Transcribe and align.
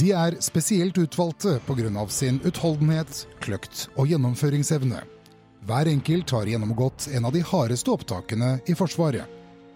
De 0.00 0.12
er 0.16 0.36
spesielt 0.40 0.96
utvalgte 0.98 1.58
pga. 1.66 2.08
sin 2.08 2.40
utholdenhet, 2.44 3.26
kløkt 3.40 3.88
og 3.96 4.08
gjennomføringsevne. 4.08 5.02
Hver 5.68 5.88
enkelt 5.88 6.30
har 6.30 6.46
gjennomgått 6.48 7.08
en 7.12 7.24
av 7.24 7.32
de 7.32 7.42
hardeste 7.44 7.90
opptakene 7.92 8.60
i 8.66 8.74
Forsvaret. 8.74 9.26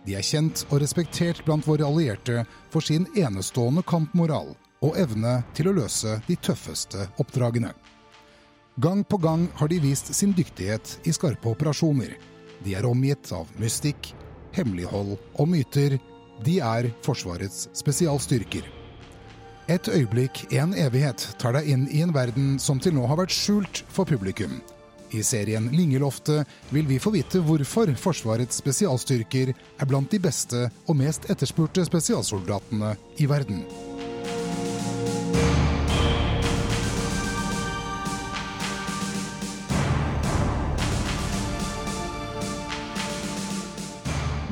De 0.07 0.15
er 0.17 0.25
kjent 0.25 0.65
og 0.71 0.81
respektert 0.81 1.43
blant 1.45 1.67
våre 1.67 1.85
allierte 1.85 2.47
for 2.73 2.81
sin 2.81 3.05
enestående 3.17 3.82
kampmoral 3.84 4.55
og 4.80 4.96
evne 4.96 5.43
til 5.52 5.68
å 5.68 5.75
løse 5.77 6.16
de 6.27 6.36
tøffeste 6.36 7.04
oppdragene. 7.20 7.75
Gang 8.80 9.04
på 9.04 9.18
gang 9.20 9.48
har 9.61 9.68
de 9.68 9.80
vist 9.82 10.09
sin 10.14 10.32
dyktighet 10.32 11.00
i 11.04 11.12
skarpe 11.12 11.52
operasjoner. 11.52 12.16
De 12.64 12.75
er 12.75 12.88
omgitt 12.88 13.29
av 13.32 13.52
mystikk, 13.61 14.14
hemmelighold 14.56 15.18
og 15.34 15.52
myter. 15.52 15.98
De 16.45 16.56
er 16.64 16.88
Forsvarets 17.04 17.68
spesialstyrker. 17.77 18.84
Et 19.64 19.88
øyeblikk, 19.88 20.42
en 20.52 20.74
evighet, 20.77 21.23
tar 21.41 21.54
deg 21.56 21.68
inn 21.73 21.86
i 21.88 22.02
en 22.04 22.10
verden 22.12 22.59
som 22.60 22.77
til 22.77 22.92
nå 22.92 23.06
har 23.09 23.16
vært 23.16 23.32
skjult 23.32 23.80
for 23.88 24.04
publikum. 24.04 24.59
I 25.16 25.23
serien 25.24 25.70
Lingeloftet 25.73 26.50
vil 26.68 26.84
vi 26.84 26.98
få 27.00 27.14
vite 27.14 27.40
hvorfor 27.40 27.88
Forsvarets 27.96 28.59
spesialstyrker 28.60 29.54
er 29.54 29.88
blant 29.88 30.10
de 30.12 30.20
beste 30.20 30.66
og 30.84 30.98
mest 31.00 31.30
etterspurte 31.32 31.80
spesialsoldatene 31.88 32.90
i 33.24 33.28
verden. 33.30 33.62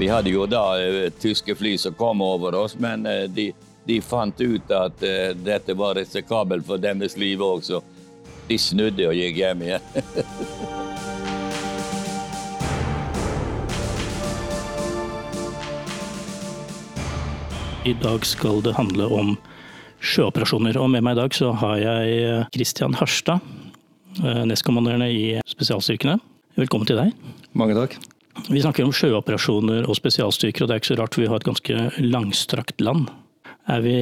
Vi 0.01 0.09
hadde 0.09 0.33
jo 0.33 0.49
da 0.49 0.65
eh, 0.81 1.13
tyske 1.21 1.53
fly 1.55 1.77
som 1.77 1.93
kom 2.01 2.25
over 2.25 2.57
oss, 2.63 2.79
men 2.81 3.05
eh, 3.07 3.29
de, 3.29 3.51
de 3.89 4.01
fant 4.05 4.41
ut 4.41 4.71
at 4.77 5.03
uh, 5.03 5.33
dette 5.37 5.75
var 5.79 5.99
risikabelt 5.99 6.67
for 6.67 6.83
deres 6.83 7.17
liv 7.17 7.43
også. 7.43 7.83
de 8.49 8.59
snudde 8.59 9.07
og 9.09 9.15
gikk 9.15 9.37
hjem 9.39 9.63
igjen. 9.63 9.81
I 17.83 17.95
dag 17.99 18.23
skal 18.27 18.61
det 18.63 18.77
handle 18.77 19.09
om 19.11 19.33
sjøoperasjoner, 20.03 20.77
og 20.79 20.91
med 20.93 21.03
meg 21.03 21.17
i 21.17 21.19
dag 21.19 21.35
så 21.35 21.51
har 21.59 21.81
jeg 21.83 22.45
Kristian 22.55 22.95
Harstad, 22.95 23.43
eh, 24.23 24.43
nestkommanderende 24.47 25.09
i 25.11 25.25
spesialstyrkene. 25.51 26.21
Velkommen 26.61 26.87
til 26.87 27.01
deg. 27.01 27.11
Mange 27.59 27.75
takk. 27.75 27.97
Vi 28.47 28.63
snakker 28.63 28.87
om 28.87 28.95
sjøoperasjoner 28.95 29.89
og 29.91 29.99
spesialstyrker, 29.99 30.63
og 30.63 30.71
det 30.71 30.77
er 30.77 30.83
ikke 30.83 30.93
så 30.93 30.99
rart, 31.01 31.17
for 31.17 31.25
vi 31.25 31.31
har 31.33 31.43
et 31.43 31.49
ganske 31.49 32.07
langstrakt 32.07 32.81
land. 32.81 33.11
Er 33.71 33.83
vi 33.85 33.95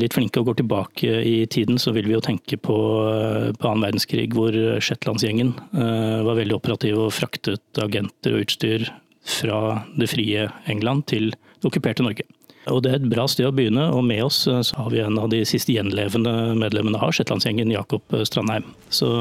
litt 0.00 0.14
flinke 0.16 0.40
og 0.40 0.48
går 0.48 0.62
tilbake 0.62 1.16
i 1.28 1.44
tiden, 1.52 1.76
så 1.76 1.92
vil 1.92 2.06
vi 2.08 2.14
jo 2.14 2.24
tenke 2.24 2.56
på, 2.56 2.76
på 3.60 3.68
annen 3.68 3.84
verdenskrig, 3.84 4.30
hvor 4.32 4.56
Shetlandsgjengen 4.80 5.52
eh, 5.76 6.20
var 6.24 6.38
veldig 6.38 6.56
operativ 6.56 6.96
og 6.96 7.12
fraktet 7.12 7.82
agenter 7.82 8.32
og 8.32 8.46
utstyr 8.46 8.88
fra 9.28 9.82
det 10.00 10.08
frie 10.10 10.48
England 10.70 11.04
til 11.12 11.34
det 11.34 11.68
okkuperte 11.68 12.06
Norge. 12.06 12.24
Og 12.70 12.80
Det 12.84 12.92
er 12.92 13.00
et 13.00 13.10
bra 13.10 13.26
sted 13.28 13.48
å 13.48 13.52
begynne, 13.52 13.90
og 13.92 14.04
med 14.06 14.24
oss 14.24 14.46
eh, 14.48 14.62
så 14.64 14.80
har 14.80 14.92
vi 14.94 15.04
en 15.04 15.20
av 15.20 15.28
de 15.34 15.44
siste 15.44 15.76
gjenlevende 15.76 16.56
medlemmene 16.56 17.04
av 17.04 17.12
Shetlandsgjengen, 17.12 17.74
Jakob 17.74 18.16
Strandheim. 18.24 18.72
Så 18.88 19.12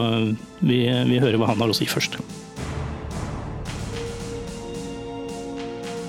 vi, 0.63 0.85
vi 0.87 1.19
hører 1.19 1.41
hva 1.41 1.51
han 1.51 1.59
har 1.65 1.73
å 1.73 1.75
si 1.75 1.89
først. 1.89 2.15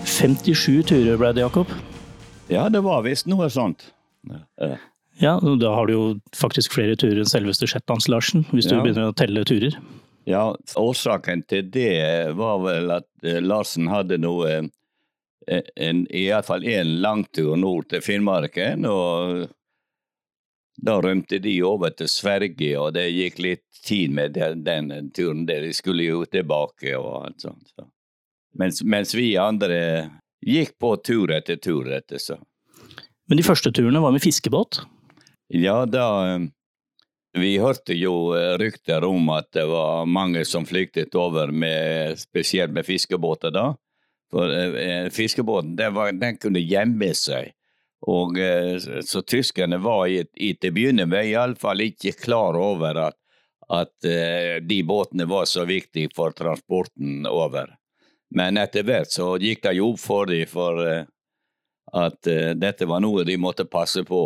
57 0.07 0.85
turer 0.87 1.19
ble 1.19 1.35
det, 1.35 1.43
Jakob? 1.43 1.73
Ja, 2.53 2.69
det 2.73 2.83
var 2.85 3.05
visst 3.07 3.29
noe 3.31 3.49
sånt. 3.53 3.89
Ja. 4.29 4.77
ja, 5.19 5.33
da 5.59 5.73
har 5.75 5.89
du 5.89 5.95
jo 5.95 6.05
faktisk 6.37 6.77
flere 6.77 6.95
turer 7.01 7.23
enn 7.23 7.31
selveste 7.31 7.67
Shetlands-Larsen, 7.71 8.47
hvis 8.53 8.69
du 8.71 8.77
ja. 8.77 8.83
begynner 8.85 9.11
å 9.11 9.17
telle 9.19 9.43
turer. 9.49 9.79
Ja, 10.29 10.53
årsaken 10.79 11.43
til 11.51 11.67
det 11.75 11.97
var 12.39 12.61
vel 12.63 12.93
at 12.95 13.09
eh, 13.27 13.41
Larsen 13.43 13.89
hadde 13.91 14.21
noe 14.23 14.53
i 14.53 14.69
en, 15.75 16.07
Iallfall 16.11 16.65
én 16.65 17.01
langtur 17.03 17.57
nord 17.57 17.89
til 17.91 18.03
Finnmarken, 18.05 18.87
og 18.87 19.49
da 20.83 20.99
rømte 21.03 21.39
de 21.43 21.57
over 21.67 21.91
til 21.97 22.11
Sverige, 22.11 22.77
og 22.79 22.95
det 22.97 23.09
gikk 23.11 23.43
litt 23.43 23.67
tid 23.83 24.15
med 24.15 24.37
den, 24.39 24.63
den 24.65 25.11
turen 25.15 25.45
der. 25.47 25.67
De 25.67 25.75
skulle 25.75 26.07
jo 26.07 26.25
tilbake 26.31 26.95
og 26.99 27.27
alt 27.27 27.45
sånt. 27.45 27.75
Så. 27.75 27.87
Mens, 28.59 28.83
mens, 28.85 29.15
vi 29.15 29.33
andre 29.41 29.79
gikk 30.43 30.79
på 30.79 30.97
tur 30.97 31.31
etter 31.33 31.57
tur 31.57 31.91
etter 31.93 32.19
så. 32.19 32.39
Men 33.29 33.39
de 33.39 33.47
første 33.47 33.73
turene 33.75 34.03
var 34.03 34.13
med 34.15 34.23
fiskebåt? 34.23 34.83
Ja, 35.53 35.85
da 35.87 36.07
eh, 36.27 36.49
Vi 37.39 37.55
hørte 37.59 37.95
jo 37.97 38.35
eh, 38.37 38.59
rykter 38.61 39.05
om 39.09 39.31
at 39.33 39.53
det 39.57 39.65
var 39.71 40.05
mange 40.07 40.45
som 40.45 40.67
flyktet 40.69 41.15
over 41.17 41.53
med 41.53 42.19
spesielt 42.21 42.75
med 42.77 42.87
fiskebåter 42.87 43.55
da. 43.55 43.71
For 44.33 44.53
eh, 44.53 45.09
fiskebåten 45.13 45.77
den, 45.77 45.95
var, 45.95 46.13
den 46.13 46.37
kunne 46.41 46.61
gjemme 46.61 47.13
seg. 47.17 47.55
Og 48.03 48.35
Så 49.07 49.21
tyskerne 49.23 49.77
var 49.79 50.09
i, 50.11 50.25
i 50.35 50.49
til 50.59 50.73
å 50.73 50.75
begynne 50.75 51.05
med 51.07 51.29
iallfall 51.29 51.85
ikke 51.85 52.17
klar 52.19 52.57
over 52.59 52.99
at, 52.99 53.15
at 53.71 54.09
de 54.67 54.79
båtene 54.83 55.29
var 55.31 55.47
så 55.47 55.63
viktige 55.69 56.11
for 56.11 56.35
transporten 56.35 57.29
over. 57.31 57.71
Men 58.35 58.61
etter 58.61 58.87
hvert 58.87 59.13
så 59.13 59.35
gikk 59.41 59.65
det 59.67 59.77
jo 59.79 59.93
opp 59.93 60.01
for 60.03 60.31
dem 60.31 60.49
for 60.49 60.81
uh, 60.81 61.05
at 61.93 62.31
uh, 62.31 62.53
dette 62.59 62.89
var 62.89 63.03
noe 63.05 63.27
de 63.29 63.37
måtte 63.41 63.69
passe 63.69 64.05
på. 64.09 64.25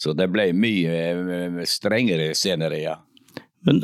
Så 0.00 0.14
det 0.16 0.30
ble 0.32 0.50
mye 0.56 0.98
uh, 1.14 1.62
strengere 1.68 2.32
senere, 2.38 2.82
ja. 2.82 2.96
Men 3.60 3.82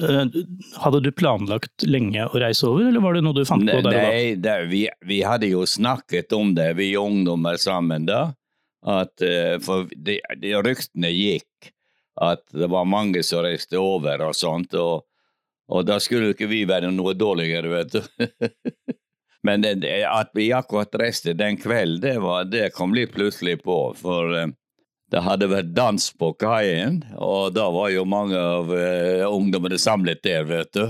Hadde 0.81 1.03
du 1.05 1.11
planlagt 1.12 1.84
lenge 1.84 2.25
å 2.25 2.39
reise 2.41 2.65
over, 2.65 2.87
eller 2.89 3.03
var 3.05 3.12
det 3.12 3.21
noe 3.27 3.37
du 3.37 3.43
fant 3.45 3.61
på 3.61 3.75
der 3.75 3.83
og 3.83 3.91
da? 3.93 4.05
Nei, 4.09 4.31
det, 4.41 4.55
vi, 4.71 4.87
vi, 5.05 5.19
hadde 5.21 5.51
jo 5.51 5.67
snakket 5.69 6.33
om 6.33 6.55
det, 6.57 6.71
vi 6.78 6.95
ungdommer 6.97 7.61
sammen 7.61 8.09
da. 8.09 8.31
At, 8.87 9.21
for 9.67 9.91
de, 9.91 10.15
de 10.41 10.55
ryktene 10.63 11.11
gikk 11.11 11.69
at 12.23 12.45
det 12.57 12.71
var 12.73 12.89
mange 12.89 13.21
som 13.27 13.43
reiste 13.45 13.77
over 13.77 14.25
og 14.31 14.37
sånt. 14.39 14.73
og 14.81 15.05
og 15.67 15.87
da 15.87 15.99
skulle 16.03 16.31
ikke 16.31 16.49
vi 16.51 16.61
være 16.69 16.93
noe 16.95 17.15
dårligere, 17.19 17.73
vet 17.73 17.97
du. 17.97 18.01
Men 19.42 19.62
det, 19.62 20.04
at 20.08 20.30
vi 20.34 20.52
akkurat 20.52 20.94
reiste 20.98 21.34
den 21.36 21.58
kvelden, 21.60 22.00
det, 22.00 22.44
det, 22.50 22.70
kom 22.74 22.94
litt 22.94 23.12
plutselig 23.14 23.60
på. 23.62 23.78
For 23.98 24.32
uh, 24.32 24.47
det 25.12 25.22
hadde 25.22 25.50
vært 25.52 25.74
dans 25.76 26.10
på 26.19 26.32
kaien, 26.41 27.02
og 27.14 27.54
da 27.54 27.69
var 27.74 27.92
jo 27.94 28.06
mange 28.08 28.38
av 28.38 28.72
uh, 28.72 29.26
ungdommene 29.30 29.78
samlet 29.78 30.22
der, 30.26 30.47
vet 30.48 30.72
du. 30.74 30.86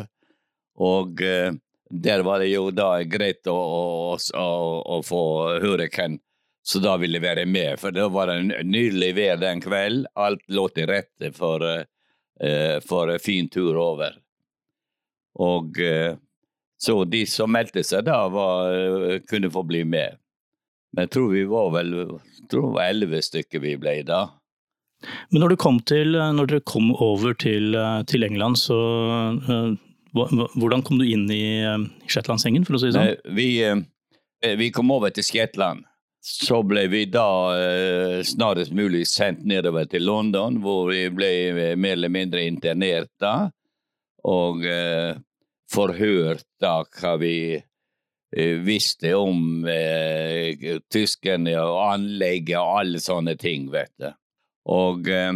Og 0.76 1.20
uh, 1.24 1.56
der 1.90 2.24
var 2.26 2.42
det 2.42 2.50
jo 2.50 2.70
da 2.74 2.96
greit 3.06 3.46
å, 3.50 3.56
å, 3.56 4.16
å, 4.16 4.46
å 4.96 5.02
få 5.06 5.24
høre 5.62 5.90
hvem 5.92 6.18
så 6.66 6.80
da 6.82 6.96
ville 6.98 7.20
være 7.22 7.44
med. 7.46 7.76
For 7.78 7.94
da 7.94 8.08
var 8.10 8.32
det 8.32 8.64
nydelig 8.66 9.12
vær 9.14 9.36
den 9.38 9.60
kvelden. 9.62 10.08
Alt 10.18 10.42
lå 10.50 10.64
til 10.74 10.88
rette 10.90 11.28
for, 11.30 11.62
for 12.82 13.12
en 13.12 13.22
fin 13.22 13.46
tur 13.46 13.78
over. 13.78 14.16
Og 15.46 15.78
så 16.76 17.04
de 17.09 17.22
som 17.28 17.53
meldte 17.53 17.84
seg 17.84 18.04
da, 18.09 18.26
var, 18.28 18.72
eh, 18.72 19.20
kunne 19.28 19.50
få 19.53 19.64
bli 19.66 19.82
med. 19.88 20.19
Men 20.92 21.06
jeg 21.06 21.14
tror 21.16 21.32
vi 21.32 21.44
var 21.48 21.72
vel 21.75 21.94
elleve 22.82 23.22
stykker 23.25 23.62
vi 23.64 23.76
ble 23.81 24.00
da. 24.06 24.26
Men 25.31 25.42
når, 25.44 25.56
kom 25.60 25.81
til, 25.84 26.16
når 26.16 26.48
dere 26.50 26.64
kom 26.69 26.92
over 26.92 27.37
til, 27.37 27.75
eh, 27.76 28.03
til 28.09 28.25
England, 28.28 28.60
så 28.60 28.76
hvordan 30.16 30.84
kom 30.84 31.00
du 31.00 31.04
inn 31.04 31.26
i 31.32 31.60
Shetlandsengen, 32.09 32.64
for 32.64 32.76
å 32.76 32.81
si 32.81 32.88
det 32.88 32.97
sånn? 32.97 33.34
Vi, 33.37 33.50
vi 34.56 34.70
kom 34.72 34.93
over 34.94 35.12
til 35.12 35.26
Shetland. 35.26 35.84
Så 36.26 36.62
ble 36.66 36.87
vi 36.91 37.04
da 37.06 37.53
snarest 38.26 38.72
mulig 38.75 39.04
sendt 39.06 39.44
nedover 39.46 39.84
til 39.87 40.08
London, 40.08 40.56
hvor 40.64 40.88
vi 40.88 41.05
ble 41.14 41.76
mer 41.78 41.94
eller 41.94 42.11
mindre 42.11 42.43
internert 42.49 43.12
da. 43.23 43.50
Og 44.26 44.64
forhørt 45.72 46.46
da 46.62 46.78
hva 46.84 47.16
vi 47.20 47.36
eh, 47.56 48.56
visste 48.64 49.14
om 49.18 49.66
eh, 49.68 50.78
tyskerne 50.92 51.56
og 51.62 51.80
anlegget 51.90 52.58
og 52.60 52.80
alle 52.80 53.02
sånne 53.02 53.36
ting, 53.40 53.70
vet 53.72 53.92
du. 54.00 54.10
Og 54.72 55.08
eh, 55.10 55.32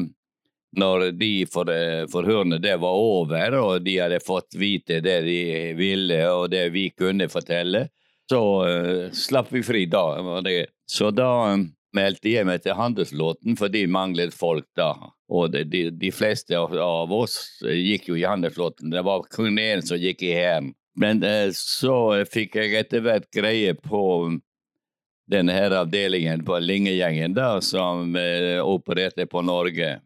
når 0.78 1.10
de 1.18 1.32
for, 1.50 1.70
eh, 1.70 2.06
forhørene 2.10 2.60
det 2.62 2.76
var 2.82 2.94
over, 2.94 3.56
og 3.58 3.82
de 3.86 3.96
hadde 3.98 4.22
fått 4.22 4.54
vite 4.58 5.00
det 5.02 5.20
de 5.26 5.40
ville 5.78 6.20
og 6.30 6.50
det 6.52 6.68
vi 6.74 6.90
kunne 6.94 7.28
fortelle, 7.30 7.88
så 8.30 8.42
eh, 8.68 9.10
slapp 9.10 9.50
vi 9.50 9.62
fri 9.66 9.86
da. 9.90 10.04
Så 10.86 11.10
da 11.10 11.30
um, 11.54 11.66
meldte 11.96 12.32
jeg 12.32 12.46
meg 12.48 12.62
til 12.64 12.76
handelsflåten, 12.78 13.56
for 13.58 13.72
de 13.72 13.86
manglet 13.90 14.34
folk 14.36 14.66
da. 14.78 14.92
Og 15.30 15.52
de, 15.54 15.64
de, 15.66 15.86
de 15.94 16.10
fleste 16.14 16.56
av, 16.58 17.12
oss 17.14 17.60
gikk 17.62 18.10
jo 18.10 18.18
i 18.18 18.26
handelsflåten. 18.26 18.90
Det 18.92 19.02
var 19.06 19.26
kun 19.30 19.58
én 19.62 19.82
som 19.86 20.00
gikk 20.00 20.24
i 20.26 20.34
hæren. 20.34 20.72
Men 21.00 21.22
eh, 21.24 21.50
så 21.54 22.24
fikk 22.28 22.58
jeg 22.58 22.74
etter 22.80 23.04
hvert 23.04 23.28
greie 23.34 23.74
på 23.78 24.02
denne 25.30 25.54
her 25.54 25.74
avdelingen 25.78 26.42
på 26.44 26.58
Lingegjengen 26.58 27.36
da, 27.36 27.60
som 27.62 28.16
eh, 28.18 28.58
opererte 28.58 29.26
på 29.30 29.42
Norge. 29.46 29.98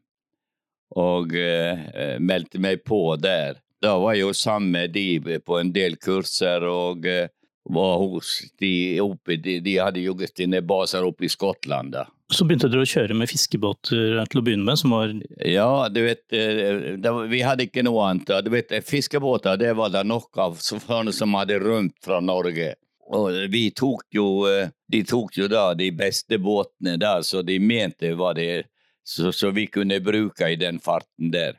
og 0.94 1.32
eh, 1.34 2.20
meldte 2.22 2.60
meg 2.62 2.84
på 2.86 3.16
der. 3.18 3.56
Da 3.82 3.96
var 3.98 4.14
jeg 4.14 4.28
jo 4.28 4.34
sammen 4.36 4.70
med 4.76 4.92
de 4.94 5.40
på 5.42 5.58
en 5.58 5.72
del 5.74 5.96
kurser 6.00 6.62
og 6.64 7.04
uh, 7.04 7.26
var 7.64 7.98
hos 7.98 8.40
de 8.60 9.00
oppe 9.00 9.36
De, 9.36 9.58
de 9.60 9.78
hadde 9.78 10.02
jo 10.04 10.16
sine 10.28 10.60
baser 10.62 11.04
oppe 11.04 11.24
i 11.24 11.32
Skottland. 11.32 11.92
da. 11.92 12.06
Så 12.32 12.44
begynte 12.44 12.68
dere 12.72 12.84
å 12.84 12.88
kjøre 12.88 13.16
med 13.16 13.28
fiskebåter 13.30 14.20
til 14.28 14.40
å 14.40 14.44
begynne 14.44 14.64
med? 14.64 14.78
som 14.80 14.94
var... 14.94 15.12
Ja, 15.44 15.88
du 15.88 16.02
vet, 16.04 16.24
det, 16.30 17.12
vi 17.30 17.42
hadde 17.44 17.68
ikke 17.68 17.84
noe 17.84 18.08
annet. 18.08 18.32
Du 18.44 18.50
vet, 18.52 18.72
Fiskebåter 18.84 19.58
det 19.60 19.74
var 19.76 19.92
det 19.92 20.04
nok 20.08 20.40
av 20.40 20.56
som 20.60 21.36
hadde 21.38 21.60
rømt 21.62 21.96
fra 22.04 22.20
Norge. 22.24 22.74
Og 23.12 23.36
vi 23.52 23.68
tok 23.76 24.06
jo 24.16 24.46
De 24.88 25.02
tok 25.04 25.36
jo 25.36 25.48
da 25.52 25.74
de 25.76 25.90
beste 25.92 26.38
båtene 26.40 26.96
der, 27.00 27.20
så 27.22 27.42
de 27.44 27.58
mente 27.60 28.14
var 28.16 28.36
det 28.38 28.64
så, 29.04 29.32
så 29.32 29.50
vi 29.52 29.66
kunne 29.66 30.00
bruke 30.00 30.48
i 30.48 30.56
den 30.56 30.80
farten 30.80 31.30
der. 31.32 31.58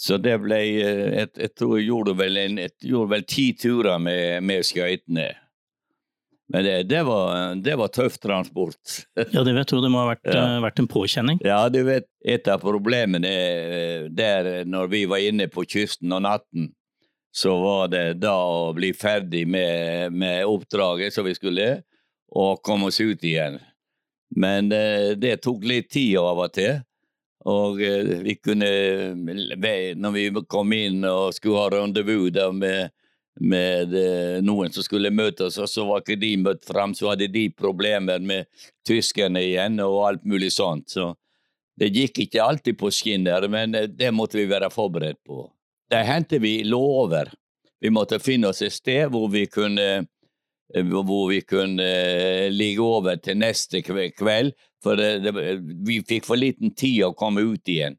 Så 0.00 0.16
det 0.16 0.38
ble 0.40 0.58
Jeg, 0.64 1.28
jeg 1.36 1.52
tror 1.58 1.76
jeg 1.76 1.90
gjorde 1.90 2.16
vel, 2.16 2.40
en, 2.40 2.58
jeg 2.62 2.72
gjorde 2.88 3.12
vel 3.14 3.24
ti 3.28 3.50
turer 3.58 4.00
med, 4.00 4.40
med 4.48 4.64
skøytene. 4.64 5.28
Men 6.50 6.64
det, 6.66 6.76
det, 6.90 7.02
var, 7.06 7.54
det, 7.54 7.76
var, 7.78 7.90
tøff 7.94 8.16
transport. 8.18 8.80
ja, 9.34 9.44
det 9.46 9.52
vet 9.54 9.70
du. 9.70 9.76
Det 9.84 9.90
må 9.92 10.00
ha 10.02 10.08
vært, 10.08 10.24
ja. 10.26 10.40
Eh, 10.56 10.62
vært, 10.64 10.80
en 10.82 10.88
påkjenning? 10.90 11.38
Ja, 11.46 11.60
du 11.70 11.78
vet, 11.86 12.08
et 12.26 12.48
av 12.50 12.64
problemene 12.64 13.30
eh, 13.30 14.08
der 14.10 14.64
når 14.66 14.90
vi 14.90 15.04
var 15.10 15.22
inne 15.22 15.46
på 15.52 15.62
kysten 15.68 16.10
om 16.16 16.24
natten, 16.26 16.72
så 17.30 17.54
var 17.62 17.92
det 17.92 18.04
da 18.24 18.34
å 18.34 18.72
bli 18.74 18.90
ferdig 18.96 19.44
med, 19.46 20.10
med 20.10 20.42
oppdraget 20.50 21.14
som 21.14 21.28
vi 21.28 21.36
skulle, 21.38 21.68
og 22.34 22.64
komme 22.66 22.90
oss 22.90 22.98
ut 22.98 23.22
igjen. 23.22 23.60
Men 24.34 24.72
eh, 24.74 25.12
det 25.14 25.36
tok 25.44 25.62
litt 25.66 25.92
tid 25.94 26.18
av 26.18 26.40
og 26.48 26.50
til. 26.56 26.80
Og 27.48 27.82
eh, 27.82 28.18
vi 28.20 28.34
kunne 28.36 28.66
Når 29.96 30.12
vi 30.12 30.24
kom 30.48 30.72
inn 30.76 31.04
og 31.08 31.34
skulle 31.34 31.62
ha 31.62 31.70
rendezvous 31.72 32.32
der 32.34 32.52
med, 32.52 32.90
med 33.40 33.94
eh, 33.96 34.42
noen 34.44 34.72
som 34.72 34.84
skulle 34.84 35.12
møte 35.14 35.48
oss, 35.48 35.58
og 35.58 35.70
så 35.70 35.86
var 35.88 36.02
ikke 36.02 36.20
de 36.20 36.34
møtt 36.36 36.64
fram, 36.68 36.94
så 36.94 37.12
hadde 37.12 37.30
de 37.32 37.48
problemer 37.50 38.20
med 38.20 38.50
tyskerne 38.86 39.40
igjen 39.40 39.80
og 39.80 40.02
alt 40.08 40.24
mulig 40.28 40.52
sånt. 40.52 40.90
Så 40.92 41.14
det 41.80 41.94
gikk 41.96 42.26
ikke 42.26 42.44
alltid 42.44 42.76
på 42.76 42.90
skinner, 42.92 43.48
men 43.48 43.72
det 43.72 44.12
måtte 44.12 44.36
vi 44.36 44.48
være 44.50 44.68
forberedt 44.70 45.22
på. 45.24 45.46
Der 45.90 46.04
hendte 46.04 46.38
vi 46.38 46.60
lover. 46.68 47.32
Vi 47.80 47.88
måtte 47.88 48.20
finne 48.20 48.50
oss 48.52 48.60
et 48.62 48.74
sted 48.76 49.08
hvor 49.08 49.30
vi 49.32 49.46
kunne 49.48 49.86
Eh, 49.90 50.04
hvor 50.74 51.28
vi 51.30 51.40
kunne 51.42 51.84
eh, 51.84 52.50
ligge 52.52 52.82
over 52.82 53.16
til 53.16 53.38
neste 53.40 53.82
kveld, 53.82 54.52
for 54.82 54.96
det, 54.96 55.20
det, 55.24 55.32
vi 55.86 56.00
fikk 56.06 56.28
for 56.28 56.40
liten 56.40 56.74
tid 56.74 57.04
å 57.04 57.14
komme 57.16 57.42
ut 57.42 57.68
igjen. 57.68 57.98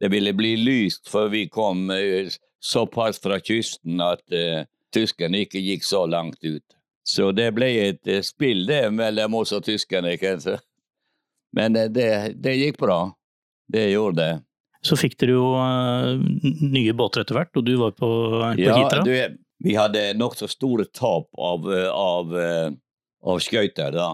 Det 0.00 0.10
ville 0.12 0.32
bli 0.36 0.54
lyst 0.56 1.08
før 1.12 1.28
vi 1.32 1.46
kom 1.52 1.90
eh, 1.92 2.28
såpass 2.60 3.20
fra 3.20 3.40
kysten 3.40 4.00
at 4.04 4.22
uh, 4.36 4.66
tyskerne 4.92 5.44
ikke 5.46 5.60
gikk 5.64 5.84
så 5.84 6.04
langt 6.08 6.42
ut. 6.44 6.64
Så 7.08 7.30
det 7.32 7.50
ble 7.56 7.70
et 7.86 8.00
uh, 8.08 8.20
spill 8.24 8.66
det 8.68 8.82
mellom 8.92 9.38
oss 9.40 9.54
og 9.56 9.64
tyskerne, 9.64 10.16
kanskje. 10.20 10.58
Men 11.56 11.76
uh, 11.76 11.88
det, 11.88 12.10
det, 12.40 12.56
gikk 12.60 12.80
bra. 12.80 13.02
Det 13.70 13.90
gjorde 13.90 14.20
det. 14.20 14.32
Så 14.84 14.96
fikk 14.96 15.18
dere 15.20 15.36
jo 15.36 15.48
nye 16.72 16.92
båter 16.96 17.20
etter 17.22 17.36
hvert, 17.36 17.52
og 17.56 17.64
du 17.66 17.74
var 17.80 17.92
på, 17.92 18.08
på 18.08 18.52
ja, 18.62 18.76
Hitra? 18.78 19.02
Du, 19.04 19.40
vi 19.60 19.76
hadde 19.76 20.14
nokså 20.16 20.48
store 20.48 20.86
tap 20.88 21.28
av, 21.36 21.66
av, 21.92 22.34
av 23.22 23.40
skøyter 23.44 23.92
da. 23.92 24.08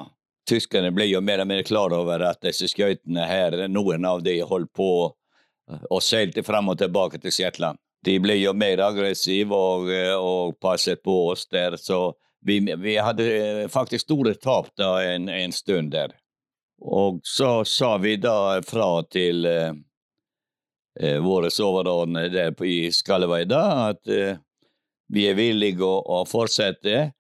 Tyskerne 0.47 0.93
ble 0.95 1.09
jo 1.09 1.21
mer 1.23 1.43
og 1.43 1.49
mer 1.51 1.63
klar 1.67 1.95
over 1.95 2.23
at 2.27 2.43
disse 2.43 2.69
skøytene 2.71 3.27
her, 3.27 3.57
noen 3.71 4.07
av 4.07 4.23
de 4.27 4.41
holdt 4.47 4.73
på 4.75 4.91
og 5.91 6.03
seilte 6.03 6.45
frem 6.47 6.71
og 6.71 6.79
tilbake 6.79 7.19
til 7.23 7.35
Shetland. 7.35 7.79
De 8.07 8.19
ble 8.23 8.37
jo 8.39 8.53
mer 8.55 8.83
aggressive 8.87 9.55
og, 9.55 9.91
og 10.21 10.55
passet 10.63 11.03
på 11.03 11.17
oss 11.33 11.47
der, 11.51 11.75
så 11.81 12.15
vi, 12.47 12.61
vi 12.79 12.97
hadde 13.03 13.69
faktisk 13.73 14.07
store 14.07 14.37
tap 14.39 14.71
da 14.79 15.01
en, 15.03 15.29
en, 15.29 15.53
stund 15.53 15.91
der. 15.91 16.15
Og 16.79 17.21
så 17.27 17.65
sa 17.65 17.97
vi 17.99 18.15
da 18.21 18.61
fra 18.63 19.03
til 19.11 19.47
eh, 19.51 19.73
eh 21.01 21.19
våre 21.25 21.51
overordnede 21.51 22.31
der 22.31 22.65
i 22.65 22.93
Skalvøy 22.93 23.49
da 23.49 23.63
at 23.89 24.07
eh, 24.07 24.37
vi 25.13 25.27
er 25.31 25.39
villige 25.39 25.85
å, 25.85 26.01
å 26.03 26.23
fortsette, 26.29 27.11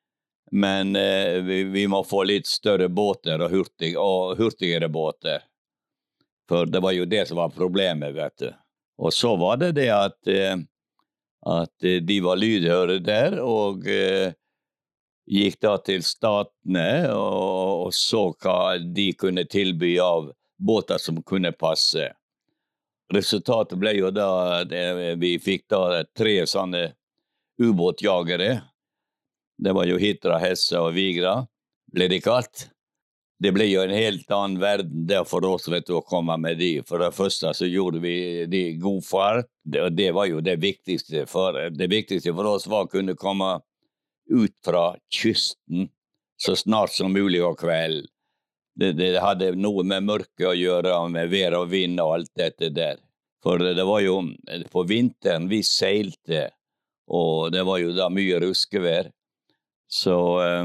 men 0.53 0.97
eh, 0.97 1.43
vi, 1.43 1.65
vi, 1.65 1.87
må 1.91 2.03
få 2.05 2.23
litt 2.27 2.47
større 2.47 2.89
båter 2.89 3.43
og, 3.43 3.51
hurtig, 3.51 3.95
og, 3.99 4.37
hurtigere 4.39 4.89
båter. 4.89 5.45
For 6.49 6.67
det 6.71 6.83
var 6.83 6.95
jo 6.95 7.07
det 7.11 7.25
som 7.29 7.41
var 7.41 7.55
problemet, 7.55 8.15
vet 8.15 8.39
du. 8.39 8.51
Og 9.03 9.13
så 9.13 9.35
var 9.37 9.59
det 9.61 9.73
det 9.81 9.91
at, 9.93 10.19
eh, 10.31 10.57
at 11.47 11.89
de 12.03 12.19
var 12.23 12.39
lydhøre 12.39 13.01
der, 13.05 13.41
og 13.43 13.87
eh, 13.91 14.35
gikk 15.27 15.59
da 15.63 15.75
til 15.83 16.05
statene 16.07 17.11
og, 17.11 17.89
og, 17.89 17.95
så 17.95 18.29
hva 18.39 18.77
de 18.79 19.11
kunne 19.19 19.47
tilby 19.51 19.97
av 20.03 20.31
båter 20.57 21.03
som 21.03 21.19
kunne 21.27 21.51
passe. 21.53 22.07
Resultatet 23.13 23.79
ble 23.79 23.93
jo 23.99 24.11
da 24.15 24.31
at 24.63 24.73
vi 25.19 25.37
fikk 25.43 25.67
da 25.71 26.03
tre 26.17 26.41
sånne 26.51 26.89
ubåtjagere. 27.63 28.61
Det 29.57 29.73
var 29.73 29.89
jo 29.89 29.99
Hitra, 30.01 30.39
Hessa 30.41 30.83
og 30.85 30.95
Vigra, 30.97 31.41
ble 31.93 32.09
det 32.13 32.23
kalt. 32.25 32.69
Det 33.37 33.53
ble 33.53 33.67
jo 33.69 33.83
en 33.85 33.93
helt 33.93 34.31
annen 34.33 34.61
verden 34.61 35.05
der 35.09 35.25
for 35.29 35.45
oss 35.45 35.69
vet 35.69 35.89
du, 35.89 35.99
å 35.99 36.05
komme 36.05 36.39
med 36.41 36.57
de. 36.61 36.81
For 36.89 37.03
det 37.03 37.13
første 37.17 37.53
så 37.57 37.69
gjorde 37.69 38.01
vi 38.01 38.47
de 38.49 38.63
god 38.81 39.05
fart, 39.05 39.51
og 39.77 39.91
det 39.93 40.09
var 40.17 40.29
jo 40.31 40.41
det 40.45 40.57
viktigste. 40.63 41.27
For, 41.29 41.57
det 41.73 41.89
viktigste 41.93 42.33
for 42.37 42.49
oss 42.55 42.69
var 42.69 42.87
å 42.87 42.93
kunne 42.93 43.17
komme 43.19 43.59
ut 44.33 44.57
fra 44.65 44.95
kysten 45.13 45.91
så 46.37 46.57
snart 46.57 46.93
som 46.93 47.13
mulig 47.13 47.45
om 47.45 47.57
kvelden. 47.57 48.09
Det, 48.77 48.91
det, 48.93 49.15
hadde 49.25 49.55
noe 49.57 49.81
med 49.89 50.05
mørket 50.05 50.51
å 50.51 50.53
gjøre, 50.53 50.99
med 51.09 51.31
vær 51.33 51.55
og 51.63 51.71
vind 51.73 52.01
og 52.03 52.11
alt 52.19 52.33
dette 52.37 52.69
der. 52.77 52.99
For 53.41 53.57
det 53.57 53.85
var 53.89 54.03
jo 54.05 54.19
på 54.69 54.83
vinteren 54.85 55.47
vi 55.49 55.63
seilte 55.65 56.51
og 57.07 57.53
det 57.55 57.63
var 57.67 57.81
jo 57.83 57.95
da 57.97 58.09
mye 58.13 58.41
ruskevær. 58.43 59.11
Så 59.87 60.17
eh, 60.43 60.65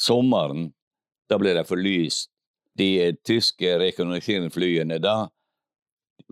sommeren, 0.00 0.68
da 1.30 1.38
ble 1.40 1.54
det 1.56 1.66
forlyst. 1.68 2.30
De 2.74 3.12
tyske 3.22 3.76
rekognoseringsflyene 3.78 4.98
da 5.02 5.28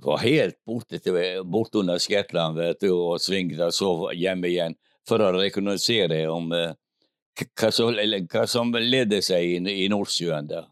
var 0.02 0.22
helt 0.24 0.56
borte, 0.66 0.98
til, 0.98 1.18
borte 1.46 1.78
under 1.78 2.00
Shetland 2.02 2.58
og 2.88 3.20
svingte 3.22 3.68
og 3.68 3.76
sov 3.76 4.08
hjemme 4.18 4.50
igjen 4.50 4.74
for 5.06 5.22
å 5.22 5.32
rekognosere 5.36 6.24
om 6.30 6.50
eh, 6.56 6.74
hva, 7.58 7.70
som, 7.74 7.94
hva 7.94 8.46
som 8.50 8.72
ledde 8.74 9.22
seg 9.24 9.56
i, 9.56 9.84
i 9.84 9.88
Nordsjøen. 9.90 10.50
da. 10.50 10.66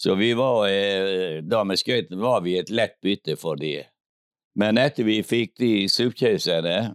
Så 0.00 0.14
vi 0.14 0.32
var, 0.34 0.68
eh, 0.68 1.42
da 1.42 1.64
med 1.64 1.80
skøytene 1.80 2.20
var 2.22 2.40
vi 2.46 2.56
et 2.58 2.70
lett 2.72 2.96
bytte 3.04 3.36
for 3.36 3.60
de. 3.60 3.82
Men 4.58 4.78
etter 4.80 5.04
vi 5.06 5.20
fikk 5.22 5.58
de 5.60 5.72
subkjøserne, 5.92 6.94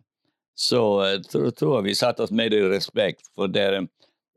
så 0.56 0.82
uh, 1.04 1.22
tror, 1.28 1.78
jeg 1.78 1.86
vi 1.90 1.96
satte 1.96 2.24
oss 2.24 2.32
mer 2.32 2.54
i 2.54 2.64
respekt, 2.72 3.28
for 3.36 3.52
der, 3.52 3.82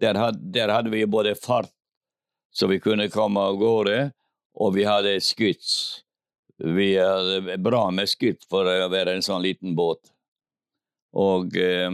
der, 0.02 0.18
der, 0.34 0.72
hadde 0.75 0.90
vi 0.90 1.06
både 1.06 1.37
fart 1.38 1.72
så 2.50 2.66
vi 2.66 2.80
kunne 2.80 3.10
komme 3.12 3.40
av 3.40 3.58
gårde, 3.60 4.10
og 4.58 4.72
vi 4.75 4.87
hadde 4.88 5.18
skyts. 5.22 6.00
Vi 6.58 6.96
hadde 6.98 7.58
bra 7.62 7.84
med 7.94 8.08
skutt 8.10 8.48
for 8.50 8.66
å 8.66 8.88
være 8.90 9.14
en 9.14 9.22
sånn 9.22 9.44
liten 9.44 9.76
båt. 9.78 10.10
Og 11.14 11.54
eh, 11.54 11.92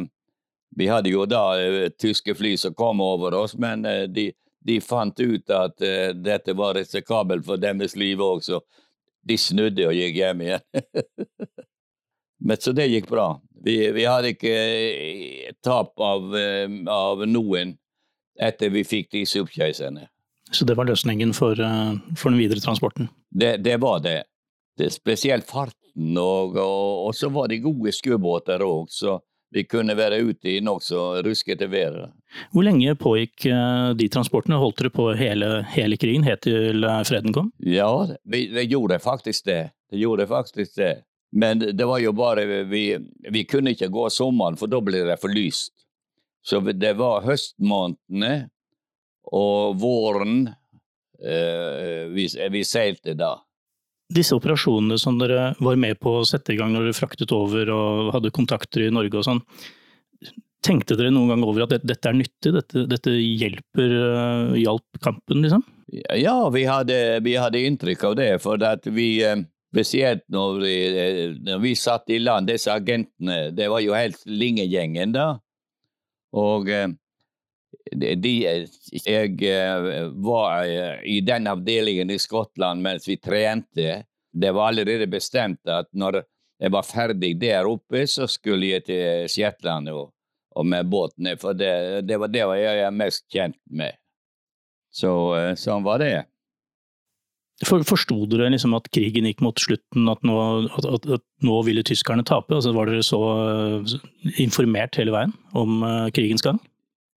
vi 0.78 0.88
hadde 0.88 1.12
jo 1.12 1.26
da 1.28 1.42
eh, 1.60 1.90
tyske 2.00 2.32
fly 2.38 2.54
som 2.56 2.72
kom 2.78 3.02
over 3.04 3.36
oss, 3.42 3.58
men 3.60 3.84
de, 4.14 4.30
de, 4.64 4.78
fant 4.80 5.20
ut 5.20 5.52
at 5.52 5.84
dette 6.16 6.56
var 6.56 6.78
risikabelt 6.78 7.44
for 7.44 7.60
deres 7.60 7.98
liv 8.00 8.22
òg, 8.24 8.40
så 8.46 8.62
de 9.26 9.36
snudde 9.36 9.90
og 9.90 9.98
gikk 9.98 10.22
hjem 10.22 10.46
igjen. 10.46 10.64
men 12.44 12.60
så 12.60 12.72
det 12.76 12.90
gikk 12.92 13.08
bra. 13.08 13.40
Vi, 13.64 13.76
vi 13.96 14.04
hadde 14.04 14.34
ikke 14.34 14.52
eh, 14.52 15.52
tap 15.64 16.00
av, 16.00 16.34
eh, 16.36 16.68
av, 16.92 17.24
noen 17.24 17.72
etter 18.36 18.72
vi 18.74 18.82
fikk 18.84 19.14
disse 19.14 19.40
oppkjøserne. 19.40 20.10
Så 20.52 20.66
det 20.68 20.76
var 20.76 20.90
løsningen 20.90 21.32
for, 21.32 21.56
eh, 21.56 21.94
for 22.20 22.28
den 22.28 22.42
videre 22.42 22.60
transporten? 22.60 23.08
Det, 23.30 23.56
det 23.64 23.78
var 23.80 24.02
det. 24.04 24.18
det. 24.78 24.90
Spesielt 24.92 25.48
farten, 25.48 26.18
og, 26.20 26.58
og, 26.60 27.06
og, 27.06 27.14
så 27.16 27.30
var 27.32 27.48
det 27.48 27.62
gode 27.64 27.94
skuebåter 27.96 28.60
òg, 28.66 28.92
så 28.92 29.16
vi 29.54 29.64
kunne 29.70 29.96
være 29.96 30.18
ute 30.26 30.50
i 30.50 30.60
nokså 30.66 31.22
ruskete 31.24 31.70
vær. 31.70 31.96
Hvor 32.52 32.66
lenge 32.66 32.96
pågikk 32.98 33.46
de 33.94 34.08
transportene? 34.10 34.58
Holdt 34.58 34.82
dere 34.82 34.90
på 34.90 35.06
hele, 35.14 35.50
hele 35.70 35.96
krigen, 35.96 36.26
helt 36.26 36.42
til 36.42 36.82
freden 37.06 37.32
kom? 37.32 37.52
Ja, 37.62 37.86
vi, 38.26 38.48
vi 38.50 38.66
gjorde 38.66 38.98
faktisk 38.98 39.46
det. 39.46 39.60
Det 39.94 40.02
gjorde 40.02 40.26
faktisk 40.26 40.74
det. 40.82 40.96
Men 41.34 41.58
det 41.58 41.86
var 41.88 41.98
jo 41.98 42.12
bare 42.14 42.44
Vi, 42.70 42.84
vi 43.30 43.44
kunne 43.44 43.74
ikke 43.74 43.90
gå 43.92 44.08
sommeren, 44.10 44.58
for 44.58 44.70
da 44.70 44.80
ble 44.84 45.02
det 45.08 45.18
for 45.22 45.34
lyst. 45.34 45.72
Så 46.44 46.60
det 46.60 46.92
var 46.98 47.24
høstmånedene 47.24 48.34
og 49.32 49.78
våren 49.80 50.42
eh, 51.24 52.04
vi, 52.12 52.26
vi, 52.52 52.62
seilte 52.68 53.14
da. 53.16 53.38
Disse 54.12 54.36
operasjonene 54.36 54.98
som 55.00 55.16
dere 55.18 55.54
var 55.64 55.78
med 55.80 55.96
på 56.04 56.18
å 56.18 56.26
sette 56.28 56.52
i 56.52 56.58
gang 56.60 56.74
når 56.74 56.90
dere 56.90 56.98
fraktet 56.98 57.32
over 57.32 57.72
og 57.72 58.12
hadde 58.18 58.34
kontakter 58.36 58.84
i 58.84 58.92
Norge 58.92 59.16
og 59.16 59.24
sånn, 59.24 59.40
tenkte 60.64 60.98
dere 61.00 61.12
noen 61.14 61.32
gang 61.32 61.46
over 61.48 61.64
at 61.64 61.78
dette 61.80 62.12
er 62.12 62.18
nyttig, 62.20 62.52
dette, 62.52 62.84
dette 62.92 63.16
hjelper, 63.16 63.96
hjalp 64.60 65.00
kampen, 65.04 65.40
liksom? 65.44 65.64
Ja, 66.16 66.36
vi 66.52 66.64
hadde, 66.68 67.20
vi 67.24 67.36
hadde 67.40 67.64
inntrykk 67.68 68.04
av 68.08 68.16
det. 68.20 68.30
For 68.42 68.60
at 68.64 68.86
vi, 68.88 69.08
uh, 69.24 69.44
spesielt 69.74 70.22
når 70.32 70.60
vi, 70.62 70.74
når 71.44 71.62
vi 71.62 71.74
satt 71.78 72.12
i 72.14 72.20
land, 72.22 72.46
disse 72.48 72.72
agentene, 72.72 73.50
det 73.54 73.66
var 73.72 73.82
jo 73.82 73.96
helt 73.96 74.22
Lingegjengen 74.30 75.14
da. 75.14 75.32
Og 76.34 76.70
de, 76.70 78.32
jeg 79.04 79.58
var 80.24 80.66
i 81.06 81.18
den 81.26 81.50
avdelingen 81.50 82.10
i 82.10 82.18
Skottland 82.22 82.82
mens 82.82 83.06
vi 83.10 83.18
trente. 83.18 84.00
Det 84.34 84.54
var 84.54 84.72
allerede 84.72 85.10
bestemt 85.10 85.62
at 85.70 85.90
når 85.94 86.22
jeg 86.62 86.74
var 86.74 86.86
ferdig 86.86 87.34
der 87.42 87.66
oppe, 87.70 88.06
så 88.10 88.26
skulle 88.30 88.72
jeg 88.72 88.86
til 88.88 89.30
Shetland 89.30 89.90
og 89.92 90.14
og 90.54 90.66
med 90.66 90.86
båtene, 90.86 91.36
for 91.40 91.56
det, 91.58 92.04
det, 92.06 92.18
var 92.20 92.30
det 92.30 92.44
jeg 92.44 92.82
var 92.84 92.94
mest 92.94 93.26
kjent 93.32 93.58
med. 93.70 93.98
Så 94.94 95.10
eh, 95.34 95.52
sånn 95.58 95.82
var 95.86 95.98
det. 96.02 96.14
For, 97.62 97.84
Forsto 97.86 98.24
dere 98.26 98.48
liksom 98.50 98.74
at 98.74 98.88
krigen 98.90 99.28
gikk 99.28 99.42
mot 99.44 99.60
slutten, 99.62 100.08
at 100.10 100.24
nå, 100.26 100.38
at, 100.74 100.88
at, 100.90 101.06
at 101.20 101.24
nå 101.46 101.60
ville 101.68 101.84
tyskerne 101.86 102.24
tape? 102.26 102.50
Altså, 102.50 102.72
var 102.74 102.90
dere 102.90 103.04
så 103.06 103.20
uh, 103.22 103.94
informert 104.42 104.98
hele 104.98 105.14
veien 105.14 105.34
om 105.54 105.84
uh, 105.86 106.08
krigens 106.14 106.42
gang? 106.42 106.58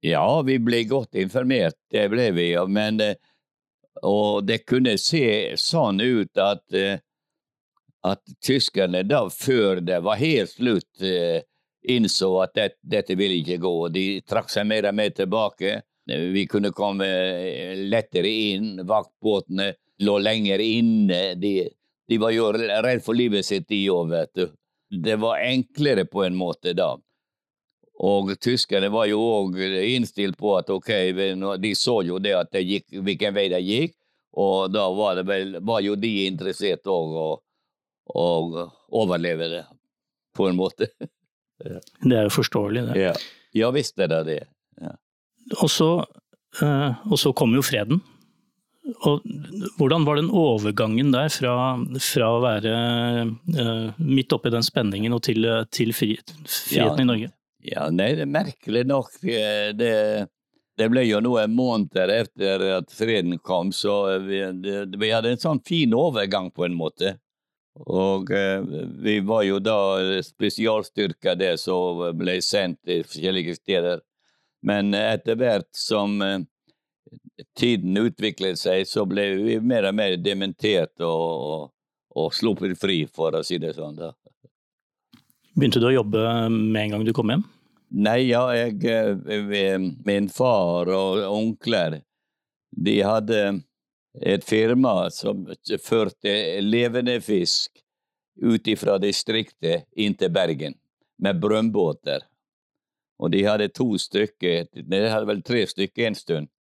Ja, 0.06 0.28
vi 0.46 0.60
ble 0.62 0.84
godt 0.86 1.18
informert, 1.18 1.74
det 1.90 2.06
ble 2.14 2.30
vi. 2.38 2.52
Men, 2.70 3.02
uh, 3.02 3.18
og 4.06 4.46
det 4.46 4.62
kunne 4.70 4.94
se 5.02 5.58
sånn 5.58 6.04
ut 6.06 6.38
at, 6.38 6.62
at 8.06 8.36
tyskerne 8.46 9.02
da, 9.10 9.24
før 9.34 9.82
det 9.82 10.04
var 10.06 10.22
helt 10.22 10.54
slutt 10.54 11.08
innså 11.88 12.30
at 12.44 12.54
det, 12.56 12.68
dette 12.82 13.18
ville 13.18 13.40
ikke 13.42 13.60
gå. 13.64 13.76
De 13.94 14.06
trakk 14.28 14.52
seg 14.52 14.68
mer 14.70 14.90
og 14.90 14.98
mer 14.98 15.14
tilbake. 15.16 15.80
Vi 16.08 16.46
kunne 16.50 16.72
komme 16.76 17.08
eh, 17.08 17.76
lettere 17.90 18.30
inn. 18.30 18.76
Vaktbåtene 18.88 19.72
lå 20.04 20.18
lenger 20.20 20.62
inne. 20.64 21.22
De, 21.36 21.70
de 22.08 22.22
var 22.22 22.34
jo 22.36 22.52
redd 22.54 23.04
for 23.06 23.18
livet 23.18 23.46
sitt, 23.46 23.68
de 23.70 23.82
òg, 23.94 24.12
vet 24.12 24.34
du. 24.38 24.48
Det 24.88 25.18
var 25.20 25.44
enklere 25.44 26.06
på 26.08 26.24
en 26.24 26.38
måte 26.38 26.74
da. 26.78 26.94
Og 28.08 28.36
tyskerne 28.40 28.92
var 28.94 29.08
jo 29.10 29.20
òg 29.20 29.58
innstilt 29.58 30.38
på 30.38 30.54
at 30.60 30.70
ok, 30.70 30.92
de 31.58 31.72
så 31.76 32.02
jo 32.06 32.20
det 32.22 32.36
at 32.38 32.52
det 32.54 32.62
gikk, 32.68 33.00
hvilken 33.02 33.34
vei 33.34 33.48
det 33.50 33.64
gikk, 33.66 33.96
og 34.38 34.70
da 34.70 34.86
var, 34.94 35.24
vel, 35.26 35.58
var 35.66 35.82
jo 35.82 35.96
de 35.98 36.12
interessert 36.28 36.86
òg 36.94 37.16
å 37.18 38.28
overleve 39.02 39.50
det, 39.50 39.64
på 40.38 40.46
en 40.50 40.60
måte. 40.60 40.92
Det 41.58 42.14
er 42.14 42.28
jo 42.28 42.36
forståelig, 42.36 42.84
det. 42.92 43.00
Ja, 43.02 43.16
ja 43.58 43.72
visst 43.74 43.98
er 43.98 44.12
det 44.12 44.22
det. 44.30 44.44
Ja. 44.78 44.94
Og, 45.58 45.70
så, 45.74 45.90
uh, 46.62 47.02
og 47.10 47.18
så 47.18 47.34
kom 47.34 47.56
jo 47.58 47.66
freden. 47.66 48.04
Og 48.88 49.26
hvordan 49.78 50.06
var 50.08 50.20
den 50.20 50.30
overgangen 50.32 51.12
der 51.12 51.32
fra, 51.34 51.56
fra 52.00 52.30
å 52.38 52.40
være 52.44 52.76
uh, 53.58 53.98
midt 54.00 54.32
oppi 54.36 54.54
den 54.54 54.64
spenningen 54.64 55.16
og 55.18 55.26
til, 55.28 55.44
til 55.76 55.92
friheten 55.96 56.48
ja, 56.72 56.88
i 56.96 57.08
Norge? 57.08 57.34
Ja, 57.68 57.90
nei, 57.92 58.14
det 58.16 58.24
er 58.24 58.32
merkelig 58.32 58.86
nok. 58.88 59.12
Det, 59.20 59.92
det 60.78 60.90
ble 60.94 61.04
jo 61.08 61.20
noen 61.26 61.56
måneder 61.58 62.14
etter 62.14 62.64
at 62.78 62.92
freden 62.94 63.40
kom, 63.44 63.74
så 63.76 64.20
vi, 64.24 64.40
det, 64.64 64.84
vi 64.96 65.12
hadde 65.12 65.36
en 65.36 65.42
sånn 65.42 65.64
fin 65.66 65.96
overgang 65.98 66.52
på 66.56 66.68
en 66.68 66.78
måte. 66.78 67.18
Og 67.86 68.32
eh, 68.34 68.62
vi 69.04 69.20
var 69.26 69.44
jo 69.46 69.60
da 69.62 69.80
spesialstyrker 70.26 71.38
det 71.38 71.56
som 71.62 72.02
ble 72.18 72.40
sendt 72.42 72.80
til 72.88 73.04
forskjellige 73.06 73.58
steder. 73.60 74.02
Men 74.66 74.94
etter 74.98 75.38
hvert 75.38 75.70
som 75.78 76.22
eh, 76.26 76.40
tiden 77.58 77.98
utviklet 77.98 78.60
seg, 78.60 78.86
så 78.88 79.06
ble 79.10 79.28
vi 79.42 79.60
mer 79.60 79.90
og 79.90 79.98
mer 79.98 80.18
dementert 80.22 80.96
og, 81.06 81.26
og, 81.52 81.68
og 82.18 82.34
sluppet 82.36 82.78
fri, 82.80 83.04
for 83.10 83.38
å 83.38 83.44
si 83.46 83.60
det 83.62 83.76
sånn. 83.78 83.98
da. 84.00 84.14
Begynte 85.58 85.82
du 85.82 85.88
å 85.90 85.96
jobbe 85.96 86.24
med 86.54 86.82
en 86.84 86.96
gang 86.96 87.06
du 87.08 87.14
kom 87.18 87.34
hjem? 87.34 87.46
Nei, 87.98 88.28
ja, 88.28 88.44
jeg, 88.54 88.82
eh, 88.84 89.80
min 90.06 90.28
far 90.30 90.92
og 90.92 91.24
onkler, 91.32 92.02
de 92.70 92.98
hadde 93.02 93.42
et 94.22 94.44
firma 94.46 95.08
som 95.14 95.46
førte 95.84 96.34
levende 96.62 97.20
fisk 97.24 97.80
ut 98.38 98.70
fra 98.78 98.98
distriktet 99.02 99.88
inn 99.96 100.16
til 100.18 100.34
Bergen 100.34 100.76
med 101.18 101.40
brønnbåter. 101.42 102.26
Og 103.18 103.32
de 103.34 103.42
hadde 103.48 103.72
to 103.74 103.96
stykker, 103.98 104.68
de 104.74 105.02
hadde 105.10 105.30
vel 105.30 105.42
tre 105.42 105.64
stykker 105.66 106.10
en 106.10 106.18
stund. 106.18 106.52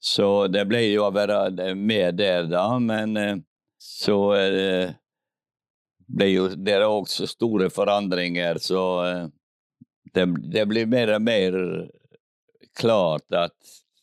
Så 0.00 0.46
det 0.52 0.66
ble 0.68 0.82
jo 0.90 1.06
å 1.06 1.14
være 1.14 1.72
med 1.74 2.18
der, 2.20 2.46
da, 2.50 2.66
men 2.78 3.16
eh, 3.16 3.38
så 3.80 4.18
eh, 4.36 4.92
ble 6.06 6.28
jo 6.30 6.48
det 6.54 6.76
også 6.84 7.26
store 7.30 7.70
forandringer, 7.72 8.60
så 8.62 8.84
eh, 9.06 9.24
det, 10.14 10.26
det 10.52 10.66
blir 10.68 10.86
mer 10.90 11.16
og 11.16 11.24
mer 11.24 11.58
klart 12.76 13.34
at 13.34 13.56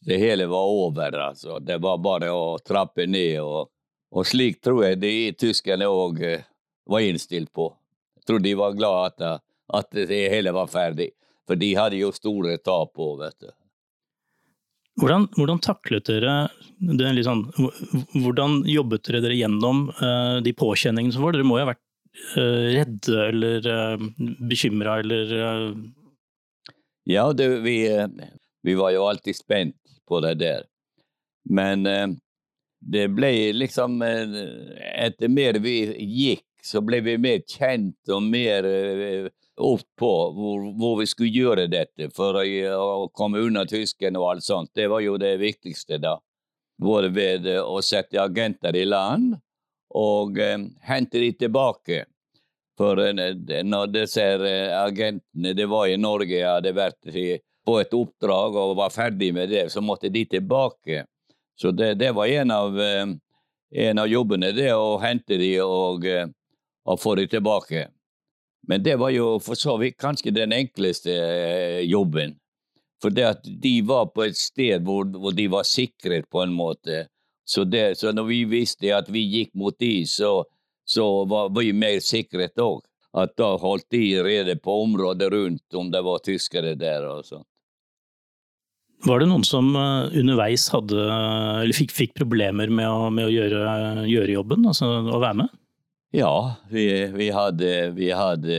det 0.04 0.20
hele 0.20 0.50
var 0.52 0.68
over. 0.68 1.20
altså. 1.30 1.60
Det 1.60 1.78
var 1.82 2.02
bare 2.04 2.34
å 2.34 2.58
trappe 2.60 3.06
ned. 3.08 3.40
Og, 3.42 3.70
og 4.12 4.28
slik 4.28 4.60
tror 4.62 4.84
jeg 4.84 5.00
de 5.00 5.16
tyskerne 5.40 5.88
òg 5.88 6.20
var 6.90 7.06
innstilt 7.08 7.54
på. 7.54 7.70
Jeg 8.20 8.28
tror 8.28 8.44
de 8.44 8.54
var 8.60 8.76
glad 8.76 9.22
at, 9.24 9.44
at 9.80 10.04
det 10.12 10.26
hele 10.34 10.52
var 10.52 10.68
ferdig, 10.68 11.14
for 11.48 11.60
de 11.60 11.72
hadde 11.78 12.02
jo 12.02 12.12
store 12.16 12.58
tap 12.60 13.00
òg, 13.00 13.24
vet 13.24 13.48
du. 13.48 13.52
Hvordan, 15.02 15.26
hvordan, 15.34 15.60
taklet 15.64 16.06
dere 16.06 17.14
liksom, 17.18 17.48
Hvordan 18.14 18.60
jobbet 18.70 19.08
dere 19.08 19.24
dere 19.26 19.40
gjennom 19.40 19.88
uh, 19.98 20.38
de 20.46 20.54
påkjenningene 20.54 21.16
som 21.16 21.26
var? 21.26 21.34
Dere 21.34 21.48
må 21.48 21.58
jo 21.58 21.66
ha 21.66 21.72
vært 21.72 21.82
uh, 22.38 22.68
redde 22.76 23.24
eller 23.30 23.70
uh, 23.74 24.06
bekymra 24.50 25.00
eller. 25.02 25.34
Ja, 27.10 27.26
det, 27.34 27.50
vi, 27.66 27.78
vi 28.64 28.78
var 28.80 28.94
jo 28.96 29.08
alltid 29.10 29.36
spent 29.36 29.76
på 30.08 30.22
det 30.24 30.36
der. 30.44 30.64
Men 31.50 31.86
eh, 31.86 32.08
det 32.80 33.08
ble 33.16 33.32
liksom 33.56 34.02
eh, 34.02 34.38
Etter 35.06 35.32
mer 35.32 35.60
vi 35.64 35.78
gikk, 36.00 36.48
så 36.64 36.82
ble 36.86 37.02
vi 37.04 37.18
mer 37.20 37.44
kjent 37.48 38.14
og 38.14 38.24
mer 38.24 38.68
eh, 38.68 39.28
opp 39.62 39.86
på 40.00 40.12
hvor, 40.34 40.64
hvor, 40.80 41.00
vi 41.00 41.08
skulle 41.10 41.34
gjøre 41.34 41.68
dette 41.70 42.10
for 42.16 42.40
å, 42.42 42.44
å 42.44 43.10
komme 43.14 43.44
unna 43.44 43.66
tyskerne 43.70 44.20
og 44.20 44.30
alt 44.32 44.48
sånt. 44.48 44.72
Det 44.76 44.88
var 44.90 45.04
jo 45.06 45.18
det 45.22 45.36
viktigste 45.42 46.00
da. 46.02 46.18
Både 46.82 47.12
ved 47.14 47.48
å 47.62 47.82
sette 47.86 48.22
agenter 48.22 48.76
i 48.76 48.86
land 48.86 49.36
og 49.94 50.40
eh, 50.42 50.58
hente 50.88 51.22
de 51.22 51.32
tilbake. 51.46 52.06
For 52.74 52.98
når 52.98 53.92
disse 53.94 54.24
agentene 54.74 55.52
Det 55.54 55.68
var 55.70 55.92
i 55.92 55.98
Norge 56.02 56.34
jeg 56.34 56.50
hadde 56.50 56.72
vært 56.74 57.12
i 57.14 57.36
på 57.66 57.78
et 57.80 57.94
oppdrag 57.96 58.58
og 58.60 58.76
var 58.78 58.92
ferdig 58.94 59.32
med 59.36 59.52
det, 59.54 59.68
så 59.72 59.82
måtte 59.82 60.12
de 60.12 60.26
tilbake. 60.28 61.06
Så 61.56 61.72
det, 61.72 61.94
det 62.02 62.12
var 62.12 62.28
en 62.28 62.52
av, 62.52 62.80
eh, 62.82 63.06
en 63.88 64.00
av, 64.00 64.08
jobbene, 64.08 64.52
det 64.52 64.72
å 64.76 64.98
hente 65.02 65.38
de 65.40 65.54
og, 65.64 66.06
eh, 66.06 66.28
og, 66.86 67.00
få 67.00 67.16
de 67.16 67.28
tilbake. 67.32 67.88
Men 68.68 68.84
det 68.84 68.96
var 69.00 69.12
jo 69.12 69.38
for 69.44 69.60
så 69.60 69.76
vidt 69.82 70.00
kanskje 70.00 70.32
den 70.36 70.56
enkleste 70.56 71.12
eh, 71.12 71.82
jobben. 71.84 72.38
For 73.04 73.12
det 73.12 73.26
at 73.28 73.44
de 73.44 73.74
var 73.84 74.14
på 74.16 74.24
et 74.24 74.40
sted 74.40 74.86
hvor, 74.88 75.10
hvor 75.20 75.36
de 75.36 75.50
var 75.52 75.68
sikret, 75.68 76.30
på 76.32 76.44
en 76.46 76.54
måte. 76.56 77.08
Så, 77.44 77.66
det, 77.68 77.98
så 78.00 78.14
når 78.16 78.30
vi 78.30 78.44
visste 78.48 78.94
at 78.96 79.10
vi 79.12 79.26
gikk 79.28 79.52
mot 79.60 79.76
de, 79.80 80.06
så, 80.08 80.46
så 80.88 81.08
var 81.28 81.52
vi 81.58 81.74
mer 81.76 82.00
sikret 82.00 82.60
òg. 82.64 82.86
At 83.14 83.36
da 83.38 83.52
holdt 83.62 83.92
de 83.94 84.24
rede 84.26 84.56
på 84.58 84.80
området 84.88 85.28
rundt, 85.30 85.66
om 85.78 85.92
det 85.92 86.02
var 86.02 86.24
tyskere 86.24 86.74
der 86.80 87.04
og 87.06 87.28
sånt. 87.28 87.48
Var 89.04 89.20
det 89.20 89.28
noen 89.28 89.44
som 89.44 89.74
eh, 89.76 90.16
underveis 90.22 90.70
hadde, 90.72 90.96
eller 90.96 91.76
fikk, 91.76 91.92
fikk 91.92 92.14
problemer 92.16 92.72
med 92.72 92.88
å, 92.88 93.10
med 93.12 93.28
å 93.28 93.34
gjøre, 93.34 93.76
gjøre, 94.08 94.32
jobben, 94.38 94.64
altså 94.72 94.88
å 95.04 95.20
være 95.20 95.42
med? 95.42 95.60
Ja, 96.16 96.56
vi, 96.70 97.06
vi, 97.06 97.30
hadde, 97.30 97.90
vi, 97.90 98.12
hadde, 98.12 98.58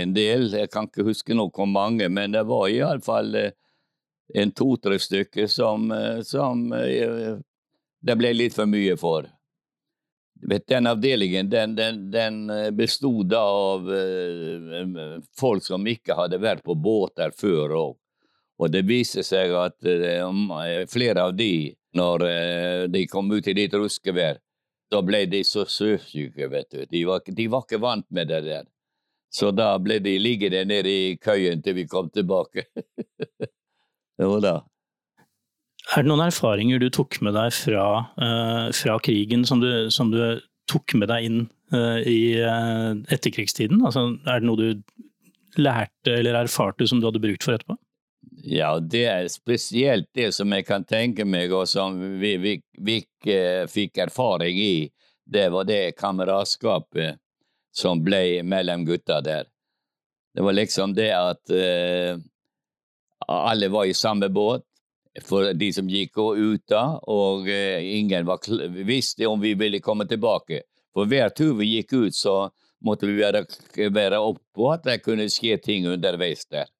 en 0.00 0.14
del. 0.14 0.46
Jeg 0.56 0.70
kan 0.72 0.86
ikke 0.88 1.04
huske 1.04 1.34
noe 1.36 1.52
hvor 1.52 1.68
mange, 1.68 2.06
men 2.08 2.32
det 2.32 2.46
var 2.48 2.70
iallfall 2.72 3.28
eh, 3.36 3.50
en 4.32 4.54
to-tre 4.56 4.96
stykker 4.96 5.50
som, 5.52 5.90
eh, 5.92 6.22
som, 6.24 6.62
det 6.72 8.16
ble 8.16 8.30
litt 8.32 8.56
for 8.56 8.72
mye 8.72 8.96
for. 8.96 9.28
Den 10.40 10.88
avdelingen 10.88 11.52
den, 11.52 11.76
den, 11.76 12.00
den 12.08 12.40
bestod 12.72 13.36
av 13.36 13.84
folk 15.36 15.68
som 15.68 15.84
ikke 15.92 16.16
hadde 16.16 16.40
vært 16.40 16.64
på 16.64 16.72
båter 16.72 17.36
før 17.36 17.78
òg. 17.82 17.94
Og 18.64 18.72
det 18.72 18.86
viste 18.88 19.26
seg 19.28 19.52
at 19.60 19.76
flere 20.88 21.28
av 21.28 21.36
de, 21.36 21.74
når 21.92 22.28
de 22.88 23.08
kom 23.12 23.28
ut 23.28 23.44
i 23.44 23.58
litt 23.60 23.76
ruskevær, 23.76 24.40
Da 24.92 25.02
ble 25.04 25.26
de 25.28 25.42
så 25.44 25.66
sjøsyke, 25.68 26.48
vet 26.48 26.72
du. 26.72 26.82
De 26.88 27.04
var, 27.08 27.20
de 27.24 27.46
var 27.52 27.66
ikke 27.66 27.80
vant 27.82 28.06
med 28.14 28.30
det 28.30 28.42
der. 28.46 28.66
Så 29.28 29.50
da 29.52 29.74
ble 29.82 29.98
de 30.00 30.14
liggende 30.20 30.64
nede 30.64 30.88
i 30.88 31.16
køyen 31.20 31.60
til 31.64 31.76
vi 31.76 31.84
kom 31.88 32.08
tilbake. 32.10 32.64
jo 34.22 34.38
da. 34.40 34.62
Er 35.88 36.04
det 36.04 36.10
noen 36.10 36.26
erfaringer 36.26 36.80
du 36.80 36.88
tok 36.92 37.20
med 37.24 37.36
deg 37.36 37.52
fra, 37.56 37.84
uh, 38.20 38.68
fra 38.76 38.96
krigen 39.04 39.44
som 39.48 39.60
du, 39.64 39.88
som 39.92 40.12
du, 40.12 40.20
tok 40.68 40.92
med 41.00 41.08
deg 41.08 41.24
inn 41.24 41.38
uh, 41.72 42.00
i 42.04 42.36
uh, 42.44 42.92
etterkrigstiden? 43.12 43.80
Altså, 43.88 44.02
er 44.28 44.42
det 44.42 44.48
noe 44.48 44.60
du 44.60 45.60
lærte 45.60 46.12
eller 46.18 46.36
erfarte 46.42 46.84
som 46.88 47.00
du 47.00 47.08
hadde 47.08 47.22
brukt 47.24 47.44
for 47.44 47.56
etterpå? 47.56 47.78
Ja, 48.44 48.78
det 48.80 49.04
er 49.04 49.28
spesielt 49.28 50.08
det 50.14 50.30
som 50.36 50.52
jeg 50.54 50.66
kan 50.66 50.84
tenke 50.86 51.24
meg, 51.26 51.50
og 51.52 51.66
som 51.68 51.96
vi, 52.20 52.36
vi, 52.38 52.54
vi 52.78 52.98
fikk 53.70 53.98
erfaring 54.04 54.58
i. 54.62 54.88
Det 55.26 55.48
var 55.50 55.66
det 55.66 55.96
kameratskapet 55.98 57.18
som 57.74 58.02
ble 58.04 58.44
mellom 58.46 58.84
gutta 58.86 59.20
der. 59.24 59.48
Det 60.34 60.44
var 60.44 60.54
liksom 60.54 60.94
det 60.94 61.10
at 61.16 61.50
uh, 61.50 62.20
alle 63.26 63.68
var 63.74 63.88
i 63.88 63.96
samme 63.96 64.30
båt 64.30 64.64
for 65.26 65.50
de 65.58 65.72
som 65.74 65.90
gikk 65.90 66.20
ut 66.20 66.62
da, 66.70 66.84
og 67.10 67.48
uh, 67.50 67.82
ingen 67.82 68.28
visste 68.86 69.26
om 69.26 69.42
vi 69.42 69.56
ville 69.58 69.82
komme 69.82 70.06
tilbake. 70.06 70.62
For 70.94 71.10
hver 71.10 71.34
tur 71.34 71.58
vi 71.58 71.74
gikk 71.74 71.92
ut, 71.92 72.14
så 72.14 72.38
måtte 72.86 73.10
vi 73.10 73.18
være, 73.18 73.44
være 73.90 74.22
på 74.54 74.72
at 74.72 74.86
det 74.86 75.00
kunne 75.02 75.26
skje 75.32 75.58
ting 75.58 75.90
underveis 75.90 76.46
der 76.46 76.70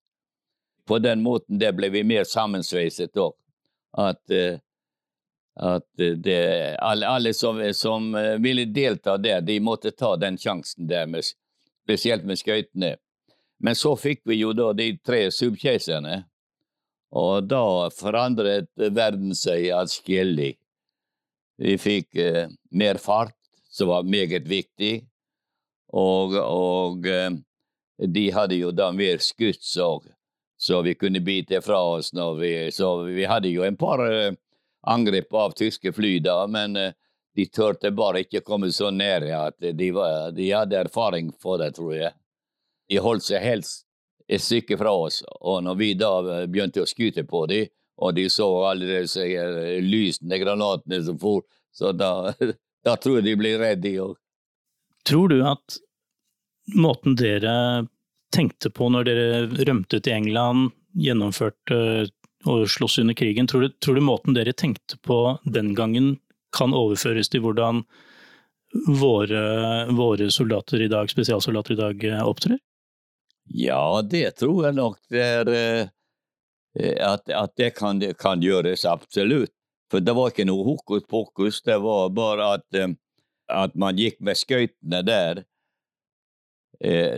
på 0.88 0.99
den 0.99 1.23
måten 1.23 1.61
der 1.61 1.75
ble 1.76 1.90
vi 1.92 2.04
mer 2.07 2.25
sammensveiset 2.28 3.16
òg. 3.21 3.35
At, 3.99 4.21
eh, 4.33 4.61
at 5.59 5.87
det, 5.97 6.76
alle, 6.85 7.09
alle 7.09 7.35
som, 7.35 7.61
som, 7.75 8.14
eh, 8.14 8.37
ville 8.40 8.64
delta 8.64 9.16
der, 9.18 9.42
de 9.45 9.59
måtte 9.61 9.92
ta 9.92 10.14
den 10.16 10.38
sjansen 10.38 10.88
der, 10.88 11.07
med, 11.07 11.26
spesielt 11.85 12.25
med 12.25 12.40
skøytene. 12.40 12.97
Men 13.59 13.75
så 13.75 13.97
fikk 13.99 14.23
vi 14.28 14.38
jo 14.38 14.52
da 14.54 14.71
de 14.76 14.92
tre 15.04 15.26
subkeiserne, 15.35 16.23
og 17.11 17.49
da 17.49 17.88
forandret 17.97 18.68
verden 18.76 19.35
seg 19.35 19.71
atskillig. 19.75 20.54
Vi 21.59 21.75
fikk 21.80 22.16
eh, 22.23 22.47
mer 22.71 23.00
fart, 23.02 23.35
som 23.68 23.90
var 23.90 24.07
meget 24.07 24.47
viktig, 24.49 25.02
og, 25.92 26.37
og 26.38 27.09
eh, 27.09 27.33
de 27.99 28.28
hadde 28.30 28.61
jo 28.61 28.71
da 28.71 28.92
mer 28.95 29.18
skuts 29.25 29.75
òg 29.83 30.07
så 30.58 30.82
vi 30.82 30.94
kunne 30.94 31.20
bite 31.20 31.60
fra 31.62 31.78
oss 31.82 32.12
vi 32.40 32.70
Så 32.72 33.02
vi 33.02 33.24
hadde 33.24 33.48
jo 33.48 33.62
en 33.62 33.76
par 33.76 34.02
uh, 34.02 34.34
angrep 34.82 35.34
av 35.34 35.54
tyske 35.54 35.92
fly 35.92 36.18
da, 36.18 36.46
men 36.46 36.76
uh, 36.76 36.92
de 37.38 37.46
turte 37.46 37.90
bare 37.94 38.24
ikke 38.24 38.42
komme 38.42 38.72
så 38.74 38.90
nære 38.90 39.30
at 39.36 39.54
de, 39.60 39.90
var, 39.94 40.32
de 40.34 40.50
hadde 40.50 40.80
erfaring 40.80 41.30
for 41.38 41.60
det, 41.62 41.76
tror 41.76 41.94
jeg. 41.94 42.12
De 42.90 42.98
holdt 42.98 43.28
seg 43.28 43.44
helst 43.44 43.84
et 44.28 44.42
stykke 44.42 44.76
fra 44.80 44.90
oss, 44.92 45.22
og 45.40 45.62
når 45.64 45.76
vi 45.78 45.92
da 45.96 46.10
eh, 46.20 46.46
begynte 46.50 46.82
å 46.82 46.88
skyte 46.88 47.22
på 47.24 47.46
dem, 47.48 47.70
og 48.02 48.16
de 48.18 48.26
så 48.30 48.48
alle 48.68 48.88
disse 48.90 49.24
lysende 49.80 50.36
granatene 50.42 50.98
som 51.06 51.16
for, 51.22 51.46
så 51.72 51.94
da, 51.96 52.34
da 52.86 52.96
tror 53.00 53.20
jeg 53.20 53.28
de 53.30 53.36
ble 53.40 53.54
redde, 53.60 53.86
de 53.86 53.94
òg. 54.02 54.18
Tror 55.08 55.32
du 55.32 55.38
at 55.46 55.78
måten 56.76 57.16
dere 57.16 57.54
tenkte 58.35 58.70
på 58.70 58.88
når 58.92 59.08
dere 59.08 59.64
rømte 59.68 60.00
til 60.00 60.14
England, 60.14 60.70
gjennomførte 60.99 62.08
og 62.49 62.68
sloss 62.70 62.99
under 63.02 63.16
krigen. 63.18 63.49
Tror 63.50 63.66
du, 63.66 63.68
tror 63.82 63.99
du, 63.99 64.04
måten 64.04 64.37
dere 64.37 64.54
tenkte 64.56 64.99
på 65.02 65.38
den 65.44 65.75
gangen 65.78 66.16
kan 66.56 66.75
overføres 66.76 67.28
til 67.32 67.42
hvordan 67.44 67.82
våre, 69.00 69.42
våre 69.97 70.30
soldater 70.32 70.85
i 70.85 70.90
dag, 70.92 71.11
spesialsoldater 71.11 71.75
i 71.75 71.80
dag, 71.80 72.04
eh, 72.04 72.24
opptrer? 72.24 72.59
Ja, 73.48 74.02
det 74.05 74.37
tror 74.40 74.68
jeg 74.68 74.76
nok 74.76 74.98
det 75.12 75.24
er, 75.24 75.50
eh, 75.57 76.96
at, 77.00 77.29
at, 77.33 77.55
det 77.57 77.74
kan, 77.76 78.00
kan, 78.20 78.44
gjøres, 78.44 78.85
absolutt. 78.85 79.52
For 79.88 80.05
det 80.05 80.12
var 80.12 80.31
ikke 80.31 80.44
noe 80.48 80.66
hokus 80.66 81.07
pokus, 81.09 81.62
det 81.64 81.79
var 81.81 82.11
bare 82.12 82.52
at, 82.59 82.66
eh, 82.76 82.92
at 83.48 83.76
man 83.76 83.96
gikk 83.96 84.20
med 84.20 84.37
skøytene 84.37 85.00
der 85.05 85.42
Eh, 85.42 85.58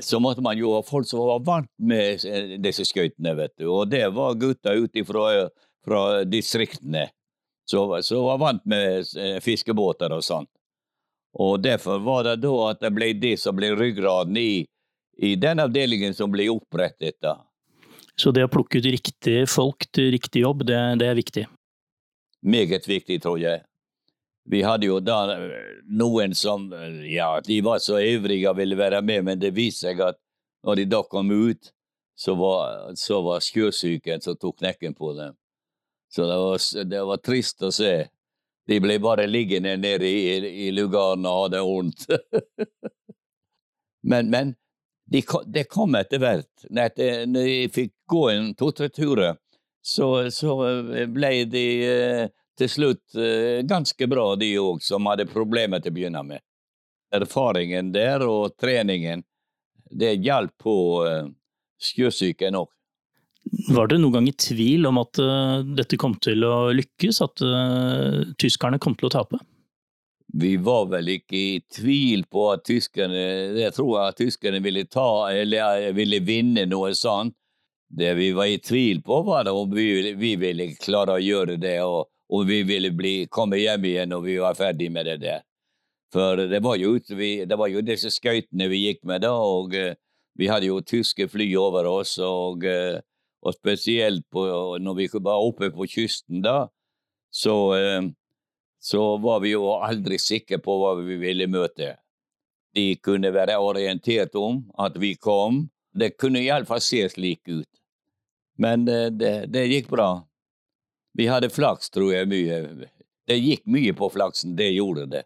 så 0.01 0.21
måtte 0.21 0.41
man 0.41 0.57
jo 0.59 0.73
ha 0.73 0.83
folk 0.83 1.09
som 1.09 1.21
var 1.21 1.43
vant 1.45 1.71
med 1.77 2.25
eh, 2.25 2.55
disse 2.63 2.87
skøytene, 2.89 3.35
vet 3.37 3.53
du. 3.61 3.67
Og 3.69 3.91
det 3.93 4.07
var 4.17 4.39
gutta 4.41 4.73
ut 4.73 4.97
fra 5.07 6.05
distriktene 6.25 7.11
som 7.71 8.25
var 8.25 8.39
vant 8.39 8.65
med 8.65 9.05
eh, 9.19 9.39
fiskebåter 9.41 10.13
og 10.13 10.25
sånt. 10.25 10.51
Og 11.39 11.61
derfor 11.63 12.01
var 12.03 12.25
det 12.27 12.41
da 12.43 12.55
at 12.73 12.81
det 12.83 12.91
ble 12.95 13.13
det 13.15 13.37
som 13.39 13.55
ble 13.57 13.71
ryggraden 13.79 14.37
i, 14.41 14.65
i 15.23 15.37
den 15.39 15.63
avdelingen 15.63 16.15
som 16.17 16.33
ble 16.33 16.49
opprettet. 16.51 17.21
da. 17.23 17.37
Så 18.19 18.33
det 18.35 18.45
å 18.45 18.51
plukke 18.51 18.81
ut 18.81 18.89
riktige 18.91 19.47
folk 19.47 19.87
til 19.95 20.11
riktig 20.17 20.43
jobb, 20.43 20.67
det, 20.67 20.81
det 20.99 21.07
er 21.07 21.19
viktig? 21.19 21.47
Meget 22.43 22.89
viktig, 22.89 23.21
tror 23.23 23.39
jeg. 23.39 23.63
Vi 24.51 24.63
hadde 24.63 24.89
jo 24.89 24.99
da 25.01 25.19
eh, 25.37 25.83
noen 25.87 26.35
som 26.35 26.73
eh, 26.73 27.05
ja, 27.15 27.41
de 27.47 27.61
var 27.63 27.79
så 27.79 28.01
ivrige 28.03 28.51
og 28.51 28.59
ville 28.59 28.79
være 28.79 29.03
med, 29.03 29.25
men 29.29 29.43
det 29.43 29.53
viste 29.55 29.87
seg 29.87 30.03
at 30.03 30.19
når 30.67 30.81
de 30.81 30.87
da 30.91 31.03
kom 31.07 31.31
ut, 31.31 31.71
så 32.19 32.35
var, 32.37 32.91
så 32.99 33.21
var 33.25 33.45
sjøsyken 33.45 34.21
som 34.21 34.37
tok 34.37 34.59
knekken 34.59 34.97
på 34.99 35.13
dem. 35.17 35.37
Så 36.11 36.27
det 36.27 36.39
var, 36.43 36.65
det 36.91 37.05
var, 37.07 37.21
trist 37.23 37.63
å 37.63 37.71
se. 37.73 37.95
De 38.69 38.81
ble 38.83 38.99
bare 39.01 39.29
liggende 39.31 39.77
nede 39.79 40.09
i, 40.11 40.67
i 40.67 40.73
lugaren 40.75 41.25
og 41.31 41.45
hadde 41.45 41.63
vondt. 41.65 42.09
men, 44.11 44.29
men 44.35 44.53
det 45.07 45.65
kom 45.71 45.95
etter 45.99 46.21
hvert. 46.21 46.67
Når 46.69 47.39
de 47.39 47.71
fikk 47.73 47.95
gå 48.11 48.27
en 48.35 48.53
to-tre 48.59 48.91
turer, 48.93 49.39
så, 49.81 50.29
så, 50.35 50.59
ble 51.09 51.33
de 51.49 51.65
eh, 51.87 52.29
til 52.61 52.71
slutt 52.71 53.17
eh, 53.17 53.63
ganske 53.67 54.09
bra, 54.11 54.35
de 54.37 54.53
òg, 54.61 54.83
som 54.85 55.09
hadde 55.09 55.29
problemer 55.31 55.81
til 55.81 55.93
å 55.93 55.97
begynne 55.97 56.25
med. 56.27 56.45
Erfaringen 57.15 57.93
der 57.95 58.23
og 58.27 58.57
treningen, 58.61 59.25
det 59.91 60.21
hjalp 60.23 60.53
på 60.63 60.75
uh, 61.03 61.25
sjøsyken 61.83 62.61
òg. 62.61 62.69
Var 63.75 63.89
dere 63.91 63.99
noen 63.99 64.21
gang 64.21 64.29
i 64.31 64.37
tvil 64.39 64.87
om 64.87 65.01
at 65.01 65.19
uh, 65.19 65.65
dette 65.67 65.99
kom 65.99 66.15
til 66.23 66.45
å 66.47 66.69
lykkes, 66.77 67.19
at 67.27 67.43
tyskerne 68.39 68.79
kom 68.79 68.95
til 68.99 69.09
å 69.09 69.15
tape? 69.17 69.41
Vi 70.31 70.53
var 70.63 70.87
vel 70.93 71.11
ikke 71.17 71.35
i 71.35 71.59
tvil 71.75 72.23
på 72.31 72.45
at 72.53 72.63
tyskerne 72.69 73.23
Jeg 73.59 73.75
tror 73.75 73.97
at 74.05 74.21
tyskerne 74.21 74.61
ville 74.63 74.85
ta, 74.87 75.27
eller 75.35 75.91
ville 75.97 76.21
vinne 76.23 76.69
noe 76.71 76.93
sånt. 76.95 77.35
Det 77.91 78.13
vi 78.15 78.29
var 78.37 78.47
i 78.47 78.61
tvil 78.63 79.01
på, 79.03 79.17
var 79.27 79.51
om 79.51 79.73
vi, 79.75 80.13
vi 80.15 80.37
ville 80.39 80.69
klare 80.79 81.17
å 81.19 81.25
gjøre 81.25 81.59
det. 81.59 81.81
og 81.83 82.07
og 82.31 82.47
vi 82.47 82.63
ville 82.63 82.93
bli, 82.95 83.15
komme 83.33 83.59
hjem 83.59 83.87
igjen 83.91 84.13
når 84.13 84.23
vi 84.27 84.37
var 84.43 84.59
ferdig 84.59 84.91
med 84.93 85.09
det 85.11 85.19
der. 85.25 85.43
For 86.15 86.39
det 86.51 86.61
var 86.63 86.79
jo, 86.79 86.97
det 86.99 87.59
var 87.59 87.71
jo 87.71 87.83
disse 87.87 88.11
skøytene 88.11 88.67
vi 88.71 88.85
gikk 88.87 89.03
med 89.07 89.23
da, 89.23 89.33
og 89.35 89.75
uh, 89.75 89.95
vi 90.39 90.49
hadde 90.51 90.71
jo 90.71 90.81
tyske 90.83 91.29
fly 91.31 91.49
over 91.59 91.87
oss, 91.91 92.17
og, 92.23 92.67
uh, 92.67 92.99
og 93.43 93.55
spesielt 93.55 94.27
på, 94.31 94.47
når 94.83 94.99
vi 94.99 95.09
var 95.19 95.43
oppe 95.43 95.71
på 95.75 95.87
kysten 95.91 96.43
da, 96.43 96.65
så, 97.35 97.57
uh, 97.75 98.11
så 98.83 99.03
var 99.23 99.43
vi 99.45 99.55
jo 99.55 99.67
aldri 99.79 100.19
sikre 100.19 100.59
på 100.63 100.79
hva 100.83 100.97
vi 101.03 101.19
ville 101.23 101.51
møte. 101.51 101.97
De 102.75 102.95
kunne 103.03 103.33
være 103.35 103.59
orientert 103.59 104.35
om 104.39 104.65
at 104.79 104.99
vi 105.03 105.17
kom. 105.19 105.65
Det 105.91 106.15
kunne 106.19 106.43
iallfall 106.43 106.83
se 106.83 107.03
slik 107.11 107.43
ut. 107.51 107.71
Men 108.63 108.85
det, 108.87 109.51
det 109.51 109.65
gikk 109.67 109.89
bra. 109.91 110.13
Vi 111.19 111.27
hadde 111.27 111.51
flaks, 111.51 111.91
tror 111.91 112.13
jeg, 112.15 112.29
mye. 112.31 112.89
Det 113.27 113.39
gikk 113.39 113.67
mye 113.71 113.95
på 113.97 114.11
flaksen, 114.11 114.57
det 114.59 114.71
gjorde 114.73 115.07
det. 115.11 115.25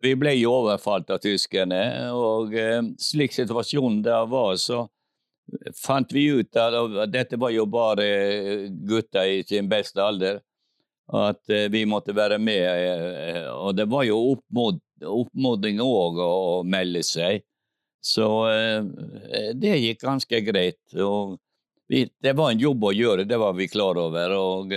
Vi 0.00 0.14
ble 0.16 0.32
jo 0.38 0.54
overfalt 0.62 1.10
av 1.12 1.20
tyskerne, 1.20 1.82
og 2.16 2.54
eh, 2.56 2.80
slik 3.00 3.34
situasjonen 3.36 4.00
der 4.04 4.24
var, 4.30 4.54
så 4.56 4.86
fant 5.76 6.12
vi 6.14 6.24
ut 6.40 6.56
at 6.56 7.12
dette 7.12 7.36
var 7.40 7.52
jo 7.52 7.66
bare 7.68 8.06
gutter 8.88 9.28
i 9.28 9.42
sin 9.44 9.68
beste 9.68 10.00
alder, 10.00 10.40
at 11.12 11.52
eh, 11.52 11.68
vi 11.72 11.84
måtte 11.88 12.16
være 12.16 12.40
med. 12.40 12.64
Eh, 12.64 13.44
og 13.52 13.76
det 13.76 13.90
var 13.92 14.06
jo 14.08 14.16
oppmod, 14.32 14.80
oppmodning 15.04 15.82
òg 15.84 16.22
å 16.24 16.32
melde 16.64 17.04
seg. 17.04 17.44
Så 18.00 18.24
det 19.60 19.74
gikk 19.76 19.98
ganske 20.00 20.38
greit. 20.40 20.78
Og 20.96 21.34
vi, 21.92 22.06
det 22.24 22.32
var 22.32 22.54
en 22.54 22.62
jobb 22.62 22.86
å 22.88 22.94
gjøre, 22.96 23.26
det 23.28 23.36
var 23.36 23.52
vi 23.58 23.66
klar 23.68 24.00
over. 24.00 24.32
og 24.32 24.72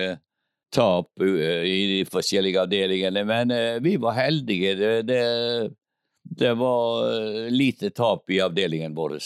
tap 0.74 1.22
eh, 1.22 1.64
i 1.70 1.80
de 1.92 2.02
forskjellige 2.10 2.66
avdelingene, 2.66 3.24
men 3.30 3.54
eh, 3.54 3.80
vi 3.84 3.96
var 4.02 4.18
heldige. 4.18 4.76
Det, 4.80 4.92
det, 5.08 5.24
det 6.24 6.54
var 6.60 7.08
eh, 7.08 7.48
lite 7.54 7.94
tap 7.96 8.30
i 8.32 8.42
avdelingen 8.42 8.96
vår. 8.98 9.18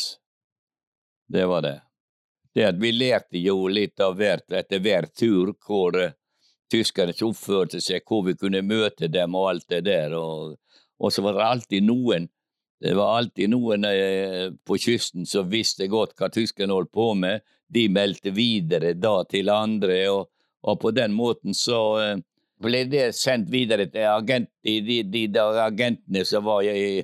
Det 1.28 1.46
var 1.46 1.66
det. 1.66 1.80
Det 2.56 2.66
at 2.66 2.80
Vi 2.82 2.92
lærte 2.92 3.40
jo 3.40 3.68
litt 3.70 4.00
av 4.02 4.16
hvert 4.18 4.52
etter 4.52 4.82
hver 4.82 5.10
tur 5.14 5.54
hvor 5.66 5.98
tyskerne 6.72 7.14
oppførte 7.24 7.82
seg, 7.84 8.04
hvor 8.08 8.26
vi 8.26 8.36
kunne 8.36 8.64
møte 8.66 9.08
dem 9.08 9.36
og 9.36 9.52
alt 9.52 9.70
det 9.70 9.84
der. 9.88 10.16
Og, 10.18 10.58
Og 10.98 11.14
så 11.14 11.22
var 11.22 11.38
det 11.38 11.46
alltid 11.46 11.84
noen 11.86 12.28
det 12.80 12.94
var 12.94 13.18
alltid 13.18 13.50
noen 13.50 13.86
eh, 13.90 14.52
på 14.66 14.78
kysten 14.78 15.26
som 15.26 15.50
visste 15.50 15.88
godt 15.90 16.14
hva 16.18 16.30
tyskerne 16.30 16.76
holdt 16.76 16.92
på 16.94 17.14
med. 17.18 17.42
De 17.68 17.88
meldte 17.90 18.32
videre 18.32 18.94
da 18.94 19.24
til 19.26 19.50
andre, 19.50 19.98
og, 20.14 20.30
og 20.64 20.80
på 20.82 20.92
den 20.92 21.14
måten 21.14 21.54
så 21.54 21.82
eh, 22.02 22.18
ble 22.64 22.84
det 22.90 23.12
sendt 23.16 23.52
videre 23.54 23.88
til 23.92 24.08
agent, 24.10 24.50
de, 24.66 24.80
de, 24.82 25.04
de 25.30 25.44
agentene 25.62 26.26
som 26.26 26.50
i, 26.64 27.04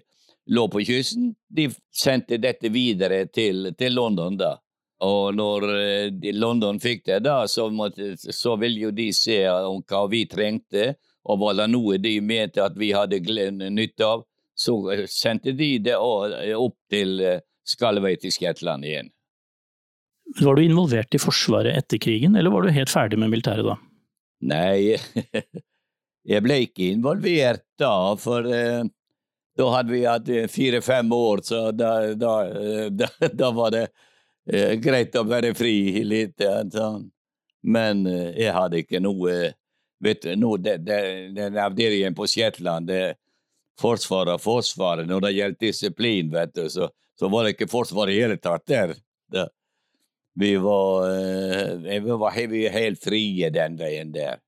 lå 0.50 0.68
på 0.68 0.84
kysten. 0.88 1.34
De 1.48 1.70
sendte 1.94 2.42
dette 2.42 2.72
videre 2.74 3.26
til, 3.32 3.72
til 3.78 3.96
London 3.96 4.38
da. 4.40 4.56
Og 5.04 5.36
når 5.36 5.68
eh, 5.76 6.34
London 6.34 6.80
fikk 6.80 7.06
det, 7.12 7.24
da, 7.28 7.44
så, 7.48 7.70
måtte, 7.70 8.16
så 8.18 8.56
ville 8.60 8.88
jo 8.88 8.92
de 8.96 9.10
se 9.14 9.42
om 9.52 9.82
hva 9.84 10.06
vi 10.12 10.26
trengte, 10.32 10.94
og 11.24 11.40
var 11.40 11.58
det 11.62 11.70
noe 11.72 12.00
de 12.04 12.18
mente 12.24 12.64
at 12.64 12.76
vi 12.80 12.92
hadde 12.96 13.22
nytte 13.70 14.08
av, 14.08 14.24
så 14.56 14.78
eh, 14.94 15.06
sendte 15.12 15.54
de 15.58 15.76
det 15.90 15.98
opp 16.00 16.78
til 16.92 17.20
Skalvøy 17.68 18.18
til 18.20 18.34
Skjetland 18.34 18.88
igjen. 18.88 19.12
Var 20.40 20.56
du 20.56 20.64
involvert 20.64 21.16
i 21.16 21.22
Forsvaret 21.22 21.78
etter 21.78 22.02
krigen, 22.02 22.36
eller 22.36 22.54
var 22.54 22.66
du 22.66 22.74
helt 22.74 22.92
ferdig 22.92 23.20
med 23.22 23.32
militæret 23.34 23.68
da? 23.68 23.78
Nei, 24.50 24.98
jeg 26.34 26.44
ble 26.46 26.60
ikke 26.66 26.90
involvert 26.92 27.66
da, 27.80 27.94
for 28.20 28.48
eh, 28.50 28.84
da 29.58 29.70
hadde 29.76 29.94
vi 29.94 30.04
hatt 30.08 30.32
fire-fem 30.52 31.12
år, 31.14 31.44
så 31.46 31.66
da, 31.72 31.94
da, 32.18 32.36
da, 33.02 33.10
da 33.30 33.52
var 33.56 33.76
det 33.76 33.84
eh, 34.50 34.74
greit 34.82 35.16
å 35.20 35.26
være 35.28 35.54
fri 35.58 35.76
litt. 36.08 36.42
Sånn. 36.74 37.10
Men 37.64 38.08
eh, 38.10 38.32
jeg 38.44 38.56
hadde 38.56 38.82
ikke 38.84 39.04
noe 39.04 39.54
Vet 40.04 40.26
du, 40.26 40.34
no, 40.36 40.58
den 40.60 41.56
avdelingen 41.64 42.12
på 42.12 42.26
Shetland, 42.28 42.90
det, 42.92 43.14
Forsvaret 43.80 44.36
og 44.36 44.42
Forsvaret. 44.44 45.08
Når 45.08 45.22
det 45.26 45.32
gjelder 45.32 45.60
disiplin, 45.62 46.32
vet 46.34 46.52
du, 46.58 46.66
så, 46.70 46.90
så 47.20 47.30
var 47.32 47.46
det 47.46 47.56
ikke 47.56 47.70
Forsvaret 47.72 48.14
i 48.14 48.22
hele 48.22 48.36
tatt 48.42 48.66
der. 48.68 48.96
Det, 49.32 49.46
vi 50.40 50.56
var, 50.58 51.10
eh, 51.10 51.76
vi 51.78 52.00
var 52.00 52.48
vi 52.48 52.68
helt 52.70 53.04
frie 53.04 53.50
den 53.50 53.78
veien 53.78 54.12
der. 54.12 54.40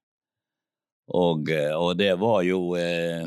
Og, 1.14 1.50
eh, 1.50 1.74
og 1.76 1.98
det 1.98 2.16
var 2.20 2.42
jo 2.44 2.76
eh, 2.76 3.26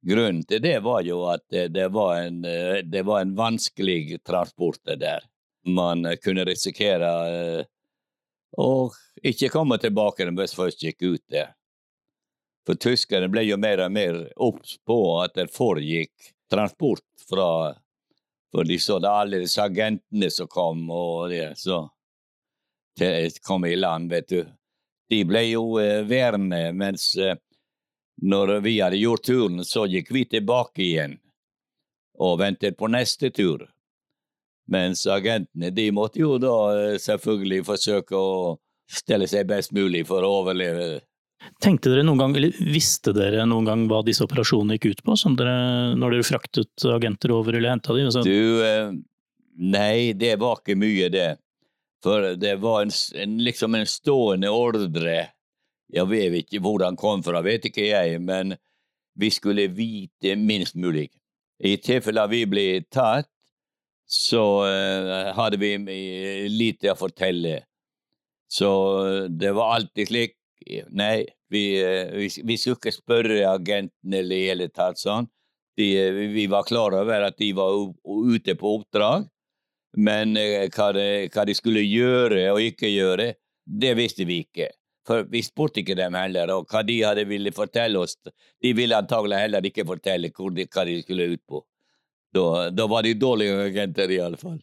Grunnen 0.00 0.46
til 0.48 0.62
det 0.64 0.78
var 0.80 1.02
jo 1.04 1.26
at 1.28 1.42
det, 1.50 1.88
var, 1.92 2.22
en, 2.22 2.38
eh, 2.48 2.78
det 2.88 3.02
var 3.04 3.20
en 3.20 3.34
vanskelig 3.36 4.22
transport, 4.24 4.80
der. 4.96 5.20
Man 5.68 6.06
kunne 6.24 6.46
risikere 6.48 7.10
å 8.56 8.70
ikke 9.20 9.50
komme 9.52 9.76
tilbake 9.76 10.24
når 10.24 10.38
man 10.38 10.48
først 10.48 10.80
gikk 10.80 11.04
ut 11.04 11.24
der. 11.28 11.52
For 12.64 12.80
tyskerne 12.80 13.28
ble 13.28 13.44
jo 13.44 13.60
mer 13.60 13.84
og 13.84 13.92
mer 13.92 14.22
obs 14.40 14.78
på 14.88 14.96
at 15.20 15.36
det 15.36 15.50
foregikk 15.52 16.32
transport 16.48 17.04
fra 17.28 17.76
For 18.50 18.66
de 18.66 18.78
så 18.82 18.98
det 18.98 19.10
alle 19.10 19.42
disse 19.44 19.62
agentene 19.62 20.30
som 20.30 20.48
kom, 20.50 20.88
og 20.90 21.30
det, 21.30 21.52
så 21.58 21.84
til, 22.98 23.30
kom 23.46 23.64
i 23.64 23.76
land, 23.76 24.10
vet 24.10 24.28
du. 24.28 24.40
De 25.10 25.22
ble 25.26 25.44
jo 25.48 25.64
eh, 25.82 26.02
værende, 26.06 26.70
mens 26.74 27.12
eh, 27.18 27.38
når 28.22 28.60
vi 28.64 28.78
hadde 28.80 29.00
gjort 29.00 29.26
turen, 29.26 29.64
så 29.64 29.86
gikk 29.90 30.10
vi 30.14 30.24
tilbake 30.28 30.82
igjen 30.84 31.18
og 32.20 32.38
ventet 32.42 32.76
på 32.76 32.90
neste 32.92 33.30
tur. 33.32 33.64
Mens 34.70 35.06
agentene, 35.10 35.70
de 35.74 35.86
måtte 35.94 36.20
jo 36.20 36.36
da 36.42 36.56
eh, 36.74 36.98
selvfølgelig 37.02 37.64
forsøke 37.66 38.18
å 38.18 38.58
stelle 38.90 39.26
seg 39.30 39.48
best 39.50 39.72
mulig 39.74 40.04
for 40.06 40.26
å 40.26 40.34
overleve 40.42 41.00
Tenkte 41.60 41.92
dere 41.92 42.04
noen 42.04 42.20
gang, 42.20 42.34
eller 42.36 42.56
Visste 42.72 43.14
dere 43.16 43.46
noen 43.48 43.68
gang 43.68 43.84
hva 43.88 44.02
disse 44.04 44.24
operasjonene 44.26 44.76
gikk 44.76 44.90
ut 44.90 45.04
på, 45.06 45.16
dere, 45.38 45.54
når 45.96 46.16
dere 46.16 46.26
fraktet 46.28 46.84
agenter 46.92 47.32
over 47.36 47.56
eller 47.56 47.72
henta 47.72 47.96
dem? 47.96 48.10
Altså? 48.10 48.24
Du, 48.26 48.60
eh, 48.64 48.92
nei, 49.56 50.12
det 50.16 50.34
var 50.40 50.60
ikke 50.60 50.76
mye, 50.80 51.08
det. 51.12 51.30
For 52.04 52.32
det 52.40 52.56
var 52.62 52.84
en, 52.84 52.92
en, 53.22 53.38
liksom 53.44 53.76
en 53.76 53.88
stående 53.88 54.52
ordre. 54.52 55.18
Jeg 55.90 56.08
vet 56.08 56.36
ikke 56.42 56.62
hvor 56.64 56.80
den 56.84 56.96
kom 57.00 57.24
fra, 57.24 57.42
vet 57.44 57.68
ikke 57.68 57.88
jeg, 57.88 58.20
men 58.24 58.54
vi 59.20 59.32
skulle 59.32 59.68
vite 59.74 60.36
minst 60.38 60.76
mulig. 60.80 61.08
I 61.60 61.76
tilfelle 61.82 62.24
vi 62.30 62.44
ble 62.48 62.66
tatt, 62.92 63.28
så 64.10 64.44
uh, 64.64 65.30
hadde 65.36 65.60
vi 65.60 65.74
lite 66.50 66.92
å 66.92 66.98
fortelle. 66.98 67.60
Så 68.50 68.70
det 69.30 69.52
var 69.54 69.76
alltid 69.76 70.08
slik 70.08 70.39
Nei, 70.90 71.24
vi, 71.48 71.62
eh, 71.80 72.10
vi, 72.12 72.28
vi 72.44 72.56
skulle 72.58 72.78
ikke 72.78 72.92
spørre 72.94 73.38
agentene 73.48 74.20
eller 74.20 74.36
i 74.36 74.48
hele 74.50 74.68
tatt 74.68 75.00
sånn. 75.00 75.28
De, 75.78 75.86
eh, 75.96 76.18
vi 76.34 76.46
var 76.50 76.66
klar 76.68 76.94
over 76.98 77.24
at 77.26 77.38
de 77.40 77.52
var 77.56 77.72
ute 78.04 78.54
på 78.60 78.74
oppdrag, 78.78 79.26
men 79.96 80.36
eh, 80.36 80.68
hva 80.74 80.90
de, 80.94 81.06
hva 81.32 81.46
de 81.48 81.56
skulle 81.56 81.82
gjøre 81.86 82.44
og 82.52 82.60
ikke 82.62 82.92
gjøre, 82.92 83.32
det 83.64 83.96
visste 83.98 84.28
vi 84.28 84.42
ikke. 84.44 84.68
For 85.08 85.24
vi 85.32 85.40
spurte 85.42 85.80
ikke 85.80 85.96
dem 85.98 86.14
heller, 86.14 86.52
og 86.54 86.68
hva 86.70 86.84
de 86.86 87.00
hadde 87.02 87.24
ville 87.26 87.54
fortelle 87.56 87.98
oss. 87.98 88.18
De 88.62 88.74
ville 88.76 88.96
antagelig 88.96 89.40
heller 89.40 89.64
ikke 89.66 89.86
fortelle 89.88 90.28
de, 90.30 90.66
hva 90.68 90.84
de 90.86 91.00
skulle 91.02 91.32
ut 91.32 91.44
på. 91.48 91.64
Da, 92.36 92.68
da 92.70 92.86
var 92.86 93.02
de 93.02 93.16
dårlige 93.18 93.64
agenter, 93.72 94.12
i 94.12 94.20
alle 94.22 94.38
fall. 94.38 94.60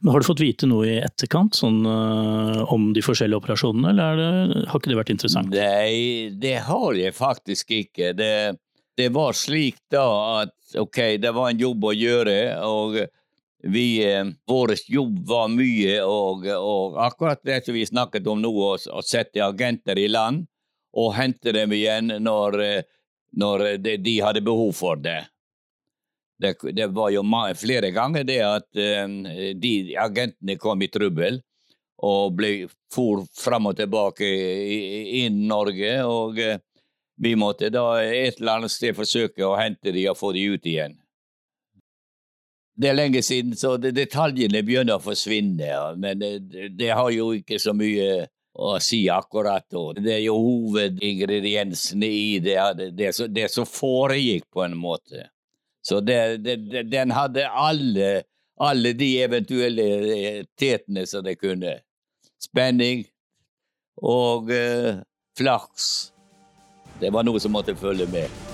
Men 0.00 0.12
Har 0.12 0.20
du 0.20 0.26
fått 0.26 0.40
vite 0.40 0.68
noe 0.68 0.86
i 0.88 0.96
etterkant 1.02 1.56
sånn, 1.58 1.82
uh, 1.86 2.64
om 2.72 2.90
de 2.96 3.02
forskjellige 3.04 3.42
operasjonene, 3.42 3.92
eller 3.92 4.20
det, 4.20 4.64
har 4.70 4.80
ikke 4.80 4.92
det 4.92 4.98
vært 4.98 5.12
interessant? 5.14 5.52
Nei, 5.52 6.32
det 6.40 6.56
har 6.68 6.98
jeg 6.98 7.16
faktisk 7.16 7.74
ikke. 7.76 8.14
Det, 8.16 8.32
det, 8.98 9.10
var 9.14 9.36
slik 9.36 9.80
da 9.92 10.06
at 10.42 10.80
ok, 10.80 11.02
det 11.20 11.32
var 11.36 11.52
en 11.52 11.62
jobb 11.62 11.88
å 11.90 11.94
gjøre, 11.96 12.38
og 12.64 13.00
vi, 13.68 13.86
eh, 14.06 14.24
vår 14.48 14.74
jobb 14.88 15.22
var 15.28 15.48
mye, 15.52 15.96
og, 16.06 16.46
og, 16.56 16.98
akkurat 17.04 17.42
det 17.44 17.64
som 17.66 17.76
vi 17.76 17.86
snakket 17.86 18.28
om 18.30 18.40
nå, 18.42 18.52
å 18.54 19.02
sette 19.04 19.42
agenter 19.44 19.98
i 19.98 20.08
land 20.08 20.46
og 20.98 21.12
hente 21.18 21.52
dem 21.52 21.74
igjen 21.76 22.14
når, 22.22 22.60
eh, 22.64 22.86
når 23.36 23.66
de, 23.82 23.98
de 24.00 24.20
hadde 24.24 24.46
behov 24.46 24.72
for 24.78 25.00
det 25.02 25.20
det, 26.38 26.54
det, 26.72 26.86
var 26.94 27.10
jo 27.10 27.24
flere 27.56 27.90
ganger 27.90 28.24
det 28.24 28.40
at 28.46 28.68
uh, 28.78 29.54
de 29.54 29.72
agentene 29.98 30.58
kom 30.58 30.82
i 30.82 30.88
trøbbel 30.88 31.40
og 31.98 32.36
ble 32.38 32.68
for 32.94 33.24
fram 33.34 33.66
og 33.66 33.76
tilbake 33.76 34.28
inn 35.22 35.46
Norge. 35.48 35.92
Og 36.06 36.38
uh, 36.38 36.56
vi 37.18 37.34
måtte 37.34 37.70
da 37.74 37.98
et 38.02 38.38
eller 38.38 38.60
annet 38.60 38.72
sted 38.72 38.94
forsøke 38.94 39.42
å 39.44 39.58
hente 39.58 39.92
de 39.92 40.06
og 40.10 40.18
få 40.18 40.32
de 40.36 40.46
ut 40.54 40.66
igjen. 40.66 40.96
Det 42.78 42.92
er 42.92 42.94
lenge 42.94 43.24
siden, 43.26 43.56
så 43.58 43.74
detaljene 43.76 44.62
begynner 44.62 45.00
å 45.00 45.02
forsvinne. 45.02 45.72
Men 45.98 46.20
det, 46.20 46.68
det 46.78 46.92
har 46.94 47.10
jo 47.10 47.32
ikke 47.34 47.58
så 47.58 47.74
mye 47.74 48.28
å 48.58 48.76
si 48.82 49.00
akkurat. 49.10 49.66
Og 49.74 49.98
det 50.02 50.14
er 50.14 50.22
jo 50.28 50.36
hovedingrediensene 50.38 52.06
i 52.06 52.38
det, 52.42 52.58
det, 52.94 53.10
det 53.34 53.48
som 53.50 53.66
foregikk, 53.66 54.46
på 54.54 54.62
en 54.62 54.78
måte. 54.78 55.26
Så 55.88 56.00
det, 56.00 56.36
det, 56.44 56.82
den 56.82 57.10
hadde 57.16 57.46
alle, 57.48 58.22
alle 58.60 58.92
de 58.92 59.08
eventuelle 59.22 59.86
tetene 60.58 61.06
som 61.06 61.24
det 61.24 61.38
kunne. 61.40 61.78
Spenning 62.42 63.06
og 64.04 64.52
eh, 64.52 65.00
flaks. 65.38 65.88
Det 67.00 67.14
var 67.14 67.24
noe 67.24 67.40
som 67.40 67.56
måtte 67.56 67.76
følge 67.78 68.06
med. 68.12 68.47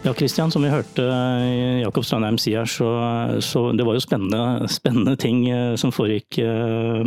Ja, 0.00 0.14
Kristian, 0.16 0.48
som 0.48 0.62
vi 0.64 0.70
hørte 0.72 1.04
Jakob 1.82 2.06
Strandheim 2.08 2.38
si 2.40 2.54
her, 2.56 2.64
så, 2.64 2.86
så 3.44 3.66
det 3.76 3.84
var 3.84 3.98
jo 3.98 4.00
spennende, 4.00 4.68
spennende, 4.72 5.12
ting 5.20 5.42
eh, 5.52 5.74
som 5.76 5.92
foregikk 5.92 6.38
eh, 6.40 7.02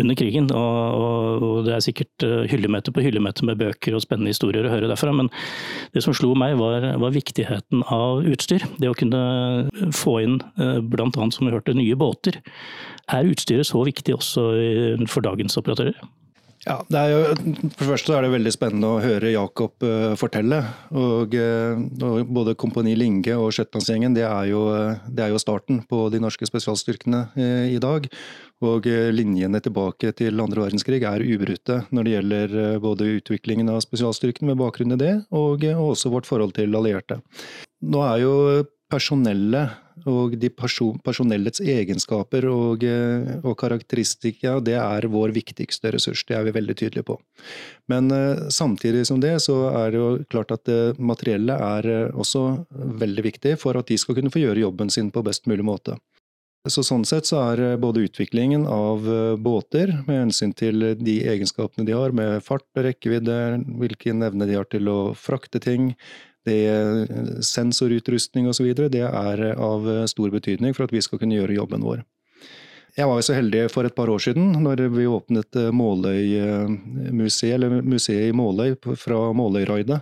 under 0.00 0.16
krigen. 0.16 0.48
Og, 0.56 1.44
og, 1.44 1.58
det 1.66 1.74
er 1.76 1.84
sikkert 1.84 2.24
eh, 2.24 2.46
hyllemeter 2.48 2.94
på 2.96 3.04
hyllemeter 3.04 3.44
med 3.44 3.60
bøker 3.60 3.92
og 3.92 4.00
spennende 4.06 4.32
historier 4.32 4.64
å 4.64 4.72
høre 4.72 4.88
derfra. 4.88 5.12
Men 5.18 5.28
det 5.92 6.00
som 6.06 6.16
slo 6.16 6.32
meg, 6.32 6.56
var, 6.62 6.86
var 7.02 7.12
viktigheten 7.12 7.84
av 7.92 8.24
utstyr. 8.24 8.64
Det 8.80 8.88
å 8.88 8.96
kunne 8.96 9.20
få 9.92 10.16
inn 10.24 10.40
bl.a. 10.56 11.10
som 11.12 11.44
vi 11.44 11.52
hørte, 11.52 11.76
nye 11.76 11.98
båter. 12.00 12.40
Er 13.12 13.28
utstyret 13.28 13.68
så 13.68 13.84
viktig 13.84 14.16
også 14.16 14.48
for 15.12 15.28
dagens 15.28 15.60
operatører? 15.60 16.00
Ja, 16.66 16.76
jo, 17.08 17.20
For 17.72 17.86
det 17.86 17.88
første 17.88 18.16
er 18.16 18.26
det 18.26 18.32
veldig 18.34 18.52
spennende 18.52 18.88
å 18.92 19.00
høre 19.00 19.32
Jakob 19.32 19.86
uh, 19.86 20.12
fortelle. 20.20 20.58
Og, 20.92 21.32
uh, 21.32 22.24
Både 22.28 22.54
Kompani 22.60 22.92
Linge 22.98 23.36
og 23.40 23.54
Shetlandsgjengen 23.56 24.16
det, 24.16 24.26
er 24.28 24.50
jo, 24.50 24.64
det 25.08 25.24
er 25.24 25.32
jo 25.32 25.40
starten 25.40 25.80
på 25.88 26.08
de 26.12 26.20
norske 26.20 26.48
spesialstyrkene 26.48 27.22
i 27.70 27.78
dag. 27.80 28.10
Og 28.60 28.84
linjene 29.16 29.62
tilbake 29.64 30.10
til 30.18 30.42
andre 30.42 30.66
verdenskrig 30.66 31.00
er 31.08 31.24
ubrutte 31.24 31.78
når 31.96 32.04
det 32.04 32.12
gjelder 32.12 32.52
både 32.82 33.08
utviklingen 33.16 33.70
av 33.72 33.80
spesialstyrkene 33.86 34.50
med 34.50 34.60
bakgrunn 34.60 34.92
i 34.98 35.00
det, 35.00 35.14
og 35.32 35.64
også 35.64 36.12
vårt 36.12 36.28
forhold 36.28 36.52
til 36.58 36.76
allierte. 36.76 37.22
Nå 37.80 38.04
er 38.04 38.20
jo 38.20 38.34
personellet 38.90 39.78
Og 40.08 40.32
de 40.40 40.48
person, 40.48 40.96
personellets 41.04 41.60
egenskaper 41.60 42.46
og, 42.48 42.84
eh, 42.88 43.34
og 43.44 43.52
karakteristikker, 43.60 44.62
det 44.64 44.78
er 44.80 45.06
vår 45.12 45.34
viktigste 45.36 45.92
ressurs. 45.92 46.22
Det 46.24 46.38
er 46.38 46.46
vi 46.46 46.54
veldig 46.56 46.76
tydelige 46.80 47.04
på. 47.04 47.18
Men 47.92 48.08
samtidig 48.48 49.04
som 49.06 49.20
det, 49.20 49.34
så 49.44 49.58
er 49.68 49.90
det 49.90 50.00
jo 50.00 50.08
klart 50.32 50.54
at 50.56 50.64
det 50.64 50.96
materiellet 50.96 51.52
er 51.52 52.14
også 52.16 52.64
veldig 52.72 53.26
viktig 53.28 53.58
for 53.60 53.76
at 53.76 53.92
de 53.92 53.98
skal 54.00 54.16
kunne 54.16 54.32
få 54.32 54.40
gjøre 54.40 54.64
jobben 54.64 54.88
sin 54.88 55.12
på 55.12 55.20
best 55.26 55.44
mulig 55.44 55.68
måte. 55.68 55.98
Så 56.68 56.82
Sånn 56.84 57.06
sett 57.08 57.24
så 57.24 57.38
er 57.54 57.60
eh, 57.64 57.78
både 57.80 58.02
utviklingen 58.04 58.66
av 58.68 59.06
eh, 59.08 59.36
båter, 59.40 59.94
med 60.04 60.26
hensyn 60.26 60.52
til 60.52 60.90
de 61.00 61.14
egenskapene 61.32 61.86
de 61.88 61.94
har, 61.96 62.12
med 62.12 62.44
fart 62.44 62.66
og 62.76 62.84
rekkevidde, 62.84 63.36
hvilken 63.80 64.20
evne 64.26 64.48
de 64.48 64.58
har 64.58 64.68
til 64.68 64.90
å 64.92 64.98
frakte 65.16 65.62
ting, 65.64 65.94
det 66.48 66.62
eh, 66.70 67.26
sensorutrustning 67.44 68.48
osv., 68.50 68.72
det 68.92 69.04
er 69.06 69.44
av 69.54 69.86
stor 70.10 70.32
betydning 70.32 70.76
for 70.76 70.86
at 70.86 70.94
vi 70.94 71.02
skal 71.04 71.20
kunne 71.20 71.38
gjøre 71.38 71.58
jobben 71.58 71.84
vår. 71.86 72.04
Jeg 72.96 73.06
var 73.06 73.20
jo 73.20 73.24
så 73.24 73.36
heldig 73.36 73.68
for 73.70 73.86
et 73.86 73.94
par 73.94 74.10
år 74.10 74.18
siden, 74.18 74.50
når 74.64 74.82
vi 74.90 75.06
åpnet 75.06 75.56
Måløy-museet, 75.78 77.54
eller 77.54 77.84
museet 77.86 78.32
i 78.32 78.34
Måløy 78.34 78.74
fra 78.98 79.20
Måløyraidet, 79.36 80.00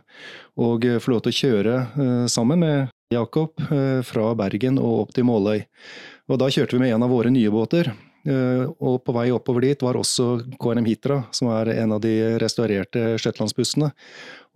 og 0.57 0.87
få 1.05 1.13
lov 1.13 1.21
til 1.27 1.35
å 1.35 1.39
kjøre 1.39 1.75
sammen 2.33 2.65
med 2.65 2.89
Jakob 3.13 3.61
fra 4.09 4.33
Bergen 4.41 4.81
og 4.81 5.05
opp 5.05 5.13
til 5.15 5.29
Måløy. 5.29 5.67
Og 6.33 6.41
da 6.41 6.49
kjørte 6.53 6.79
vi 6.79 6.87
med 6.87 6.97
en 6.97 7.05
av 7.05 7.13
våre 7.13 7.31
nye 7.33 7.53
båter. 7.53 7.93
Eh, 8.29 8.65
og 8.85 9.01
på 9.07 9.15
vei 9.17 9.29
oppover 9.33 9.65
dit 9.65 9.83
var 9.85 9.97
også 9.97 10.41
KNM 10.61 10.89
Hitra, 10.89 11.23
som 11.33 11.49
er 11.55 11.71
en 11.79 11.95
av 11.97 12.03
de 12.05 12.15
restaurerte 12.43 13.15
shetlandsbussene. 13.23 13.93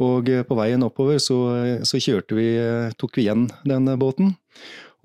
Og 0.03 0.31
eh, 0.33 0.45
på 0.47 0.59
veien 0.59 0.85
oppover 0.87 1.21
så, 1.23 1.38
så 1.87 2.01
kjørte 2.03 2.38
vi, 2.38 2.49
eh, 2.59 2.95
tok 2.99 3.19
vi 3.19 3.27
igjen 3.27 3.49
den 3.69 3.91
båten. 4.01 4.35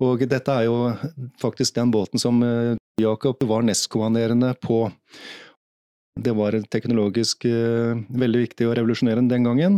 Og 0.02 0.22
dette 0.30 0.54
er 0.54 0.68
jo 0.68 0.92
faktisk 1.42 1.74
den 1.74 1.90
båten 1.90 2.22
som 2.22 2.38
Jakob 3.02 3.42
var 3.50 3.64
nestkommanderende 3.66 4.52
på. 4.62 4.84
Det 6.18 6.34
var 6.36 6.56
teknologisk 6.72 7.44
veldig 7.46 8.40
viktig 8.44 8.66
og 8.68 8.74
revolusjonerende 8.78 9.30
den 9.32 9.46
gangen, 9.46 9.76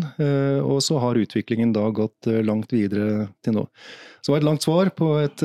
og 0.65 0.79
så 0.85 1.01
har 1.03 1.19
utviklingen 1.21 1.75
da 1.77 1.87
gått 1.95 2.29
langt 2.47 2.73
videre 2.73 3.29
til 3.45 3.59
nå. 3.59 3.67
Så 4.21 4.29
det 4.29 4.35
var 4.35 4.43
et 4.43 4.47
langt 4.49 4.65
svar 4.65 4.91
på 4.93 5.07
et 5.23 5.43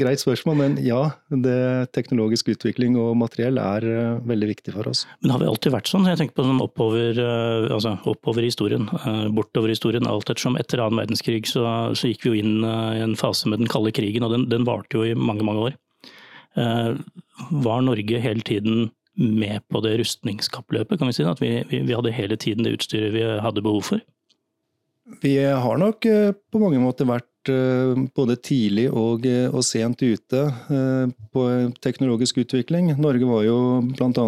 greit 0.00 0.22
spørsmål, 0.22 0.56
men 0.56 0.76
ja, 0.84 1.00
det 1.28 1.92
teknologisk 1.96 2.48
utvikling 2.54 2.96
og 3.00 3.16
materiell 3.20 3.60
er 3.60 3.86
veldig 4.28 4.48
viktig 4.54 4.72
for 4.76 4.88
oss. 4.88 5.04
Men 5.20 5.34
har 5.34 5.42
vi 5.42 5.48
alltid 5.50 5.74
vært 5.74 5.90
sånn? 5.90 6.08
Jeg 6.08 6.20
tenker 6.20 6.38
på 6.38 6.46
sånn 6.46 6.62
oppover, 6.64 7.20
altså 7.76 7.96
oppover 8.08 8.46
historien, 8.46 8.88
bortover 9.36 9.72
historien. 9.72 10.08
Alt 10.08 10.32
ettersom 10.32 10.56
etter 10.60 10.80
annen 10.84 11.02
verdenskrig 11.02 11.44
så, 11.50 11.66
så, 11.92 12.08
gikk 12.08 12.24
vi 12.24 12.32
jo 12.32 12.40
inn 12.40 12.64
i 12.64 13.02
en 13.04 13.16
fase 13.20 13.52
med 13.52 13.60
den 13.60 13.72
kalde 13.72 13.92
krigen, 13.96 14.24
og 14.24 14.32
den, 14.32 14.48
den 14.52 14.68
varte 14.68 15.00
jo 15.00 15.04
i 15.04 15.16
mange, 15.16 15.44
mange 15.46 15.68
år. 15.70 15.80
Var 16.56 17.84
Norge 17.84 18.22
hele 18.24 18.46
tiden 18.48 18.88
med 19.16 19.64
på 19.72 19.80
det 19.84 19.96
rustningskappløpet, 20.00 20.98
kan 21.00 21.10
vi 21.10 21.16
si? 21.16 21.24
At 21.24 21.40
vi, 21.42 21.58
vi, 21.70 21.80
vi 21.88 21.96
hadde 21.96 22.14
hele 22.14 22.36
tiden 22.40 22.66
det 22.66 22.76
utstyret 22.76 23.14
vi 23.14 23.24
hadde 23.24 23.64
behov 23.64 23.82
for? 23.88 24.04
Vi 25.22 25.36
har 25.38 25.78
nok 25.78 26.04
på 26.04 26.60
mange 26.60 26.80
måter 26.82 27.06
vært 27.08 27.30
Eh, 27.48 27.94
både 28.14 28.36
tidlig 28.42 28.88
og, 28.90 29.26
eh, 29.26 29.48
og 29.50 29.64
sent 29.66 30.02
ute 30.02 30.42
eh, 30.46 31.06
på 31.32 31.46
teknologisk 31.84 32.40
utvikling. 32.42 32.92
Norge 32.98 33.28
var 33.28 33.44
jo 33.46 33.58
bl.a. 33.92 34.26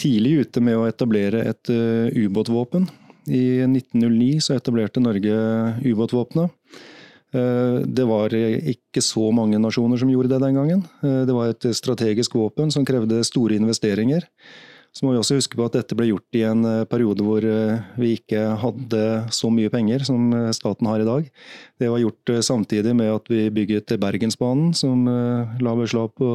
tidlig 0.00 0.34
ute 0.44 0.62
med 0.64 0.78
å 0.78 0.88
etablere 0.88 1.44
et 1.50 1.70
ubåtvåpen. 1.70 2.88
I 3.30 3.62
1909 3.64 4.42
så 4.42 4.56
etablerte 4.56 5.02
Norge 5.02 5.36
ubåtvåpenet. 5.84 6.50
Det 7.34 8.04
var 8.06 8.30
ikke 8.30 9.02
så 9.02 9.28
mange 9.34 9.58
nasjoner 9.58 9.98
som 9.98 10.10
gjorde 10.12 10.30
det 10.30 10.38
den 10.44 10.54
gangen. 10.54 10.84
Det 11.02 11.34
var 11.34 11.50
et 11.50 11.66
strategisk 11.74 12.36
våpen 12.38 12.70
som 12.70 12.86
krevde 12.86 13.18
store 13.26 13.58
investeringer. 13.58 14.22
Så 14.94 15.02
må 15.02 15.10
vi 15.10 15.18
også 15.18 15.40
huske 15.40 15.58
på 15.58 15.64
at 15.66 15.74
dette 15.74 15.96
ble 15.98 16.06
gjort 16.06 16.36
i 16.38 16.44
en 16.46 16.62
eh, 16.70 16.84
periode 16.86 17.24
hvor 17.26 17.42
eh, 17.42 17.82
vi 17.98 18.12
ikke 18.14 18.44
hadde 18.62 19.00
så 19.34 19.50
mye 19.50 19.72
penger 19.72 20.04
som 20.06 20.28
eh, 20.30 20.52
staten 20.54 20.86
har 20.86 21.02
i 21.02 21.08
dag. 21.08 21.26
Det 21.82 21.88
var 21.90 22.02
gjort 22.04 22.34
samtidig 22.46 22.92
med 22.94 23.10
at 23.10 23.26
vi 23.32 23.48
bygget 23.50 23.96
Bergensbanen, 23.98 24.70
som 24.78 25.02
la 25.58 25.72
beslag 25.74 26.12
på, 26.14 26.28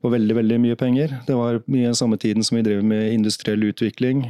på 0.00 0.10
veldig 0.12 0.36
veldig 0.38 0.58
mye 0.62 0.76
penger. 0.80 1.12
Det 1.26 1.36
var 1.36 1.58
i 1.76 1.82
samme 1.96 2.16
tiden 2.20 2.44
som 2.46 2.56
vi 2.56 2.64
drev 2.64 2.84
med 2.86 3.12
industriell 3.12 3.64
utvikling 3.68 4.22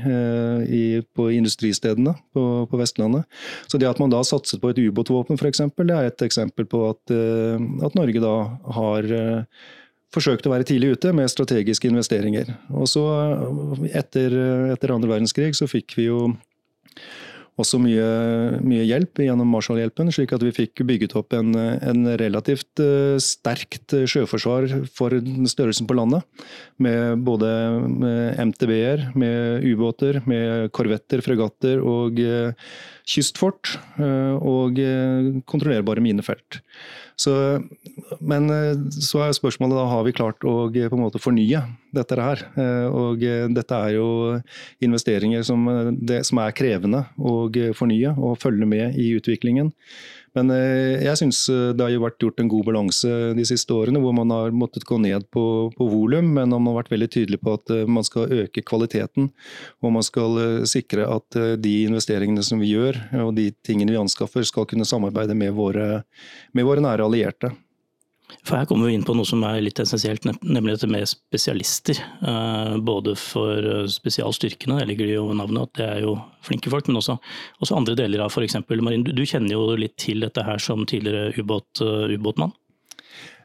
i, 0.66 1.00
på 1.14 1.28
industristedene 1.34 2.16
på, 2.34 2.44
på, 2.70 2.80
Vestlandet. 2.80 3.28
Så 3.70 3.78
det 3.78 3.88
at 3.90 4.00
man 4.02 4.10
da 4.10 4.22
satset 4.26 4.62
på 4.62 4.72
et 4.72 4.80
ubåtvåpen 4.82 5.38
f.eks., 5.38 5.62
det 5.78 5.96
er 5.96 6.10
et 6.10 6.26
eksempel 6.26 6.66
på 6.70 6.82
at, 6.90 7.14
at 7.86 7.98
Norge 7.98 8.22
da 8.22 8.34
har 8.80 9.06
forsøkt 10.14 10.46
å 10.48 10.54
være 10.54 10.66
tidlig 10.66 10.96
ute 10.96 11.14
med 11.14 11.30
strategiske 11.30 11.90
investeringer. 11.90 12.50
Og 12.74 12.88
så 12.90 13.04
etter, 13.94 14.34
etter 14.74 14.94
andre 14.94 15.12
verdenskrig 15.14 15.54
så 15.58 15.70
fikk 15.70 15.94
vi 15.98 16.08
jo 16.10 16.24
også 17.60 17.80
mye, 17.82 18.06
mye 18.64 18.84
hjelp 18.88 19.20
gjennom 19.24 19.50
Marshall-hjelpen, 19.52 20.12
slik 20.14 20.34
at 20.36 20.44
vi 20.44 20.52
fikk 20.54 20.84
bygget 20.86 21.16
opp 21.18 21.34
en, 21.36 21.52
en 21.56 22.12
relativt 22.20 22.82
uh, 22.82 23.16
sterkt 23.20 23.96
sjøforsvar 24.08 24.68
for 24.94 25.16
størrelsen 25.50 25.88
på 25.90 25.96
landet. 25.98 26.24
Med 26.80 27.24
både 27.26 27.50
MTB-er, 28.40 29.10
med 29.18 29.66
ubåter, 29.66 30.22
med 30.30 30.70
korvetter, 30.76 31.24
fregatter 31.26 31.82
og 31.84 32.20
uh, 32.22 32.72
kystfort. 33.10 33.76
Uh, 33.98 34.38
og 34.40 34.80
kontrollerbare 35.50 36.02
minefelt. 36.04 36.62
Så, 37.20 37.32
men 38.24 38.48
eh, 38.52 38.78
så 39.04 39.26
er 39.26 39.36
spørsmålet 39.36 39.76
da 39.76 39.84
har 39.90 40.06
vi 40.06 40.14
klart 40.16 40.44
å 40.46 40.54
eh, 40.70 40.88
på 40.88 40.96
en 40.96 41.02
måte 41.02 41.20
fornye 41.20 41.60
dette 41.92 42.16
her. 42.16 42.44
Eh, 42.56 42.86
og 42.88 43.20
dette 43.56 43.80
er 43.88 43.96
jo 43.98 44.06
investeringer 44.84 45.44
som, 45.44 45.66
det, 46.00 46.22
som 46.28 46.40
er 46.40 46.56
krevende 46.56 47.04
å 47.18 47.42
fornye 47.76 48.14
og 48.16 48.38
følge 48.40 48.68
med 48.68 48.96
i 49.00 49.10
utviklingen. 49.18 49.74
Men 50.38 50.50
eh, 50.54 51.02
jeg 51.02 51.18
syns 51.18 51.40
eh, 51.50 51.70
det 51.74 51.82
har 51.82 51.92
jo 51.94 52.02
vært 52.04 52.22
gjort 52.22 52.42
en 52.42 52.50
god 52.50 52.66
balanse 52.68 53.14
de 53.36 53.46
siste 53.48 53.74
årene, 53.74 54.00
hvor 54.02 54.14
man 54.14 54.30
har 54.34 54.54
måttet 54.54 54.86
gå 54.86 54.98
ned 55.02 55.26
på, 55.34 55.44
på 55.74 55.88
volum, 55.90 56.28
men 56.36 56.52
man 56.54 56.68
har 56.70 56.80
vært 56.82 56.92
veldig 56.94 57.10
tydelig 57.10 57.40
på 57.42 57.56
at 57.58 57.72
eh, 57.74 57.86
man 57.90 58.06
skal 58.06 58.30
øke 58.44 58.64
kvaliteten. 58.66 59.30
Og 59.82 59.94
man 59.96 60.06
skal 60.06 60.38
sikre 60.70 61.08
at 61.10 61.38
de 61.62 61.74
investeringene 61.88 62.44
som 62.46 62.60
vi 62.62 62.70
gjør, 62.74 62.98
og 63.24 63.34
de 63.38 63.48
tingene 63.66 63.94
vi 63.94 64.00
anskaffer, 64.00 64.46
skal 64.46 64.68
kunne 64.70 64.86
samarbeide 64.88 65.34
med 65.38 65.54
våre, 65.56 66.04
med 66.54 66.68
våre 66.68 66.84
nære 66.84 67.06
allierte. 67.06 67.52
For 68.44 68.56
Her 68.56 68.66
kommer 68.68 68.88
vi 68.88 68.96
inn 68.96 69.04
på 69.06 69.14
noe 69.16 69.28
som 69.28 69.42
er 69.46 69.60
litt 69.62 69.80
essensielt, 69.82 70.24
nemlig 70.24 70.76
dette 70.76 70.88
med 70.90 71.08
spesialister. 71.08 72.00
Eh, 72.22 72.76
både 72.86 73.14
for 73.18 73.58
eh, 73.58 73.86
spesialstyrkene, 73.90 74.80
det 74.80 74.88
ligger 74.92 75.12
jo 75.12 75.26
navnet 75.36 75.68
at 75.68 75.80
det 75.80 75.88
er 75.88 76.00
jo 76.06 76.16
flinke 76.46 76.72
folk, 76.72 76.88
men 76.88 77.00
også, 77.00 77.18
også 77.60 77.76
andre 77.78 77.96
deler 77.98 78.24
av 78.24 78.32
f.eks. 78.32 78.58
Marin. 78.80 79.04
Du, 79.06 79.24
kjenner 79.26 79.54
jo 79.54 79.66
litt 79.78 79.98
til 80.00 80.24
dette 80.24 80.44
her 80.46 80.62
som 80.62 80.86
tidligere 80.88 81.34
ubåt, 81.38 81.82
eh, 81.84 82.16
ubåtmann? 82.16 82.56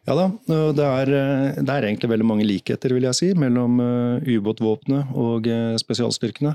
Ja 0.06 0.13
da, 0.13 0.26
det 0.45 0.86
er, 0.86 1.10
det 1.58 1.65
er, 1.65 1.86
egentlig 1.88 2.12
veldig 2.12 2.26
mange 2.30 2.45
likheter 2.45 2.93
vil 2.93 3.08
jeg 3.08 3.17
si, 3.17 3.30
mellom 3.41 3.80
ubåtvåpenet 4.21 5.15
og 5.17 5.50
spesialstyrkene. 5.82 6.52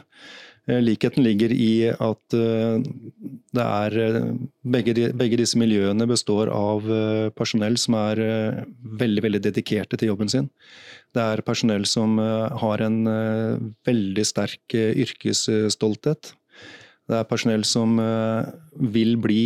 Eh, 0.70 0.78
likheten 0.82 1.24
ligger 1.24 1.52
i 1.52 1.90
at 1.90 2.36
eh, 2.36 2.78
det 3.56 3.64
er 3.64 3.96
eh, 3.98 4.28
begge, 4.62 4.94
begge, 5.18 5.38
disse 5.40 5.58
miljøene 5.58 6.06
består 6.10 6.50
av 6.54 6.86
personell 7.34 7.78
som 7.80 7.96
er 7.98 8.20
veldig, 9.00 9.24
veldig 9.26 9.42
dedikerte 9.48 9.98
til 9.98 10.12
jobben 10.12 10.30
sin. 10.30 10.50
Det 11.16 11.22
er 11.22 11.42
personell 11.46 11.86
som 11.90 12.18
har 12.20 12.82
en 12.84 12.98
veldig 13.88 14.24
sterk 14.28 14.76
yrkesstolthet. 14.76 16.30
Det 17.10 17.18
er 17.18 17.26
personell 17.26 17.64
som 17.66 17.98
vil 18.94 19.16
bli 19.18 19.40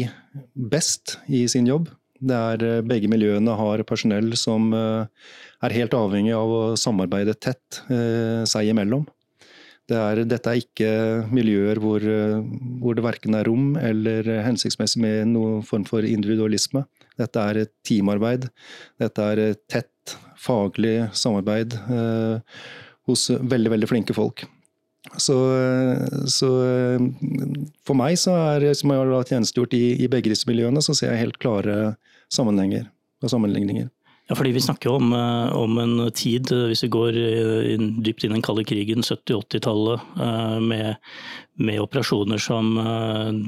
best 0.75 1.17
i 1.33 1.47
sin 1.49 1.71
jobb. 1.71 1.89
Det 2.21 2.37
er 2.37 2.85
Begge 2.85 3.09
miljøene 3.09 3.57
har 3.57 3.85
personell 3.89 4.35
som 4.37 4.75
er 4.77 5.79
helt 5.79 5.97
avhengig 5.97 6.37
av 6.37 6.53
å 6.53 6.63
samarbeide 6.77 7.39
tett 7.41 7.81
seg 7.89 8.75
imellom. 8.75 9.07
Det 9.91 9.97
er, 10.01 10.23
dette 10.25 10.49
er 10.49 10.63
ikke 10.63 10.91
miljøer 11.35 11.77
hvor, 11.83 12.01
hvor, 12.81 12.97
det 12.97 13.05
verken 13.05 13.37
er 13.37 13.45
rom 13.45 13.75
eller 13.77 14.31
hensiktsmessig 14.47 15.03
med 15.05 15.35
noen 15.35 15.61
form 15.67 15.85
for 15.89 16.07
individualisme. 16.09 16.87
Dette 17.21 17.43
er 17.51 17.61
et 17.61 17.73
teamarbeid. 17.85 18.49
Dette 19.03 19.27
er 19.35 19.43
et 19.51 19.61
tett 19.69 20.17
faglig 20.41 20.97
samarbeid 21.17 21.77
eh, 21.77 22.59
hos 23.09 23.29
veldig, 23.31 23.75
veldig 23.77 23.91
flinke 23.91 24.17
folk. 24.17 24.47
Så, 25.21 25.37
så, 26.33 26.49
for 27.85 27.99
meg, 27.99 28.17
så 28.19 28.35
er, 28.57 28.71
som 28.77 28.91
jeg 28.91 29.03
har 29.03 29.29
tjenestegjort 29.29 29.77
i, 29.77 29.85
i 30.01 30.09
begge 30.11 30.33
disse 30.33 30.49
miljøene, 30.49 30.81
så 30.83 30.97
ser 30.97 31.13
jeg 31.13 31.27
helt 31.27 31.41
klare 31.43 31.95
sammenhenger 32.33 32.89
og 33.23 33.33
sammenligninger. 33.33 33.91
Ja, 34.27 34.35
fordi 34.35 34.53
Vi 34.53 34.61
snakker 34.61 34.89
jo 34.89 34.97
om, 34.97 35.13
eh, 35.13 35.53
om, 35.53 35.79
en 35.79 36.11
tid, 36.13 36.53
eh, 36.53 36.69
hvis 36.71 36.83
vi 36.83 36.89
går 36.89 37.13
dypt 38.03 38.25
inn 38.25 38.33
i 38.33 38.35
den 38.39 38.43
kalde 38.43 38.65
krigen, 38.65 39.03
70-80-tallet, 39.03 40.01
eh, 40.19 40.61
med, 40.61 40.97
med 41.59 41.81
operasjoner 41.81 42.41
som 42.41 42.73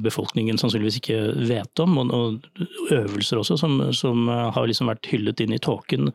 befolkningen 0.05 0.59
sannsynligvis 0.59 1.01
ikke 1.01 1.49
vet 1.49 1.81
om, 1.81 1.97
og, 1.99 2.45
øvelser 2.93 3.41
også 3.41 3.57
som, 3.59 3.81
som 3.93 4.29
har 4.29 4.67
liksom 4.69 4.87
vært 4.93 5.09
hyllet 5.11 5.41
inn 5.41 5.57
i 5.57 5.59
tåken. 5.59 6.13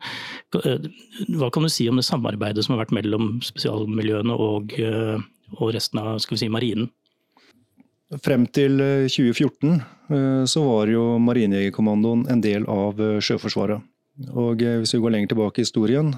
Hva 0.54 1.50
kan 1.52 1.66
du 1.66 1.68
si 1.68 1.88
om 1.90 1.98
det 1.98 2.06
samarbeidet 2.06 2.64
som 2.64 2.76
har 2.76 2.86
vært 2.86 2.96
mellom 2.96 3.42
spesialmiljøene 3.44 4.32
og, 4.32 4.72
og 5.58 5.74
resten 5.74 6.00
av 6.00 6.22
skal 6.22 6.38
vi 6.38 6.44
si, 6.46 6.48
marinen? 6.48 6.88
Frem 8.24 8.46
til 8.46 8.80
2014 9.10 10.46
så 10.48 10.64
var 10.64 10.88
jo 10.88 11.18
Marinejegerkommandoen 11.20 12.28
en 12.32 12.40
del 12.44 12.64
av 12.68 13.00
Sjøforsvaret. 13.20 13.84
Og 14.30 14.62
hvis 14.62 14.94
vi 14.94 15.00
går 15.02 15.16
lenger 15.16 15.32
tilbake 15.32 15.60
i 15.60 15.66
historien, 15.66 16.12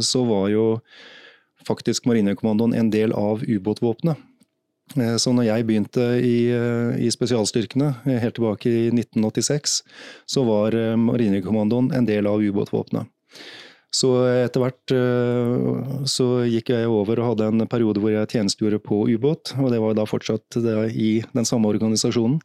så 0.00 0.22
var 0.28 0.48
jo 0.52 0.64
faktisk 1.66 2.06
Marinekommandoen 2.08 2.74
en 2.74 2.90
del 2.92 3.12
av 3.16 3.42
ubåtvåpenet. 3.44 4.20
Eh, 4.98 5.16
så 5.22 5.32
når 5.34 5.46
jeg 5.48 5.66
begynte 5.68 6.06
i, 6.18 6.36
eh, 6.50 6.98
i, 6.98 7.10
spesialstyrkene 7.12 7.92
eh, 8.06 8.20
helt 8.22 8.36
tilbake 8.38 8.70
i 8.70 8.84
1986, 8.90 9.80
så 10.26 10.44
var 10.46 10.76
Marinekommandoen 10.98 11.92
en 11.94 12.08
del 12.08 12.26
av 12.30 12.42
ubåtvåpenet. 12.42 13.06
Så 13.90 14.12
etter 14.22 14.62
hvert 14.62 14.92
så 16.06 16.26
gikk 16.46 16.68
jeg 16.70 16.86
over 16.86 17.18
og 17.18 17.32
hadde 17.32 17.48
en 17.50 17.66
periode 17.66 17.98
hvor 17.98 18.12
jeg 18.14 18.28
tjenestegjorde 18.30 18.78
på 18.84 19.00
ubåt. 19.10 19.50
Og 19.58 19.72
det 19.72 19.80
var 19.82 19.96
da 19.98 20.04
fortsatt 20.06 20.60
i 20.94 21.24
den 21.34 21.48
samme 21.48 21.66
organisasjonen. 21.72 22.36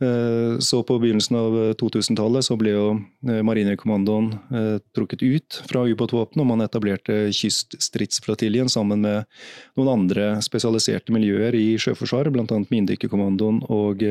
Eh, 0.00 0.58
så 0.58 0.82
på 0.82 0.98
begynnelsen 0.98 1.36
av 1.36 1.56
2000-tallet 1.76 2.46
så 2.46 2.56
ble 2.56 2.72
jo 2.72 2.84
eh, 3.28 3.42
Marinekommandoen 3.44 4.30
eh, 4.32 4.76
trukket 4.96 5.22
ut 5.22 5.58
fra 5.68 5.82
ubåtvåpenet, 5.84 6.40
og 6.40 6.48
man 6.48 6.64
etablerte 6.64 7.18
Kyststridsflatiljen 7.36 8.72
sammen 8.72 9.04
med 9.04 9.28
noen 9.76 9.92
andre 9.92 10.32
spesialiserte 10.44 11.12
miljøer 11.12 11.56
i 11.58 11.76
Sjøforsvaret, 11.80 12.32
bl.a. 12.32 12.62
Mindykkerkommandoen 12.72 13.60
og, 13.68 14.04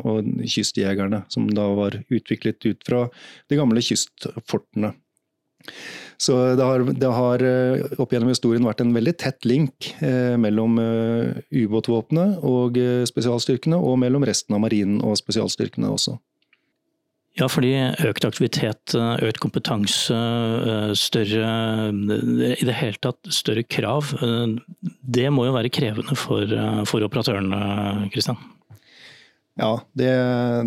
og 0.00 0.32
Kystjegerne, 0.48 1.24
som 1.28 1.50
da 1.52 1.68
var 1.76 2.00
utviklet 2.08 2.64
ut 2.64 2.88
fra 2.88 3.04
de 3.52 3.60
gamle 3.60 3.84
kystfortene. 3.84 4.94
Så 6.16 6.36
det 6.56 6.62
har, 6.62 6.80
det 6.80 7.10
har, 7.10 7.42
eh, 7.42 7.82
opp 7.98 8.12
gjennom 8.14 8.30
historien 8.30 8.64
vært 8.64 8.84
en 8.84 8.94
veldig 8.94 9.16
tett 9.20 9.46
link 9.48 9.90
eh, 10.00 10.36
mellom 10.40 10.78
eh, 10.80 11.40
ubåtvåpenet 11.64 12.44
og 12.46 12.78
spesialstyrkene, 13.10 13.78
og 13.78 13.98
mellom 14.02 14.24
resten 14.26 14.56
av 14.56 14.62
marinen 14.64 15.02
og 15.04 15.18
spesialstyrkene 15.20 15.90
også. 15.90 16.16
Ja, 17.34 17.48
fordi 17.50 17.72
økt 18.06 18.24
aktivitet, 18.28 18.94
økt 18.94 19.40
kompetanse, 19.42 20.14
større 20.94 21.48
I 21.90 22.62
det 22.62 22.76
hele 22.78 23.00
tatt 23.02 23.26
større 23.34 23.64
krav. 23.66 24.12
Det 25.02 25.24
må 25.34 25.48
jo 25.48 25.56
være 25.56 25.72
krevende 25.74 26.14
for, 26.14 26.46
for 26.86 27.02
operatørene, 27.02 28.06
Kristian? 28.14 28.38
Ja, 29.58 29.72
det, 29.98 30.12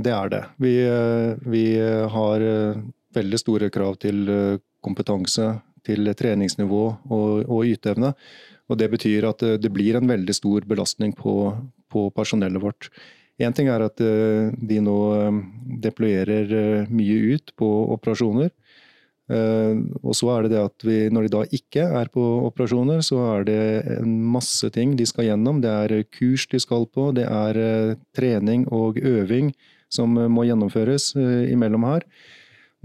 det, 0.03 0.11
er 0.11 0.33
det. 0.35 0.43
Vi, 0.59 0.75
vi 1.55 1.65
har 2.17 2.43
veldig 3.15 3.39
store 3.39 3.71
krav 3.71 3.95
til 4.03 4.27
kompetanse, 4.83 5.57
til 5.87 6.09
treningsnivå 6.19 6.83
og, 7.15 7.45
og 7.47 7.61
yteevne. 7.63 8.09
Og 8.67 8.75
det 8.75 8.89
betyr 8.91 9.29
at 9.29 9.45
det 9.61 9.69
blir 9.71 9.95
en 9.95 10.09
veldig 10.09 10.33
stor 10.35 10.65
belastning 10.67 11.13
på, 11.15 11.53
på 11.87 12.09
personellet 12.11 12.59
vårt. 12.59 12.89
Én 13.37 13.53
ting 13.53 13.69
er 13.69 13.83
at 13.85 14.01
eh, 14.01 14.49
de 14.49 14.79
nå 14.81 14.97
eh, 15.13 15.41
deployerer 15.83 16.53
eh, 16.57 16.89
mye 16.89 17.35
ut 17.37 17.53
på 17.57 17.69
operasjoner. 17.97 18.53
Og 19.27 20.13
så 20.15 20.29
er 20.31 20.45
det 20.45 20.49
det 20.53 20.59
at 20.63 20.83
vi, 20.87 20.93
når 21.11 21.25
de 21.25 21.29
da 21.33 21.39
ikke 21.51 21.83
er 21.99 22.07
på 22.13 22.21
operasjoner, 22.47 23.01
så 23.03 23.17
er 23.33 23.41
det 23.43 23.63
en 23.97 24.13
masse 24.31 24.69
ting 24.71 24.93
de 24.95 25.03
skal 25.03 25.27
gjennom. 25.27 25.59
Det 25.59 25.67
er 25.67 26.05
kurs 26.15 26.45
de 26.47 26.61
skal 26.63 26.87
på, 26.87 27.09
det 27.11 27.25
er 27.27 27.97
trening 28.15 28.63
og 28.71 28.95
øving 29.03 29.49
som 29.91 30.15
må 30.15 30.45
gjennomføres 30.47 31.09
imellom 31.51 31.83
her. 31.89 32.07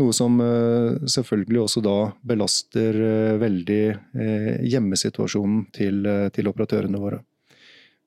Noe 0.01 0.15
som 0.17 0.39
eh, 0.41 1.03
selvfølgelig 1.11 1.61
også 1.67 1.83
da 1.85 1.97
belaster 2.25 2.97
eh, 2.97 3.35
veldig 3.41 3.83
eh, 3.93 4.55
hjemmesituasjonen 4.73 5.67
til, 5.75 6.07
til 6.33 6.49
operatørene 6.49 7.01
våre. 7.01 7.21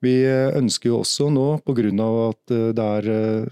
Vi 0.02 0.18
ønsker 0.28 0.90
jo 0.90 0.98
også 1.00 1.30
nå, 1.32 1.44
pga. 1.64 2.06
at 2.28 2.52
det 2.76 2.84
er 2.84 3.46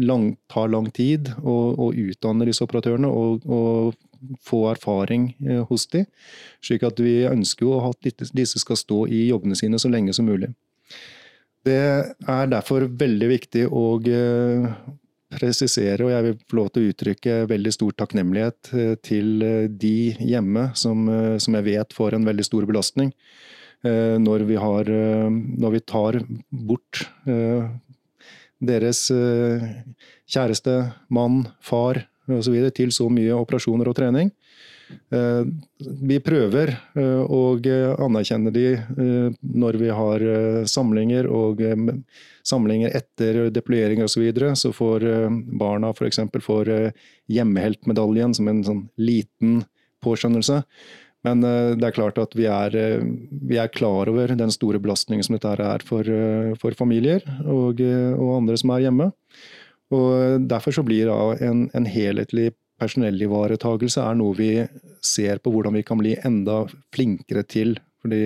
lang, 0.00 0.30
tar 0.48 0.70
lang 0.72 0.86
tid 0.90 1.28
å, 1.42 1.56
å 1.76 1.90
utdanne 1.92 2.46
disse 2.48 2.64
operatørene 2.64 3.10
og, 3.10 3.44
og 3.44 4.38
få 4.40 4.62
erfaring 4.70 5.34
hos 5.68 5.84
dem, 5.92 6.06
slik 6.64 6.86
at 6.88 7.02
vi 7.04 7.28
ønsker 7.28 7.68
jo 7.68 7.82
at 7.84 8.08
disse 8.32 8.62
skal 8.62 8.80
stå 8.80 9.02
i 9.12 9.26
jobbene 9.28 9.60
sine 9.60 9.78
så 9.78 9.92
lenge 9.92 10.16
som 10.16 10.24
mulig. 10.24 10.54
Det 11.68 11.76
er 11.76 12.50
derfor 12.50 12.88
veldig 12.88 13.28
viktig 13.36 13.68
å 13.68 13.84
presisere, 15.34 16.04
og 16.04 16.12
jeg 16.12 16.26
vil 16.26 16.36
få 16.50 16.58
lov 16.58 16.68
til 16.72 16.84
å 16.84 16.92
uttrykke 16.92 17.36
veldig 17.50 17.72
stor 17.74 17.96
takknemlighet 18.02 18.70
eh, 18.74 18.94
til 19.04 19.44
eh, 19.44 19.66
de 19.68 20.14
hjemme 20.20 20.68
som, 20.78 21.04
eh, 21.10 21.36
som 21.42 21.58
jeg 21.58 21.66
vet 21.68 21.96
får 21.96 22.16
en 22.16 22.28
veldig 22.28 22.46
stor 22.46 22.68
belastning. 22.70 23.12
Når 23.84 24.46
vi, 24.48 24.54
har, 24.56 24.88
når 24.88 25.72
vi 25.74 25.80
tar 25.84 26.16
bort 26.48 27.02
deres 28.64 29.00
kjæreste, 29.12 30.76
mann, 31.12 31.42
far 31.60 32.00
osv. 32.24 32.56
til 32.72 32.94
så 32.96 33.10
mye 33.12 33.36
operasjoner 33.36 33.90
og 33.90 33.98
trening. 33.98 34.30
Vi 36.08 36.16
prøver 36.20 36.74
å 37.24 37.42
anerkjenne 38.04 38.52
de 38.52 38.66
når 39.40 39.78
vi 39.80 39.88
har 39.94 40.24
samlinger 40.68 41.28
og 41.30 41.62
samlinger 42.44 42.92
etter 42.94 43.48
deployering 43.50 44.02
osv. 44.04 44.14
Så, 44.14 44.22
videre, 44.22 44.52
så 44.56 44.72
får 44.72 45.06
eh, 45.08 45.38
barna 45.58 45.90
f.eks. 45.90 46.20
eh, 46.20 47.06
hjemmeheltmedaljen 47.32 48.36
som 48.36 48.50
en 48.50 48.60
sånn 48.66 48.84
liten 49.00 49.64
påskjønnelse. 50.04 50.60
Men 51.26 51.44
eh, 51.48 51.72
det 51.80 51.88
er 51.88 51.96
klart 51.96 52.20
at 52.22 52.36
vi 52.38 52.46
er, 52.50 52.76
vi 53.48 53.58
er 53.58 53.72
klar 53.72 54.12
over 54.12 54.36
den 54.36 54.52
store 54.54 54.78
belastningen 54.82 55.26
som 55.26 55.38
dette 55.38 55.56
er 55.56 55.84
for, 55.86 56.08
for 56.60 56.76
familier 56.78 57.24
og, 57.42 57.80
og, 57.80 58.30
andre 58.36 58.60
som 58.60 58.74
er 58.76 58.86
hjemme. 58.86 59.10
Og 59.94 60.44
Derfor 60.48 60.74
så 60.74 60.84
blir 60.86 61.10
en, 61.44 61.66
en 61.74 61.88
helhetlig 61.88 62.52
personellivaretagelse 62.80 64.02
er 64.02 64.18
noe 64.18 64.36
vi 64.38 64.50
ser 65.04 65.40
på 65.42 65.52
hvordan 65.54 65.76
vi 65.78 65.84
kan 65.86 66.00
bli 66.00 66.14
enda 66.26 66.64
flinkere 66.94 67.44
til. 67.46 67.76
Fordi 68.04 68.20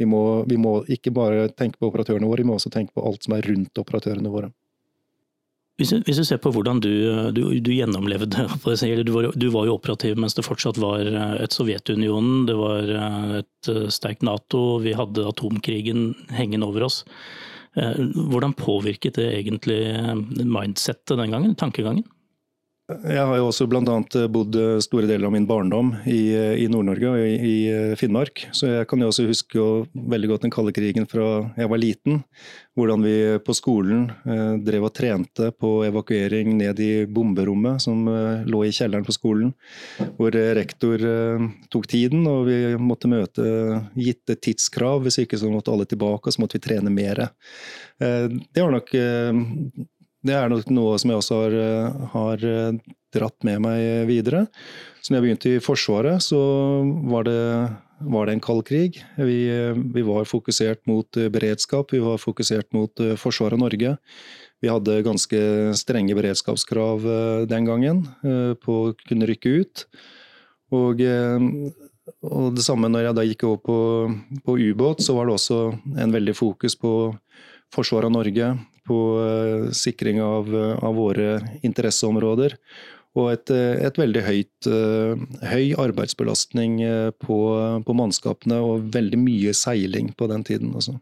vi 0.00 0.08
må, 0.08 0.22
vi 0.48 0.58
må, 0.60 0.80
ikke 0.90 1.12
bare 1.14 1.46
tenke 1.52 1.78
på 1.78 1.90
operatørene 1.90 2.28
våre, 2.28 2.42
vi 2.42 2.48
må 2.48 2.56
også 2.56 2.72
tenke 2.72 2.94
på 2.96 3.04
alt 3.06 3.26
som 3.26 3.36
er 3.36 3.46
rundt 3.48 3.82
operatørene 3.82 4.32
våre. 4.32 4.50
Hvis, 5.80 5.94
hvis 6.04 6.18
du 6.20 6.24
ser 6.28 6.38
på 6.42 6.50
hvordan 6.52 6.82
du, 6.84 6.90
du, 7.34 7.42
du 7.64 7.70
gjennomlevde 7.72 8.28
du 9.08 9.12
var, 9.14 9.30
du 9.34 9.46
var, 9.50 9.66
jo 9.66 9.76
operativ 9.78 10.18
mens 10.20 10.36
det 10.36 10.44
fortsatt 10.46 10.78
var 10.80 11.06
et 11.40 11.54
Sovjetunionen, 11.56 12.44
det 12.48 12.56
var 12.58 12.92
et 13.40 13.72
sterkt 13.92 14.24
Nato, 14.26 14.78
vi 14.84 14.94
hadde 14.96 15.26
atomkrigen 15.32 16.12
hengende 16.36 16.68
over 16.68 16.86
oss. 16.88 17.02
Eh, 17.76 17.96
hvordan 18.28 18.52
påvirket 18.56 19.16
det 19.16 19.30
egentlig 19.38 19.80
mindsettet 20.44 21.16
den 21.16 21.32
gangen, 21.32 21.56
tankegangen? 21.56 22.04
Jeg 23.02 23.24
har 23.28 23.38
jo 23.38 23.48
også 23.48 23.66
bl.a. 23.70 23.82
Eh, 23.82 24.28
bodd 24.32 24.56
eh, 24.58 24.78
store 24.84 25.08
deler 25.08 25.28
av 25.28 25.34
min 25.34 25.46
barndom 25.48 25.92
i, 26.06 26.34
eh, 26.36 26.54
i 26.62 26.68
Nord-Norge 26.70 27.12
og 27.12 27.22
i, 27.22 27.34
i, 27.36 27.56
Finnmark. 27.98 28.46
Så 28.56 28.68
jeg 28.70 28.88
kan 28.90 29.02
jo 29.02 29.10
også 29.10 29.26
huske 29.28 29.66
veldig 29.94 30.32
godt 30.32 30.46
den 30.46 30.54
kalde 30.54 30.74
krigen 30.76 31.08
fra 31.10 31.28
jeg 31.58 31.70
var 31.72 31.80
liten. 31.80 32.22
Hvordan 32.78 33.02
vi 33.04 33.16
på 33.44 33.52
skolen 33.52 34.06
eh, 34.24 34.54
drev 34.64 34.86
og 34.88 34.94
trente 34.96 35.50
på 35.60 35.74
evakuering 35.84 36.54
ned 36.56 36.78
i 36.80 36.90
bomberommet 37.04 37.84
som 37.84 38.06
eh, 38.08 38.46
lå 38.48 38.62
i 38.64 38.72
kjelleren 38.72 39.04
på 39.04 39.12
skolen. 39.12 39.52
Hvor 40.16 40.32
rektor 40.56 41.04
eh, 41.04 41.48
tok 41.72 41.88
tiden, 41.92 42.24
og 42.30 42.46
vi 42.48 42.60
måtte 42.80 43.10
møte 43.12 43.44
gitte 43.92 44.38
tidskrav. 44.40 45.04
Hvis 45.04 45.20
ikke 45.24 45.40
så 45.40 45.52
måtte 45.52 45.74
alle 45.74 45.88
tilbake, 45.90 46.28
og 46.30 46.36
så 46.36 46.44
måtte 46.44 46.56
vi 46.56 46.64
trene 46.64 46.92
mer. 46.92 47.26
det 47.98 48.62
var 48.62 48.72
nok 48.72 48.88
det 50.26 50.34
er 50.38 50.50
nok 50.50 50.68
noe 50.70 50.98
som 51.00 51.10
jeg 51.10 51.20
også 51.20 51.38
har, 51.40 51.54
eh, 51.58 52.02
har, 52.14 52.44
eh, 52.46 52.98
dratt 53.12 53.44
med 53.44 53.60
meg 53.60 54.06
videre. 54.08 54.46
Så 55.02 55.10
når 55.10 55.18
jeg 55.18 55.24
begynte 55.26 55.50
i 55.56 55.60
Forsvaret, 55.60 56.22
så 56.22 56.38
var 57.10 57.24
det, 57.24 57.76
var 58.00 58.26
det 58.26 58.32
en 58.32 58.40
kald 58.40 58.64
krig. 58.64 59.02
Vi, 59.18 59.50
vi, 59.92 60.02
var 60.02 60.24
fokusert 60.24 60.80
mot 60.86 61.10
beredskap, 61.10 61.92
vi 61.92 61.98
var 62.00 62.16
fokusert 62.16 62.72
mot 62.72 62.90
eh, 63.00 63.16
Forsvaret 63.16 63.58
Norge. 63.58 63.98
Vi 64.62 64.70
hadde 64.70 65.02
ganske 65.02 65.74
strenge 65.74 66.14
beredskapskrav 66.14 67.02
den 67.50 67.64
gangen 67.66 68.04
på 68.22 68.74
å 68.78 68.92
kunne 68.94 69.26
rykke 69.26 69.50
ut. 69.58 69.82
Og, 70.70 71.02
og 72.22 72.54
det 72.54 72.62
samme 72.62 72.86
når 72.86 73.08
jeg 73.08 73.16
da 73.18 73.24
gikk 73.26 73.42
over 73.48 73.58
på, 73.58 73.78
på 74.46 74.54
ubåt, 74.70 75.02
så 75.02 75.16
var 75.18 75.26
det 75.26 75.34
også 75.34 75.58
en 75.98 76.14
veldig 76.14 76.36
fokus 76.38 76.78
på 76.78 76.92
Forsvaret 77.74 78.06
av 78.06 78.14
Norge, 78.14 78.52
på 78.88 78.98
uh, 79.18 79.70
sikring 79.76 80.20
av, 80.22 80.50
uh, 80.54 80.74
av, 80.82 80.96
våre 80.96 81.36
interesseområder. 81.62 82.56
Og 83.18 83.30
et, 83.34 83.52
uh, 83.52 83.76
et 83.84 83.98
veldig 84.00 84.24
høyt, 84.26 84.68
høy 85.44 85.72
arbeidsbelastning 85.80 86.80
på, 87.20 87.38
på, 87.86 87.96
mannskapene 87.96 88.60
og 88.64 88.92
veldig 88.94 89.20
mye 89.20 89.56
seiling 89.56 90.12
på 90.16 90.28
den 90.32 90.46
tiden. 90.48 90.72
Også. 90.78 90.96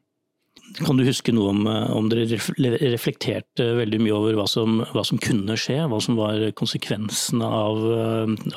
Kan 0.81 0.99
du 0.99 1.05
huske 1.07 1.35
noe 1.35 1.53
om, 1.53 1.67
om 1.67 2.09
dere 2.11 2.39
reflekterte 2.93 3.69
veldig 3.79 4.01
mye 4.03 4.17
over 4.17 4.39
hva 4.39 4.49
som, 4.51 4.83
hva 4.95 5.05
som, 5.07 5.21
kunne 5.23 5.57
skje? 5.59 5.81
Hva 5.91 6.01
som 6.03 6.19
var 6.19 6.43
konsekvensene 6.59 7.47
av, 7.47 7.87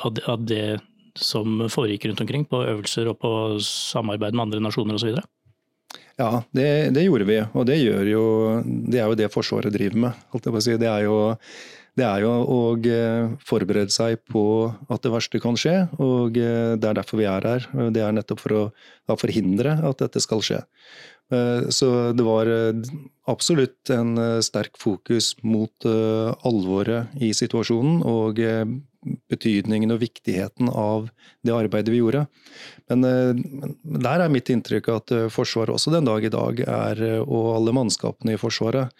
av 0.06 0.44
det 0.46 0.78
som 1.18 1.62
foregikk 1.70 2.08
rundt 2.08 2.22
omkring 2.24 2.46
på 2.50 2.62
øvelser 2.66 3.10
og 3.10 3.20
på 3.22 3.32
samarbeid 3.62 4.34
med 4.34 4.48
andre 4.48 4.62
nasjoner 4.66 4.98
osv.? 4.98 5.18
Ja, 6.20 6.44
det, 6.54 6.94
det, 6.94 7.06
gjorde 7.06 7.26
vi. 7.26 7.38
Og 7.54 7.64
det, 7.66 7.78
jo, 7.82 8.60
det, 8.64 9.00
er 9.00 9.08
jo 9.08 9.16
det 9.18 9.32
Forsvaret 9.34 9.74
driver 9.74 9.98
med. 10.06 10.20
Si. 10.62 10.76
Det, 10.78 10.86
er 10.90 11.06
jo, 11.08 11.16
det 11.98 12.06
er 12.06 12.22
jo 12.22 12.34
å 12.54 12.60
forberede 13.42 13.90
seg 13.94 14.20
på 14.30 14.44
at 14.70 15.02
det 15.02 15.14
verste 15.14 15.42
kan 15.42 15.58
skje. 15.58 15.88
Og 15.98 16.38
det 16.38 16.86
er 16.86 17.00
derfor 17.00 17.18
vi 17.22 17.26
er 17.30 17.50
her. 17.50 17.66
Det 17.94 18.04
er 18.04 18.14
nettopp 18.14 18.44
for 18.44 18.58
å 18.60 19.18
forhindre 19.18 19.80
at 19.82 20.06
dette 20.06 20.22
skal 20.22 20.44
skje. 20.44 20.62
Eh, 21.34 21.66
så 21.72 21.90
det 22.14 22.26
var 22.26 22.50
absolutt 23.30 23.90
en 23.90 24.14
sterk 24.44 24.78
fokus 24.78 25.32
mot 25.42 25.88
alvoret 25.88 27.14
i 27.18 27.32
situasjonen 27.34 28.04
og 28.06 28.42
betydningen 29.30 29.94
og 29.94 30.02
viktigheten 30.02 30.70
av 30.70 31.08
det 31.44 31.54
arbeidet 31.54 31.92
vi 31.92 32.00
gjorde. 32.00 32.26
Men 32.90 33.04
men 33.84 34.02
der 34.04 34.24
er 34.24 34.32
mitt 34.32 34.50
inntrykk 34.52 34.90
at 34.94 35.14
eh, 35.14 35.30
Forsvaret 35.32 35.74
også 35.74 35.92
den 35.94 36.08
dag 36.08 36.24
i 36.24 36.32
dag 36.32 36.62
er, 36.64 37.02
eh, 37.02 37.20
og 37.22 37.54
alle 37.56 37.74
mannskapene 37.76 38.34
i 38.34 38.40
Forsvaret 38.40 38.92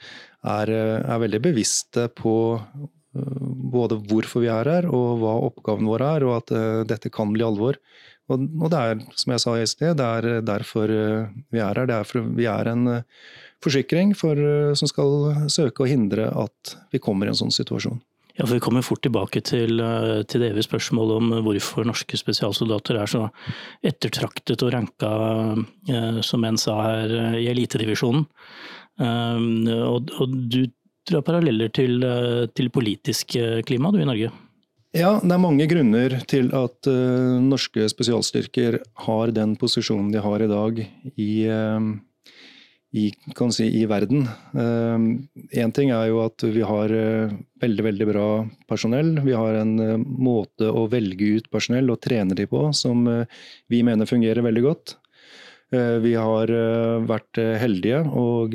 er, 0.45 0.71
er 0.71 1.23
veldig 1.23 1.41
bevisste 1.45 2.09
på 2.13 2.35
både 3.15 4.01
hvorfor 4.11 4.43
vi 4.43 4.49
er 4.51 4.67
her 4.67 4.89
og 4.91 5.21
hva 5.21 5.37
oppgaven 5.47 5.87
vår 5.87 6.03
er, 6.03 6.25
og 6.27 6.35
at 6.41 6.51
dette 6.91 7.13
kan 7.15 7.31
bli 7.31 7.45
alvor. 7.47 7.79
Og, 8.27 8.43
og 8.59 8.73
det 8.73 8.81
er, 8.81 9.05
som 9.15 9.33
jeg 9.33 9.43
sa 9.45 9.55
i 9.57 9.69
sted, 9.71 9.95
det 10.01 10.09
er 10.19 10.43
derfor 10.43 10.91
vi 10.91 11.63
er 11.63 11.79
her. 11.79 11.87
Det 11.87 11.95
er 11.95 12.09
for, 12.11 12.27
vi 12.35 12.49
er 12.51 12.73
en 12.73 12.97
forsikring 13.63 14.17
for, 14.19 14.43
som 14.77 14.91
skal 14.91 15.47
søke 15.47 15.87
å 15.87 15.89
hindre 15.89 16.27
at 16.43 16.75
vi 16.93 17.01
kommer 17.01 17.31
i 17.31 17.33
en 17.33 17.39
sånn 17.39 17.55
situasjon. 17.55 18.03
Ja, 18.35 18.47
for 18.47 18.55
Vi 18.55 18.61
kommer 18.61 18.83
fort 18.83 19.03
tilbake 19.03 19.41
til, 19.47 19.79
eh, 19.81 20.23
til 20.27 20.43
det 20.43 20.51
evige 20.51 20.67
spørsmålet 20.67 21.17
om 21.17 21.35
hvorfor 21.47 21.87
norske 21.87 22.19
spesialsoldater 22.19 22.99
er 22.99 23.07
så 23.07 23.29
ettertraktet 23.83 24.63
og 24.63 24.73
ranka, 24.75 25.11
eh, 25.89 26.21
som 26.21 26.45
en 26.45 26.57
sa 26.57 26.81
her, 26.83 27.15
eh, 27.15 27.45
i 27.45 27.49
elitedivisjonen. 27.53 28.27
Og, 28.99 30.11
og 30.21 30.35
du 30.49 30.67
drar 31.07 31.23
paralleller 31.23 31.69
til, 31.75 31.99
til 32.55 32.69
politisk 32.71 33.35
klima 33.67 33.91
du 33.91 33.99
i 33.99 34.07
Norge? 34.07 34.31
Ja, 34.95 35.19
det 35.19 35.33
er 35.33 35.43
mange 35.43 35.67
grunner 35.67 36.15
til 36.31 36.55
at 36.55 36.87
norske 36.87 37.89
spesialstyrker 37.91 38.79
har 38.95 39.33
den 39.35 39.57
posisjonen 39.57 40.13
de 40.13 40.23
har 40.23 40.43
i 40.43 40.47
dag 40.47 40.79
i, 41.19 41.49
uh, 41.51 41.99
i, 42.95 43.09
si, 43.51 43.67
i 43.81 43.87
verden. 43.91 44.29
Én 44.55 45.71
uh, 45.71 45.73
ting 45.75 45.91
er 45.91 46.09
jo 46.13 46.21
at 46.23 46.45
vi 46.47 46.63
har 46.63 46.93
uh, 46.95 47.33
veldig 47.63 47.87
veldig 47.89 48.07
bra 48.07 48.27
personell. 48.71 49.17
Vi 49.27 49.35
har 49.35 49.59
en 49.59 49.73
uh, 49.81 49.97
måte 49.99 50.71
å 50.71 50.87
velge 50.93 51.33
ut 51.39 51.49
personell 51.51 51.91
og 51.91 52.03
trene 52.07 52.37
de 52.39 52.47
på 52.51 52.69
som 52.77 53.03
vi 53.71 53.83
mener 53.87 54.09
fungerer 54.09 54.47
veldig 54.47 54.63
godt. 54.69 54.99
Vi 55.75 56.13
har 56.15 56.51
vært 57.09 57.39
heldige 57.59 58.05
og 58.15 58.53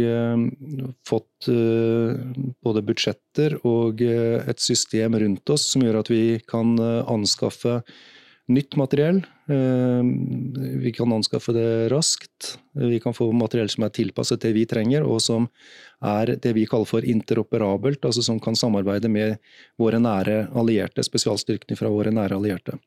fått 1.09 1.49
både 2.63 2.83
budsjetter 2.87 3.57
og 3.67 3.99
et 4.05 4.61
system 4.63 5.17
rundt 5.19 5.51
oss 5.51 5.65
som 5.73 5.83
gjør 5.83 5.99
at 5.99 6.11
vi 6.13 6.21
kan 6.47 6.77
anskaffe 6.79 7.81
nytt 8.50 8.76
materiell. 8.76 9.22
Eh, 9.50 10.02
vi 10.82 10.91
kan 10.95 11.14
anskaffe 11.14 11.54
det 11.54 11.89
raskt. 11.89 12.58
Vi 12.74 13.00
kan 13.00 13.14
få 13.14 13.32
materiell 13.32 13.70
som 13.70 13.86
er 13.86 13.93
tilpasset 13.93 14.41
det 14.41 14.52
vi 14.58 14.66
trenger, 14.70 15.06
og 15.06 15.22
som 15.22 15.47
er 16.06 16.34
det 16.41 16.54
vi 16.58 16.66
kaller 16.70 16.89
for 16.89 17.06
interoperabelt, 17.06 18.06
altså 18.06 18.24
som 18.26 18.39
kan 18.41 18.58
samarbeide 18.58 19.12
med 19.12 19.38
våre 19.80 20.00
nære 20.02 20.47
allierte, 20.58 21.06
spesialstyrkene 21.06 21.78
fra 21.78 21.91
våre 21.93 22.14
nære 22.16 22.39
allierte. 22.39 22.80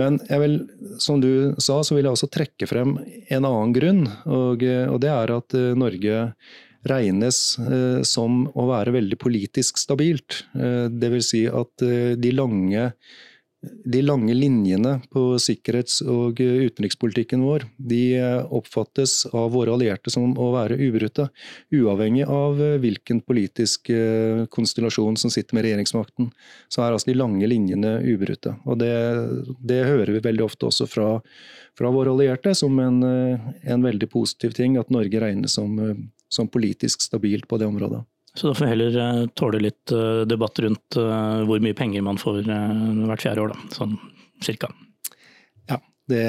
Men 0.00 0.20
jeg 0.28 0.42
vil, 0.44 0.58
som 1.02 1.20
du 1.20 1.54
sa, 1.58 1.82
så 1.82 1.96
vil 1.96 2.06
jeg 2.06 2.16
også 2.16 2.30
trekke 2.32 2.70
frem 2.70 2.96
en 3.28 3.42
annen 3.44 3.74
grunn, 3.76 4.06
og, 4.24 4.64
og 4.64 5.02
det 5.04 5.12
er 5.12 5.34
at 5.36 5.58
eh, 5.58 5.74
Norge 5.76 6.22
regnes 6.84 7.38
eh, 7.60 8.00
som 8.04 8.44
å 8.52 8.68
være 8.68 8.92
veldig 8.96 9.20
politisk 9.20 9.80
stabilt. 9.80 10.44
Dvs. 10.54 11.30
Si 11.32 11.46
at 11.48 11.84
de 12.20 12.32
lange 12.36 12.90
de 13.84 14.02
lange 14.04 14.34
linjene 14.36 14.98
på 15.12 15.34
sikkerhets- 15.42 16.02
og 16.02 16.40
utenrikspolitikken 16.40 17.44
vår 17.44 17.66
de 17.76 18.02
oppfattes 18.54 19.24
av 19.32 19.52
våre 19.54 19.74
allierte 19.74 20.12
som 20.12 20.34
å 20.40 20.50
være 20.54 20.78
ubrutte, 20.80 21.28
uavhengig 21.74 22.26
av 22.30 22.60
hvilken 22.82 23.20
politisk 23.24 23.90
eh, 23.92 24.44
konstellasjon 24.52 25.16
som 25.20 25.32
sitter 25.32 25.56
med 25.56 25.66
regjeringsmakten. 25.66 26.30
Så 26.68 26.82
er 26.82 26.94
altså 26.94 27.10
de 27.10 27.18
lange 27.18 27.48
linjene 27.48 27.96
ubrutte. 28.04 28.56
Og 28.64 28.78
det, 28.82 28.94
det 29.60 29.82
hører 29.88 30.14
vi 30.16 30.24
veldig 30.24 30.46
ofte 30.46 30.68
også 30.70 30.88
fra, 30.90 31.10
fra 31.78 31.92
våre 31.94 32.14
allierte 32.14 32.54
som 32.58 32.78
en, 32.82 33.02
eh, 33.08 33.52
en, 33.64 33.84
veldig 33.84 34.10
positiv 34.12 34.56
ting, 34.56 34.78
at 34.80 34.92
Norge 34.94 35.22
regnes 35.22 35.56
som, 35.58 35.78
eh, 35.78 35.96
som 36.32 36.50
politisk 36.50 37.04
stabilt 37.04 37.48
på 37.48 37.60
det 37.60 37.70
området. 37.70 38.04
Så 38.34 38.48
da 38.48 38.54
får 38.54 38.64
vi 38.64 38.70
heller 38.70 38.96
eh, 38.98 39.26
tåle 39.38 39.60
litt 39.62 39.92
eh, 39.94 40.24
debatt 40.26 40.58
rundt 40.58 40.96
eh, 40.98 41.42
hvor 41.46 41.62
mye 41.62 41.76
penger 41.78 42.02
man 42.02 42.18
får 42.18 42.42
hvert 42.42 43.22
fjerde 43.22 43.44
år, 43.44 43.54
da. 43.54 43.74
Sånn 43.74 43.94
cirka. 44.42 44.72
Ja, 45.70 45.78
det, 46.10 46.24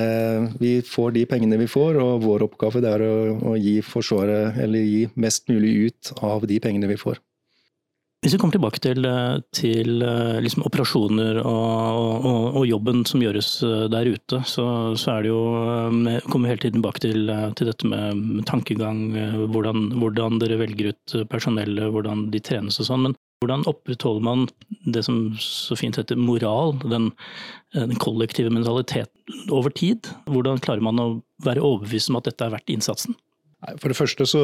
vi 0.61 0.75
får 0.85 1.15
de 1.17 1.25
pengene 1.29 1.57
vi 1.57 1.69
får, 1.69 1.97
og 2.01 2.21
vår 2.27 2.45
oppgave 2.45 2.83
er 2.85 3.05
å, 3.05 3.15
å 3.53 3.55
gi 3.57 3.79
Forsvaret, 3.85 4.59
eller 4.61 4.85
gi 4.85 5.05
mest 5.17 5.49
mulig 5.49 5.73
ut 5.87 6.13
av 6.21 6.45
de 6.49 6.61
pengene 6.61 6.91
vi 6.93 6.99
får. 7.01 7.17
Hvis 8.23 8.33
vi 8.33 8.39
kommer 8.41 8.55
tilbake 8.55 8.79
til, 8.81 9.05
til 9.53 9.99
liksom 10.41 10.63
operasjoner 10.65 11.37
og, 11.43 12.25
og, 12.25 12.45
og, 12.55 12.63
jobben 12.65 13.03
som 13.05 13.21
gjøres 13.21 13.49
eh, 13.61 13.83
der 13.93 14.09
ute, 14.09 14.39
så, 14.49 14.65
så 14.97 15.11
er 15.13 15.25
det 15.25 15.29
jo 15.29 15.41
Vi 15.93 16.15
kommer 16.31 16.49
hele 16.49 16.63
tiden 16.63 16.79
tilbake 16.79 17.03
til, 17.03 17.29
til 17.59 17.69
dette 17.69 17.91
med 17.91 18.41
tankegang, 18.49 19.03
eh, 19.13 19.37
hvordan, 19.53 19.91
hvordan, 20.01 20.39
dere 20.41 20.57
velger 20.63 20.89
ut 20.95 21.15
personellet, 21.29 21.91
hvordan 21.93 22.25
de 22.33 22.41
trenes 22.41 22.79
og 22.81 22.89
sånn. 22.89 23.05
Men 23.05 23.17
hvordan 23.43 23.67
opprettholder 23.69 24.25
man 24.25 24.47
det 24.89 25.05
som 25.05 25.19
så 25.37 25.77
fint 25.77 25.99
heter 26.01 26.17
moral, 26.17 26.73
den, 26.81 27.11
den 27.75 28.01
kollektive 28.01 28.49
mentaliteten 28.49 29.51
over 29.53 29.69
tid? 29.69 30.09
Hvordan 30.25 30.63
klarer 30.65 30.81
man 30.81 31.03
å 31.03 31.09
være 31.45 31.61
overbevist 31.61 32.09
om 32.09 32.17
at 32.17 32.31
dette 32.31 32.47
er 32.47 32.57
verdt 32.57 32.73
innsatsen? 32.73 33.13
For 33.77 33.91
det 33.91 33.97
første 34.01 34.25
så 34.29 34.43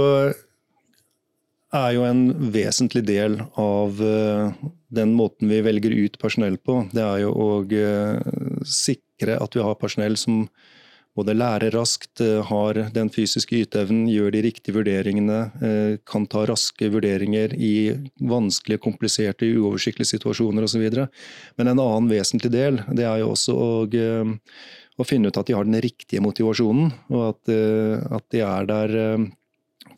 er 1.75 1.93
jo 1.95 2.03
en 2.07 2.25
vesentlig 2.51 3.03
del 3.07 3.39
av 3.59 4.01
eh, 4.03 4.67
den 4.91 5.15
måten 5.15 5.51
vi 5.51 5.61
velger 5.63 5.95
ut 5.95 6.19
personell 6.19 6.59
på. 6.59 6.83
Det 6.91 7.03
er 7.03 7.23
jo 7.23 7.31
å 7.31 7.49
eh, 7.63 8.19
sikre 8.67 9.39
at 9.39 9.55
vi 9.55 9.63
har 9.63 9.79
personell 9.79 10.17
som 10.19 10.43
både 11.15 11.35
lærer 11.35 11.73
raskt, 11.75 12.21
eh, 12.23 12.41
har 12.47 12.81
den 12.95 13.11
fysiske 13.13 13.63
yteevnen, 13.63 14.09
gjør 14.11 14.35
de 14.35 14.43
riktige 14.47 14.75
vurderingene, 14.79 15.39
kan 16.07 16.27
ta 16.31 16.43
raske 16.49 16.91
vurderinger 16.91 17.55
i 17.55 17.73
vanskelige, 18.19 18.83
kompliserte, 18.83 19.47
uoversiktlige 19.55 20.17
situasjoner 20.17 20.67
osv. 20.67 20.87
Men 21.59 21.71
en 21.71 21.79
annen 21.79 22.11
vesentlig 22.11 22.51
del 22.51 22.83
det 22.91 23.07
er 23.07 23.23
jo 23.23 23.31
også 23.31 23.55
å, 23.55 23.69
å 24.99 25.07
finne 25.07 25.31
ut 25.31 25.39
at 25.39 25.47
de 25.47 25.55
har 25.55 25.67
den 25.67 25.83
riktige 25.83 26.23
motivasjonen, 26.23 26.91
og 27.15 27.29
at, 27.31 27.53
at 28.19 28.27
de 28.35 28.43
er 28.43 28.67
der 28.71 28.97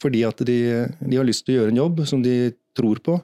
fordi 0.04 0.26
at 0.28 0.44
de, 0.44 0.60
de, 1.00 1.18
har 1.18 1.28
lyst 1.28 1.48
til 1.48 1.56
å 1.56 1.62
gjøre 1.62 1.74
en 1.74 1.82
jobb 1.86 2.06
som 2.10 2.24
de 2.26 2.38
tror 2.76 3.00
på. 3.06 3.22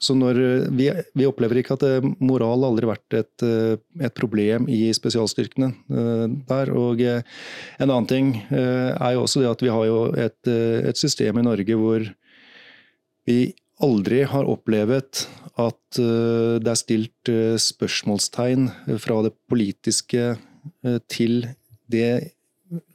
Så 0.00 0.14
når, 0.16 0.38
vi, 0.72 0.86
vi 1.12 1.26
opplever 1.28 1.60
ikke 1.60 1.74
at 1.76 1.82
eh, 1.84 2.04
moral 2.24 2.64
aldri 2.64 2.86
har 2.86 2.94
vært 2.94 3.16
et, 3.18 3.44
eh, 3.44 3.74
et, 4.00 4.14
problem 4.16 4.64
i 4.72 4.86
spesialstyrkene 4.96 5.68
eh, 5.68 6.22
der. 6.48 6.72
Og 6.72 7.02
en 7.04 7.84
annen 7.84 8.08
ting 8.08 8.32
er 8.48 9.16
jo 9.16 9.26
også 9.26 9.42
det 9.42 9.50
at 9.50 9.64
vi 9.64 9.72
har 9.72 9.84
jo 9.90 9.98
et, 10.16 10.40
et 10.48 11.00
system 11.00 11.42
i 11.42 11.44
Norge 11.44 11.76
hvor 11.76 12.06
vi 13.28 13.38
aldri 13.80 14.22
har 14.28 14.48
opplevd 14.48 15.26
at 15.60 15.98
det 16.00 16.70
er 16.70 16.78
stilt 16.78 17.30
spørsmålstegn 17.60 18.68
fra 19.00 19.18
det 19.26 19.32
politiske 19.50 20.34
til 21.12 21.44
det 21.92 22.32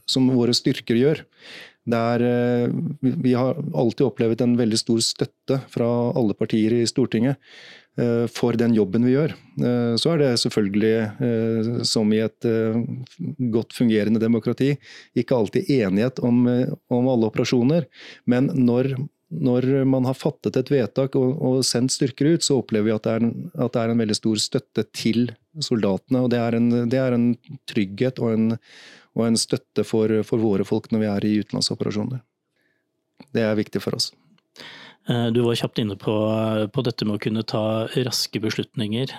som 0.09 0.30
våre 0.34 0.53
styrker 0.57 0.97
gjør. 0.97 1.21
Der 1.86 2.21
eh, 2.25 2.69
vi 3.01 3.33
har 3.38 3.57
alltid 3.77 4.07
opplevd 4.07 4.41
en 4.41 4.57
veldig 4.57 4.77
stor 4.81 5.01
støtte 5.05 5.59
fra 5.69 5.88
alle 6.17 6.33
partier 6.38 6.73
i 6.73 6.86
Stortinget 6.89 7.38
eh, 8.01 8.25
for 8.31 8.57
den 8.57 8.73
jobben 8.73 9.05
vi 9.05 9.13
gjør. 9.13 9.36
Eh, 9.61 9.93
så 10.01 10.15
er 10.15 10.23
det 10.23 10.31
selvfølgelig, 10.41 11.83
som 11.86 12.13
i 12.13 12.23
et 12.25 12.49
godt 13.53 13.77
fungerende 13.77 14.21
demokrati, 14.21 14.73
ikke 15.17 15.38
alltid 15.38 15.69
enighet 15.77 16.23
om, 16.25 16.47
om 16.89 17.11
alle 17.11 17.29
operasjoner. 17.29 17.86
Men 18.25 18.49
når, 18.57 18.95
når, 19.29 19.69
man 19.86 20.09
har 20.09 20.17
fattet 20.17 20.57
et 20.57 20.73
vedtak 20.73 21.15
og, 21.21 21.38
og, 21.38 21.61
sendt 21.67 21.93
styrker 21.93 22.33
ut, 22.33 22.45
så 22.45 22.63
opplever 22.63 22.89
vi 22.89 22.97
at 22.97 23.05
det, 23.05 23.13
er 23.13 23.29
en, 23.29 23.33
at 23.53 23.77
det 23.77 23.86
er 23.86 23.93
en 23.93 24.05
veldig 24.07 24.21
stor 24.23 24.41
støtte 24.41 24.89
til 24.89 25.27
soldatene. 25.61 26.25
og 26.25 26.33
Det 26.33 26.41
er 26.41 26.57
en, 26.57 26.69
det 26.89 27.01
er 27.01 27.13
en 27.13 27.33
trygghet 27.69 28.25
og 28.25 28.33
en, 28.33 28.53
og 29.16 29.28
en 29.28 29.39
støtte 29.39 29.86
for, 29.88 30.11
for, 30.28 30.41
våre 30.43 30.66
folk 30.68 30.91
når 30.91 31.03
vi 31.03 31.11
er 31.11 31.28
i 31.28 31.36
utenlandsoperasjoner. 31.43 32.22
Det 33.36 33.43
er 33.47 33.57
viktig 33.57 33.82
for 33.84 33.95
oss. 33.97 34.11
Eh, 35.07 35.28
du 35.32 35.41
var 35.45 35.55
kjapt 35.59 35.80
inne 35.80 35.95
på, 35.99 36.16
på, 36.74 36.84
dette 36.84 37.07
med 37.07 37.18
å 37.18 37.24
kunne 37.24 37.45
ta 37.47 37.63
raske 37.95 38.41
beslutninger. 38.43 39.13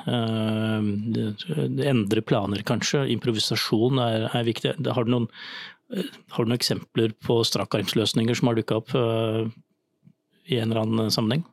Endre 1.92 2.24
planer, 2.26 2.64
kanskje. 2.68 3.07
Improvisasjon 3.14 4.03
er, 4.05 4.28
er 4.36 4.47
viktig. 4.49 4.76
Har 4.92 5.09
du, 5.09 5.14
noen, 5.14 5.28
har 5.94 6.44
du, 6.44 6.51
noen, 6.51 6.59
eksempler 6.59 7.16
på 7.24 7.40
strakarmsløsninger 7.49 8.36
som 8.36 8.53
har 8.53 8.61
dukka 8.61 8.82
opp 8.82 8.97
i 10.47 10.61
en 10.61 10.70
eller 10.70 10.84
annen 10.84 11.14
sammenheng? 11.14 11.47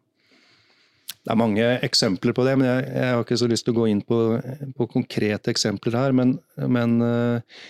Det 1.23 1.31
er 1.31 1.39
mange 1.39 1.67
eksempler 1.85 2.35
på 2.35 2.43
det, 2.43 2.57
men 2.59 2.67
jeg, 2.67 2.87
jeg, 2.89 3.11
har 3.15 3.21
ikke 3.23 3.39
så 3.39 3.47
lyst 3.47 3.63
til 3.63 3.71
å 3.71 3.77
gå 3.77 3.85
inn 3.87 4.01
på, 4.03 4.17
på 4.75 4.87
konkrete 4.91 5.53
eksempler 5.53 5.95
her. 5.95 6.15
Men, 6.15 6.35
men 6.59 6.97
uh, 6.99 7.61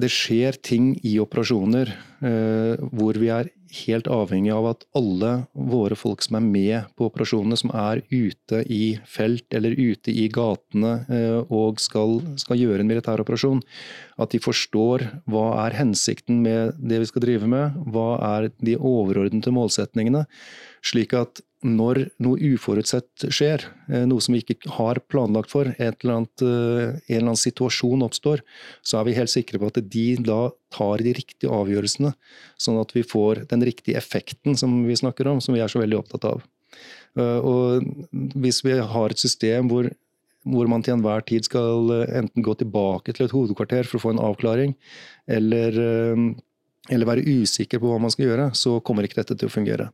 det 0.00 0.08
skjer 0.08 0.56
ting 0.64 0.94
i 1.04 1.18
operasjoner 1.20 1.90
eh, 2.24 2.80
hvor 2.96 3.18
vi 3.20 3.28
er 3.32 3.50
helt 3.72 4.08
avhengig 4.12 4.52
av 4.52 4.68
at 4.70 4.86
alle 4.96 5.32
våre 5.52 5.96
folk 5.96 6.24
som 6.24 6.38
er 6.38 6.46
med 6.46 6.88
på 6.96 7.08
operasjonene, 7.08 7.58
som 7.60 7.72
er 7.76 8.02
ute 8.08 8.62
i 8.72 8.96
felt 9.08 9.52
eller 9.56 9.76
ute 9.76 10.12
i 10.12 10.26
gatene 10.32 10.94
eh, 11.12 11.38
og 11.52 11.80
skal, 11.80 12.20
skal 12.40 12.60
gjøre 12.60 12.84
en 12.84 12.88
militær 12.88 13.20
operasjon, 13.24 13.62
at 14.20 14.32
de 14.32 14.40
forstår 14.42 15.06
hva 15.28 15.46
er 15.66 15.78
hensikten 15.80 16.40
med 16.44 16.76
det 16.80 17.02
vi 17.02 17.12
skal 17.12 17.26
drive 17.26 17.52
med, 17.52 17.78
hva 17.92 18.10
er 18.32 18.50
de 18.64 18.78
overordnede 18.80 19.52
målsetningene, 19.52 20.24
slik 20.84 21.16
at 21.16 21.44
når 21.62 22.00
noe 22.22 22.52
uforutsett 22.52 23.26
skjer, 23.30 23.62
eh, 23.88 24.04
noe 24.08 24.22
som 24.22 24.34
vi 24.34 24.42
ikke 24.42 24.70
har 24.78 24.98
planlagt 25.12 25.52
for, 25.52 25.70
annet, 25.78 26.42
eh, 26.42 26.98
en 26.98 26.98
eller 27.06 27.28
annen 27.30 27.38
situasjon 27.38 28.02
oppstår, 28.02 28.42
så 28.82 28.98
er 28.98 29.04
vi 29.04 29.14
helt 29.14 29.30
sikre 29.30 29.58
på 29.58 29.70
at 29.70 29.78
de 29.88 30.16
da 30.16 30.50
tar 30.70 30.98
de 30.98 31.14
riktige 31.14 31.50
avgjørelsene, 31.50 32.14
sånn 32.58 32.80
at 32.80 32.92
vi 32.92 33.02
får 33.02 33.46
den 33.48 33.62
riktige 33.62 33.96
effekten 33.96 34.58
som 34.58 34.84
vi 34.84 34.94
snakker 34.94 35.26
om, 35.30 35.40
som 35.40 35.54
vi 35.54 35.60
er 35.60 35.68
så 35.68 35.78
veldig 35.78 36.02
opptatt 36.02 36.24
av. 36.24 36.42
Eh, 37.16 37.38
og 37.38 37.82
hvis 38.34 38.62
vi 38.64 38.78
har 38.78 39.10
et 39.10 39.18
system 39.18 39.68
hvor, 39.68 39.90
hvor 40.44 40.66
man 40.66 40.82
til 40.82 40.96
enhver 40.96 41.22
tid 41.24 41.44
skal 41.44 42.08
enten 42.10 42.42
gå 42.42 42.54
tilbake 42.58 43.14
til 43.14 43.26
et 43.26 43.34
hovedkvarter 43.36 43.86
for 43.86 43.98
å 43.98 44.02
få 44.02 44.14
en 44.16 44.24
avklaring, 44.26 44.74
eller 45.30 45.78
eller 46.90 47.06
være 47.06 47.22
usikker 47.22 47.78
på 47.78 47.90
hva 47.92 48.00
man 48.02 48.10
skal 48.10 48.26
gjøre, 48.26 48.48
så 48.58 48.78
kommer 48.82 49.06
ikke 49.06 49.20
dette 49.20 49.36
til 49.38 49.46
å 49.46 49.54
fungere. 49.54 49.88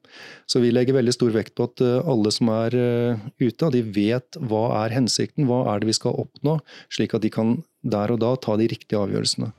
Så 0.49 0.62
vi 0.62 0.72
legger 0.72 0.97
veldig 0.97 1.12
stor 1.12 1.34
vekt 1.34 1.55
på 1.59 1.66
at 1.68 1.82
eh, 1.84 1.99
alle 2.09 2.32
som 2.32 2.49
er 2.55 2.76
eh, 2.78 3.26
ute, 3.43 3.72
de 3.74 3.82
vet 3.84 4.39
hva 4.41 4.64
er 4.84 4.97
hensikten, 4.97 5.49
hva 5.51 5.66
er 5.74 5.82
det 5.82 5.91
vi 5.91 5.99
skal 5.99 6.16
oppnå, 6.24 6.59
slik 6.95 7.16
at 7.18 7.26
de 7.26 7.32
kan 7.34 7.59
der 7.84 8.14
og 8.14 8.22
da 8.24 8.32
ta 8.41 8.57
de 8.57 8.70
riktige 8.72 9.03
avgjørelsene. 9.03 9.53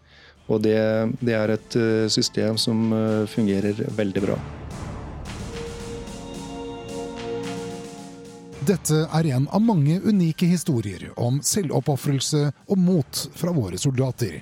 Og 0.49 0.63
det, 0.65 0.79
det 1.21 1.37
er 1.37 1.53
et 1.53 1.77
eh, 1.77 2.07
system 2.09 2.57
som 2.57 2.89
fungerer 3.29 3.85
veldig 3.93 4.25
bra. 4.25 4.39
Dette 8.69 9.05
er 9.17 9.29
en 9.33 9.47
av 9.53 9.61
mange 9.65 10.01
unike 10.01 10.49
historier 10.49 11.07
om 11.17 11.39
selvoppofrelse 11.45 12.41
og 12.69 12.77
mot 12.77 13.21
fra 13.37 13.53
våre 13.55 13.79
soldater. 13.81 14.41